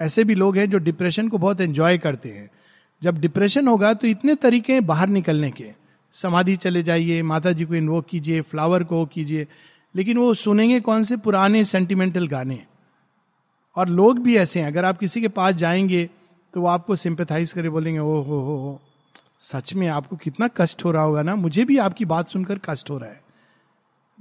ऐसे 0.00 0.24
भी 0.24 0.34
लोग 0.34 0.56
हैं 0.56 0.68
जो 0.70 0.78
डिप्रेशन 0.78 1.28
को 1.28 1.38
बहुत 1.38 1.60
एंजॉय 1.60 1.98
करते 1.98 2.28
हैं। 2.28 2.48
जब 3.02 3.20
डिप्रेशन 3.20 3.68
होगा 3.68 3.92
तो 3.94 4.06
इतने 4.06 4.34
तरीके 4.34 4.72
हैं 4.72 4.84
बाहर 4.86 5.08
निकलने 5.08 5.50
के। 5.50 5.70
समाधि 6.14 6.56
चले 6.56 6.82
जाइए 6.82 7.22
माता 7.22 7.52
जी 7.52 7.64
को 7.64 7.74
इन्वोक 7.74 8.06
कीजिए 8.06 8.40
फ्लावर 8.40 8.84
को 8.84 9.04
कीजिए, 9.06 9.46
लेकिन 9.94 10.18
वो 10.18 10.32
सुनेंगे 10.34 10.80
कौन 10.80 11.02
से 11.02 11.16
पुराने 11.16 11.64
सेंटिमेंटल 11.64 12.26
गाने? 12.26 12.60
और 13.76 13.88
लोग 13.88 14.18
भी 14.18 14.36
ऐसे 14.36 14.60
हैं। 14.60 14.66
अगर 14.66 14.84
आप 14.84 14.98
किसी 14.98 15.20
के 15.20 15.28
पास 15.28 15.54
जाएँगे 15.54 16.08
तो 16.54 16.60
वो 16.60 16.66
आपको 16.66 16.96
सिंपथाइज 16.96 17.52
करे, 17.52 17.68
बोलेंगे 17.68 18.00
ओ 18.00 18.20
हो 18.20 18.40
हो 18.40 18.80
सच 19.40 19.74
में 19.74 19.88
आपको 19.88 20.16
कितना 20.16 20.48
कष्ट 20.56 20.84
हो 20.84 20.90
रहा 20.90 21.02
होगा 21.02 21.22
ना? 21.22 21.34
मुझे 21.34 21.64
भी 21.64 21.78
आपकी 21.78 22.04
बात 22.04 22.28
सुनकर 22.28 22.58
कष्ट 22.58 22.90
हो 22.90 22.98
रहा 22.98 23.10
है। 23.10 23.20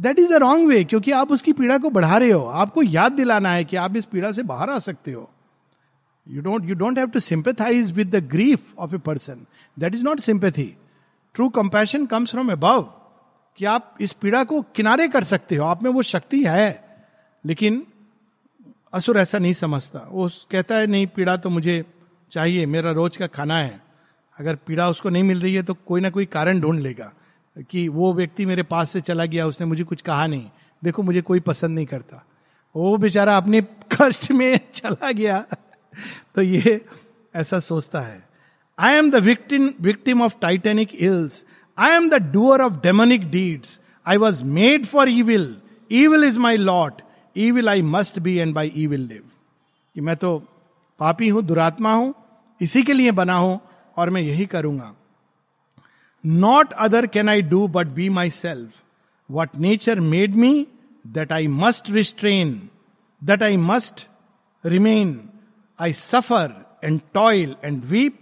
That 0.02 0.20
is 0.20 0.30
the 0.30 0.34
wrong 0.34 0.68
way 0.68 0.84
क्योंकि 0.84 1.12
आप 1.12 1.32
उसकी 1.32 1.54
पीड़ा 1.54 1.78
को 1.78 1.90
बढ़ा 1.90 2.18
रहे 2.18 2.32
हो। 2.32 2.46
आपको 2.46 2.84
याद 2.84 3.12
दिलाना 3.12 3.52
है 3.52 3.64
कि 3.64 3.76
आप 3.76 3.96
इस 3.96 4.06
पीड़ा 4.06 4.32
से 4.32 4.44
बाहर 4.44 4.70
आ 4.70 4.80
सकते 4.80 5.12
हो। 5.12 5.30
You 6.28 6.42
don't 6.42 6.66
you 6.66 6.76
don't 6.76 6.98
have 6.98 7.08
to 7.08 7.20
sympathise 7.20 7.92
with 7.92 8.16
the 8.16 8.28
grief 8.30 8.78
of 8.80 8.96
a 8.96 8.98
person 8.98 9.46
that 9.80 9.96
is 9.96 10.04
not 10.04 10.20
sympathy 10.20 10.78
true 11.36 11.50
compassion 11.50 12.06
comes 12.06 12.32
from 12.32 12.52
above 12.52 12.82
कि 13.58 13.66
आप 13.66 13.96
इस 14.02 14.12
पीड़ा 14.12 14.44
को 14.44 14.62
किनारे 14.62 15.08
कर 15.08 15.24
सकते 15.24 15.56
हो। 15.56 15.66
आप 15.66 15.84
में 15.84 15.92
वो 15.92 16.02
शक्ति 16.02 16.44
है। 16.44 16.84
लेकिन 17.46 17.88
असुर 18.94 19.18
ऐसा 19.18 19.40
नहीं 19.40 19.54
समझता। 19.54 20.08
वो 20.12 20.30
कहता 20.52 20.76
है, 20.76 20.88
नहीं, 20.88 21.08
पीड़ा 21.08 21.38
तो 21.38 21.50
मुझे 21.50 21.86
चाहिए, 22.32 22.66
मेरा 22.66 22.92
रोज 22.92 23.18
का 23.18 23.28
खाना 23.28 23.58
है। 23.58 23.82
अगर 24.40 24.56
पीड़ा 24.56 24.90
उसको 24.90 25.10
नहीं 25.10 25.24
मिल 25.24 25.42
रही 25.42 25.54
है 25.54 25.64
तो 25.64 25.74
कोई 25.74 26.02
ना 26.02 26.10
कोई 26.10 26.26
कारण 26.26 26.60
ढूंढ 26.60 26.80
लेगा 26.80 27.14
कि 27.72 27.88
वो 27.88 28.14
व्यक्ति 28.14 28.46
मेरे 28.46 28.64
पास 28.64 28.92
से 28.92 29.02
चला 29.02 29.26
गया, 29.26 29.48
उसने 29.48 29.68
मुझे 29.68 29.84
कुछ 29.84 30.02
कहा 30.02 30.28
नहीं। 30.28 30.50
देखो, 30.84 31.04
मुझे 31.04 31.22
कोई 31.22 31.40
पसंद 31.40 31.76
नहीं 31.76 31.86
करता। 31.86 32.26
वो 32.76 32.98
बेचारा 32.98 33.38
अपने 33.38 33.62
कष्ट 33.62 34.32
में 34.32 34.60
चला 34.74 35.12
गया। 35.12 35.46
तो 36.36 36.42
ये 36.42 36.86
ऐसा 37.36 37.60
सोचता 37.60 38.02
है। 38.02 38.28
I 38.80 38.94
am 38.94 39.12
the 39.12 39.16
victim 39.16 40.22
of 40.22 40.36
titanic 40.42 40.96
ills 40.96 41.46
I 41.78 41.92
am 41.92 42.10
the 42.10 42.14
doer 42.14 42.62
of 42.62 42.74
demonic 42.74 43.32
deeds 43.32 43.80
I 44.08 44.18
was 44.18 44.44
made 44.44 44.86
for 44.86 45.10
evil 45.10 45.58
evil 45.92 46.24
is 46.24 46.40
my 46.40 46.58
lot 46.58 47.02
evil 47.38 47.70
I 47.70 47.82
must 47.82 48.20
be 48.20 48.36
and 48.36 48.54
by 48.54 48.72
evil 48.76 49.02
live 49.02 49.24
कि 49.96 50.02
मैं 50.02 50.16
तो 50.16 50.57
पापी 51.00 51.30
हूँ, 51.30 51.44
दुरात्मा 51.44 51.94
हूँ, 51.94 52.14
इसी 52.62 52.84
के 52.84 52.94
लिए 52.94 53.12
बना 53.12 53.34
हूँ 53.34 53.60
और 53.98 54.10
मैं 54.10 54.22
यही 54.22 54.46
करूँगा। 54.46 54.94
Not 56.26 56.74
other 56.74 57.08
can 57.08 57.30
I 57.30 57.42
do 57.42 57.68
but 57.68 57.88
be 57.88 58.10
myself 58.30 58.84
what 59.32 59.56
nature 59.56 60.00
made 60.00 60.36
me 60.36 60.68
that 61.08 61.32
I 61.32 61.48
must 61.48 61.90
restrain 61.90 62.70
that 63.24 63.44
I 63.44 63.58
must 63.58 64.08
remain 64.66 65.30
I 65.80 65.94
suffer 65.94 66.78
and 66.84 67.02
toil 67.14 67.56
and 67.64 67.84
weep 67.84 68.20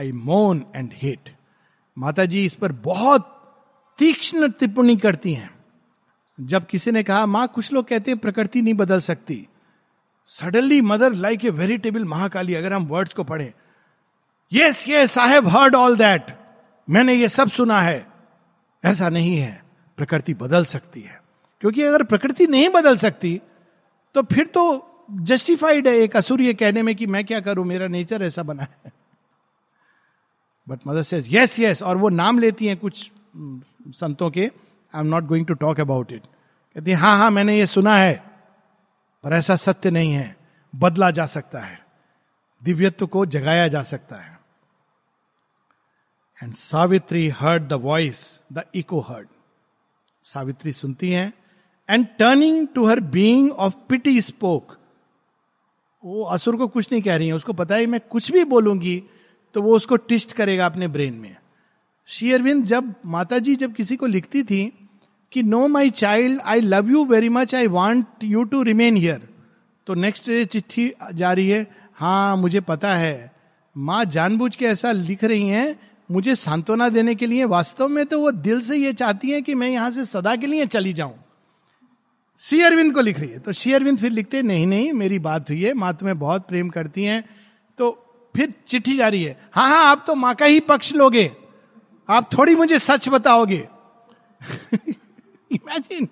I 0.00 0.12
moan 0.12 0.64
and 0.76 0.90
hate 0.92 1.36
Mata 1.98 2.24
ji 2.24 2.44
इस 2.44 2.54
पर 2.54 2.72
बहुत 2.72 3.28
तीक्ष्ण 3.98 4.48
टिप्पणी 4.50 4.96
करती 4.96 5.32
हैं। 5.34 5.50
जब 6.40 6.66
किसी 6.66 6.90
ने 6.90 7.02
कहा, 7.02 7.26
माँ, 7.26 7.48
कुछ 7.48 7.72
लोग 7.72 7.86
कहते 7.88 8.10
हैं 8.10 8.18
प्रकृति 8.20 8.62
नहीं 8.62 8.74
बदल 8.74 9.00
सकती। 9.00 9.46
Suddenly 10.26 10.80
mother 10.80 11.12
like 11.14 11.44
a 11.44 11.50
veritable 11.50 12.04
Mahakali 12.04 12.54
अगर 12.54 12.72
हम 12.72 12.86
वर्ड्स 12.86 13.14
को 13.14 13.24
पढ़े 13.24 13.52
yes 14.52 14.84
yes 14.88 15.18
I 15.18 15.30
have 15.30 15.48
heard 15.48 15.74
all 15.74 15.96
that 15.96 16.30
मैंने 16.88 17.14
ये 17.14 17.28
सब 17.28 17.48
सुना 17.48 17.80
है। 17.80 18.06
ऐसा 18.84 19.08
नहीं 19.08 19.36
है। 19.36 19.62
प्रकृति 19.98 20.34
बदल 20.34 20.64
सकती 20.64 21.00
है। 21.00 21.20
क्योंकि 21.60 21.82
अगर 21.82 22.02
प्रकृति 22.02 22.46
नहीं 22.46 22.68
बदल 22.68 22.96
सकती 22.96 23.40
तो 24.14 24.22
फिर 24.22 24.46
तो 24.46 24.64
जस्टिफाइड 25.10 25.88
है 25.88 25.94
एक 25.94 26.16
असुर 26.16 26.52
कहने 26.52 26.82
में 26.82 26.94
कि 26.96 27.06
मैं 27.06 27.24
क्या 27.24 27.40
करूँ? 27.40 27.64
मेरा 27.64 27.86
नेचर 27.88 28.22
ऐसा 28.22 28.42
बना 28.42 28.62
है। 28.62 28.92
But 30.68 30.80
mother 30.86 31.02
says 31.02 31.28
yes 31.34 31.58
yes 31.60 31.82
और 31.82 31.96
वो 31.96 32.08
नाम 32.08 32.38
लेती 32.38 32.66
हैं 32.66 32.76
कुछ 32.76 33.10
संतों 33.36 34.30
के। 34.30 34.40
I 34.40 35.00
am 35.00 35.06
not 35.06 35.24
going 35.24 35.46
to 35.46 35.54
talk 35.54 35.80
about 35.80 36.12
it 36.12 36.22
कहती 36.76 36.90
है 36.90 36.96
हाँ 36.96 37.16
हाँ 37.18 37.30
मैंने 37.30 37.58
ये 37.58 37.66
सुना 37.66 37.96
है। 37.96 38.31
पर 39.24 39.32
ऐसा 39.32 39.56
सत्य 39.56 39.90
नहीं 39.90 40.12
है। 40.12 40.36
बदला 40.74 41.10
जा 41.10 41.26
सकता 41.26 41.58
है। 41.58 41.78
दिव्यत्व 42.62 43.06
को 43.06 43.24
जगाया 43.26 43.68
जा 43.68 43.82
सकता 43.82 44.16
है। 44.16 44.38
And 46.42 46.54
Savitri 46.54 47.28
heard 47.28 47.62
the 47.62 47.72
voice 47.72 48.40
the 48.52 48.62
echo 48.74 49.00
heard 49.00 49.28
Savitri 50.24 50.72
सुनती 50.72 51.10
हैं 51.10 51.32
and 51.88 52.06
turning 52.18 52.66
to 52.68 52.86
her 52.86 53.00
being 53.00 53.50
of 53.52 53.74
pity 53.88 54.20
spoke 54.20 54.76
वो 56.02 56.22
असुर 56.24 56.56
को 56.56 56.68
कुछ 56.68 56.92
नहीं 56.92 57.02
कह 57.02 57.16
रही 57.16 57.26
है, 57.26 57.32
उसको 57.32 57.52
पता 57.52 57.74
है 57.74 57.86
मैं 57.86 58.00
कुछ 58.00 58.30
भी 58.32 58.44
बोलूँगी 58.44 59.02
तो 59.54 59.62
वो 59.62 59.76
उसको 59.76 59.96
टिस्ट 59.96 60.32
करेगा 60.32 60.66
अपने 60.66 60.88
ब्रेन 60.88 61.14
में। 61.14 61.36
शेयरविंद 62.06 62.64
जब 62.64 62.94
माता 63.06 63.38
जी 63.38 63.54
जब 63.56 63.74
किसी 63.74 63.96
को 63.96 64.06
लिखती 64.06 64.42
थी 64.42 64.90
कि 65.32 65.42
no 65.42 65.66
my 65.68 65.90
child 65.90 66.40
I 66.40 66.60
love 66.60 66.90
you 66.90 67.04
very 67.04 67.28
much 67.28 67.54
I 67.54 67.66
want 67.66 68.24
you 68.24 68.42
to 68.44 68.62
remain 68.62 68.96
here 68.96 69.28
तो 69.86 69.94
नेक्स्ट 69.94 70.26
डे 70.26 70.44
चिट्ठी 70.44 70.90
जा 71.14 71.32
रही 71.32 71.48
है 71.48 71.66
हाँ 71.94 72.36
मुझे 72.36 72.60
पता 72.60 72.94
है। 72.94 73.32
माँ 73.76 74.04
जानबूझ 74.04 74.54
के 74.56 74.64
ऐसा 74.64 74.92
लिख 74.92 75.24
रही 75.24 75.48
हैं। 75.48 75.78
मुझे 76.10 76.34
सांत्वना 76.36 76.88
देने 76.88 77.14
के 77.14 77.26
लिए 77.26 77.44
वास्तव 77.44 77.88
में 77.88 78.04
तो 78.06 78.18
वो 78.20 78.30
दिल 78.30 78.60
से 78.60 78.76
ये 78.76 78.92
चाहती 78.92 79.30
है 79.30 79.40
कि 79.42 79.54
मैं 79.54 79.68
यहाँ 79.68 79.90
से 79.90 80.04
सदा 80.04 80.34
के 80.36 80.46
लिए 80.46 80.66
चली 80.66 80.92
जाऊँ। 80.92 81.14
श्री 82.40 82.60
अरविंद 82.62 82.92
को 82.94 83.00
लिख 83.00 83.20
रही 83.20 83.30
है। 83.30 83.38
तो 83.38 83.52
श्री 83.52 83.72
अरविंद 83.72 83.98
फिर 83.98 84.10
लिखते 84.10 84.42
नहीं 84.42 84.66
नहीं, 84.66 84.92
मेरी 84.92 85.18
बात 85.18 85.50
हुई 85.50 85.62
है। 85.62 85.74
माँ 85.74 85.94
तुम्हें 85.94 86.18
बहुत 86.18 86.46
प्रेम 86.48 86.68
करती 86.68 87.04
हैं। 87.04 87.24
तो 87.78 87.90
फिर 88.34 88.52
चिट्ठी 88.68 88.96
जा 88.96 89.08
रही 89.08 89.22
है 89.22 89.36
हाँ 89.52 89.68
हाँ 89.68 89.84
आप 89.84 90.04
तो 90.06 90.14
माँ 90.14 90.34
का 90.34 90.44
ही 90.44 90.60
पक्ष 90.60 90.92
लोगे। 90.94 91.30
आप 92.08 92.28
थोड़ी 92.32 92.54
मुझे 92.54 92.78
सच 92.78 93.08
बताओगे। 93.08 93.66
इमेजिन 95.52 96.08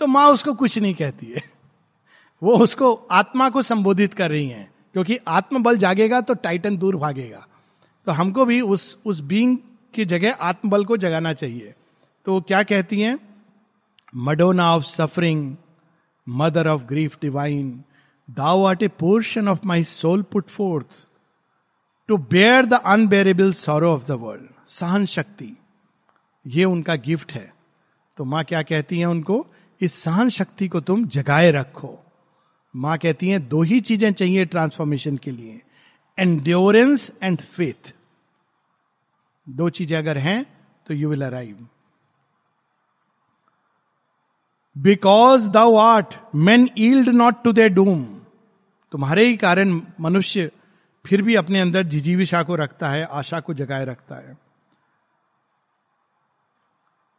तो 0.00 0.06
माँ 0.06 0.28
उसको 0.30 0.54
कुछ 0.54 0.78
नहीं 0.78 0.94
कहती 0.94 1.26
है। 1.26 1.42
वो 2.42 2.56
उसको 2.58 2.92
आत्मा 3.12 3.48
को 3.50 3.62
संबोधित 3.62 4.14
कर 4.14 4.30
रही 4.30 4.48
हैं, 4.48 4.70
क्योंकि 4.94 5.16
आत्मबल 5.28 5.76
जागेगा 5.78 6.20
तो 6.20 6.34
टाइटन 6.36 6.76
दूर 6.76 6.96
भागेगा। 6.96 7.46
तो 8.06 8.12
हमको 8.12 8.44
भी 8.44 8.60
उस 8.60 8.96
उस 9.06 9.20
बींग 9.22 9.56
की 9.94 10.04
जगह 10.04 10.36
आत्मबल 10.42 10.84
को 10.84 10.96
जगाना 10.96 11.32
चाहिए। 11.32 11.74
तो 12.26 12.40
क्या 12.40 12.62
कहती 12.62 13.00
हैं? 13.00 13.18
Madonna 14.16 14.70
of 14.74 14.84
suffering 14.84 15.56
mother 16.26 16.68
of 16.68 16.82
grief 16.84 17.16
divine 17.22 17.72
thou 18.28 18.64
art 18.64 18.82
a 18.82 18.88
portion 18.90 19.48
of 19.48 19.66
my 19.66 19.84
soul 19.84 20.22
put 20.22 20.48
forth 20.48 21.06
to 22.08 22.16
bear 22.18 22.66
the 22.66 22.80
unbearable 22.86 23.52
sorrow 23.54 23.92
of 23.94 24.06
the 24.06 24.20
world 24.20 24.48
सहन 24.70 25.06
शक्ति 25.06 25.56
ये 26.46 26.64
उनका 26.64 26.94
गिफ्ट 26.96 27.32
है। 27.32 27.52
तो 28.18 28.24
माँ 28.24 28.42
क्या 28.44 28.62
कहती 28.62 28.98
है 28.98 29.06
उनको? 29.06 29.46
इस 29.80 29.94
सहन 29.94 30.28
शक्ति 30.28 30.68
को 30.68 30.80
तुम 30.80 31.06
जगाए 31.06 31.50
रखो। 31.50 31.98
माँ 32.74 32.96
कहती 32.98 33.28
है, 33.28 33.38
दो 33.38 33.62
ही 33.62 33.80
चीज़ें 33.80 34.12
चाहिए 34.12 34.44
ट्रांसफॉर्मेशन 34.44 35.16
के 35.16 35.30
लिए। 35.30 35.60
एंड्योरेंस 36.18 37.10
एंड 37.22 37.40
फेथ 37.40 37.92
दो 39.46 39.68
चीज़ें 39.70 39.96
अगर 39.98 40.18
हैं 40.18 40.44
तो 40.86 40.94
you 40.94 41.08
will 41.10 41.24
arrive 41.24 41.66
because 44.76 45.48
thou 45.50 45.74
art 45.76 46.14
man 46.34 46.68
yield 46.78 47.08
not 47.08 47.42
to 47.44 47.52
the 47.52 47.68
doom 47.68 48.04
तुम्हारे 48.92 49.26
ही 49.26 49.36
कारण 49.36 49.80
मनुष्य 50.00 50.50
फिर 51.04 51.22
भी 51.22 51.34
अपने 51.34 51.60
अंदर 51.60 51.82
जिजीविशा 51.82 52.42
को 52.42 52.54
रखता 52.54 52.88
है, 52.88 53.04
आशा 53.04 53.40
को 53.40 53.54
जगाए 53.54 53.84
रखता 53.84 54.14
है। 54.14 54.36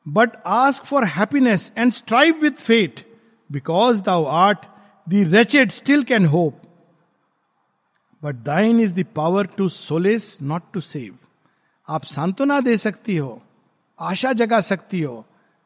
But 0.08 0.32
ask 0.46 0.86
for 0.86 1.06
happiness 1.06 1.72
and 1.78 1.92
strive 1.92 2.40
with 2.42 2.52
fate 2.52 3.20
because 3.52 4.02
thou 4.02 4.26
art 4.26 4.60
the 5.10 5.14
wretched 5.14 5.72
still 5.72 6.04
can 6.04 6.26
hope 6.26 6.62
but 8.24 8.36
thine 8.36 8.80
is 8.80 8.96
the 8.96 9.06
power 9.16 9.46
to 9.46 9.70
solace 9.70 10.38
not 10.42 10.64
to 10.74 10.80
save 10.80 11.18
आप 11.90 12.04
सांत्वना 12.04 12.60
दे 12.60 12.78
सकती 12.78 13.18
हो, 13.18 13.42
आशा 14.00 14.34
जगा 14.34 14.62
सकती 14.62 15.02
हो, 15.02 15.26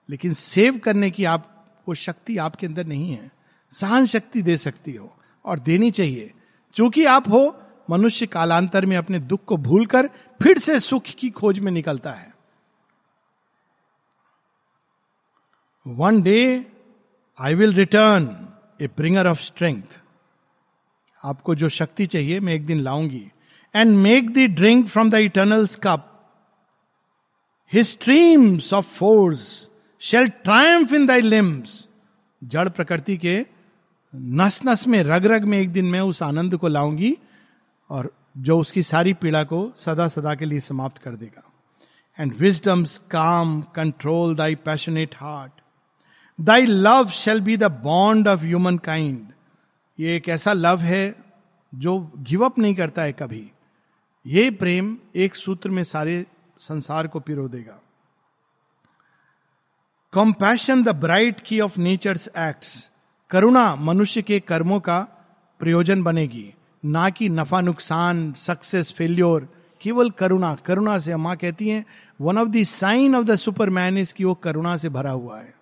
लेकिन 0.09 0.33
सेव 0.33 0.77
करने 0.77 1.11
की 1.11 1.25
आप, 1.25 1.67
वो 1.87 1.93
शक्ति 1.93 2.37
आपके 2.37 2.67
अंदर 2.67 2.85
नहीं 2.85 3.11
है। 3.11 3.31
सहन 3.71 4.05
शक्ति 4.05 4.41
दे 4.41 4.57
सकती 4.57 4.93
हो, 4.93 5.15
और 5.45 5.59
देनी 5.59 5.91
चाहिए। 5.91 6.33
चूँकि 6.75 7.05
आप 7.05 7.29
हो, 7.29 7.61
मनुष्य 7.89 8.25
कालांतर 8.25 8.85
में 8.85 8.97
अपने 8.97 9.19
दुख 9.19 9.45
को 9.45 9.57
भूलकर 9.57 10.09
फिर 10.43 10.57
से 10.57 10.79
सुख 10.79 11.03
की 11.03 11.29
खोज 11.29 11.59
में 11.59 11.71
निकलता 11.71 12.11
है। 12.11 12.33
One 15.86 16.21
day 16.21 16.65
I 17.38 17.55
will 17.55 17.73
return 17.73 18.47
a 18.82 18.88
bringer 18.88 19.27
of 19.27 19.41
strength 19.41 20.01
आपको 21.23 21.55
जो 21.55 21.69
शक्ति 21.69 22.05
चाहिए, 22.05 22.39
मैं 22.39 22.53
एक 22.53 22.65
दिन 22.65 22.80
लाऊँगी। 22.80 23.32
And 23.75 23.95
make 23.97 24.30
the 24.34 24.39
drink 24.55 24.88
from 24.88 25.09
the 25.09 25.15
eternal's 25.15 25.75
cup 25.75 26.05
his streams 27.73 28.73
of 28.73 28.86
force 28.86 29.69
shall 30.01 30.27
triumph 30.27 30.93
in 30.93 31.05
thy 31.05 31.21
limbs 31.21 31.88
जड़ 32.43 32.67
प्रकृति 32.69 33.17
के 33.17 33.45
नस 34.15 34.59
नस 34.65 34.88
में 34.88 35.03
रग 35.03 35.25
रग 35.25 35.43
में 35.43 35.57
एक 35.57 35.69
दिन 35.69 35.86
मैं 35.86 36.01
उस 36.01 36.23
आनंद 36.23 36.57
को 36.57 36.67
लाऊँगी 36.67 37.17
और 37.89 38.11
जो 38.38 38.59
उसकी 38.59 38.84
सारी 38.84 39.13
पीड़ा 39.13 39.43
को 39.43 39.71
सदा 39.77 40.07
सदा 40.07 40.36
के 40.36 40.45
लिए 40.45 40.59
समाप्त 40.59 40.97
कर 40.97 41.15
देगा। 41.15 41.43
And 42.19 42.34
wisdom's 42.36 42.97
calm 43.11 43.61
control 43.75 44.36
thy 44.36 44.55
passionate 44.55 45.15
heart 45.15 45.59
thy 46.39 46.65
love 46.65 47.09
shall 47.09 47.41
be 47.41 47.57
the 47.57 47.63
bond 47.63 48.27
of 48.27 48.43
human 48.43 48.77
kind 48.77 49.27
ये 49.99 50.15
एक 50.15 50.29
ऐसा 50.29 50.53
लव 50.53 50.79
है 50.79 51.15
जो 51.75 52.11
गिव 52.17 52.45
अप 52.45 52.59
नहीं 52.59 52.75
करता 52.75 53.01
है 53.01 53.13
कभी। 53.13 53.51
ये 54.25 54.51
प्रेम 54.51 54.97
एक 55.15 55.35
सूत्र 55.35 55.69
में 55.69 55.83
सारे 55.83 56.25
संसार 56.59 57.07
को 57.07 57.19
पिरो 57.19 57.47
देगा। 57.47 57.79
Compassion 60.13 60.83
the 60.83 60.89
bright 60.89 61.39
key 61.39 61.59
of 61.59 61.79
nature's 61.79 62.29
acts 62.37 62.89
करुणा 63.29 63.75
मनुष्य 63.75 64.21
के 64.21 64.39
कर्मों 64.39 64.79
का 64.79 64.99
प्रयोजन 65.59 66.03
बनेगी। 66.03 66.53
ना 66.85 67.09
कि 67.09 67.29
नफा, 67.29 67.61
नुकसान 67.61 68.33
सक्सेस 68.33 68.91
फेल्योर 68.91 69.49
केवल 69.81 70.09
करुणा। 70.09 70.55
करुणा 70.55 70.99
से 70.99 71.15
माँ 71.15 71.35
कहती 71.35 71.69
हैं 71.69 71.85
one 72.21 72.37
of 72.37 72.49
the 72.49 72.63
sign 72.63 73.15
of 73.15 73.25
the 73.25 73.35
superman 73.35 73.97
is 73.97 74.13
की 74.13 74.23
वो 74.23 74.33
करुणा 74.33 74.77
से 74.77 74.89
भरा 74.89 75.11
हुआ 75.11 75.39
है। 75.39 75.59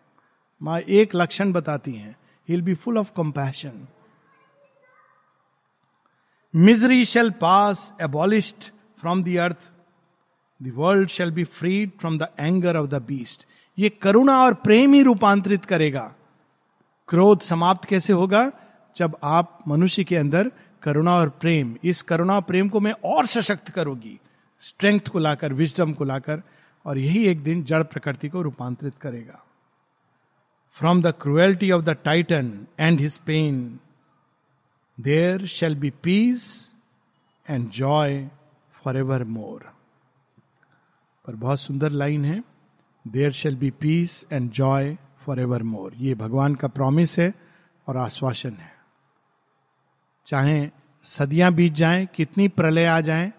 माँ 0.61 0.79
एक 0.79 1.15
लक्षण 1.15 1.51
बताती 1.51 1.91
हैं। 1.91 2.15
He 2.49 2.61
be 2.61 2.73
full 2.73 2.97
of 2.97 3.11
compassion 3.17 3.87
misery 6.55 7.05
shall 7.05 7.29
pass 7.31 7.95
abolished 8.01 8.63
from 8.99 9.23
the 9.23 9.37
earth 9.37 9.71
the 10.63 10.71
world 10.75 11.09
shall 11.09 11.31
be 11.31 11.43
freed 11.43 11.91
from 11.99 12.17
the 12.17 12.27
anger 12.39 12.77
of 12.77 12.87
the 12.87 12.93
beast 12.93 13.45
ये 13.77 13.89
करुणा 13.89 14.43
और 14.43 14.53
प्रेम 14.53 14.93
ही 14.93 15.03
रूपांतरित 15.03 15.65
करेगा। 15.65 16.13
क्रोध 17.07 17.41
समाप्त 17.41 17.85
कैसे 17.85 18.13
होगा? 18.13 18.51
जब 18.95 19.17
आप 19.23 19.63
मनुष्य 19.67 20.03
के 20.03 20.17
अंदर 20.17 20.51
करुणा 20.83 21.15
और 21.15 21.29
प्रेम, 21.29 21.75
इस 21.83 22.01
करुणा 22.01 22.39
प्रेम 22.39 22.69
को 22.69 22.79
मैं 22.79 22.93
और 23.03 23.25
सशक्त 23.25 23.69
करूँगी। 23.69 24.19
स्ट्रेंथ 24.59 24.99
को 24.99 25.19
लाकर 25.19 25.53
विजडम 25.53 25.93
को 25.93 26.03
लाकर, 26.03 26.41
और 26.85 26.97
यही 26.97 27.27
एक 27.27 27.43
दिन 27.43 27.63
जड़ 27.63 27.83
प्रकृति 27.83 28.29
को 28.29 28.41
रूपांतरित 28.41 28.93
करेगा। 29.01 29.46
From 30.75 31.01
the 31.01 31.13
cruelty 31.21 31.71
of 31.71 31.83
the 31.83 31.89
titan 31.89 32.67
and 32.79 32.99
his 32.99 33.17
pain 33.17 33.79
there 34.97 35.45
shall 35.47 35.75
be 35.75 35.89
peace 35.89 36.73
and 37.49 37.69
joy 37.69 38.27
for 38.73 38.97
ever 38.97 39.23
more 39.23 39.73
पर 41.25 41.35
बहुत 41.35 41.59
सुंदर 41.59 41.91
लाइन 41.91 42.25
है। 42.25 42.43
There 43.05 43.31
shall 43.31 43.55
be 43.55 43.69
peace 43.71 44.25
and 44.31 44.51
joy 44.51 44.97
for 45.19 45.39
ever 45.39 45.63
more 45.63 45.93
ये 45.95 46.15
भगवान 46.15 46.55
का 46.55 46.67
प्रॉमिस 46.67 47.17
है 47.19 47.33
और 47.87 47.97
आश्वासन 47.97 48.53
है। 48.53 48.71
चाहे 50.27 50.69
सदियाँ 51.05 51.51
बीत 51.53 51.73
जाएँ, 51.73 52.05
कितनी 52.15 52.47
प्रलय 52.47 52.85
आ 52.85 52.99
जाएँ, 53.01 53.31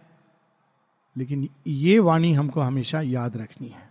लेकिन 1.16 1.48
ये 1.66 1.98
वाणी 1.98 2.32
हमको 2.32 2.60
हमेशा 2.60 3.00
याद 3.00 3.36
रखनी 3.36 3.68
है। 3.68 3.87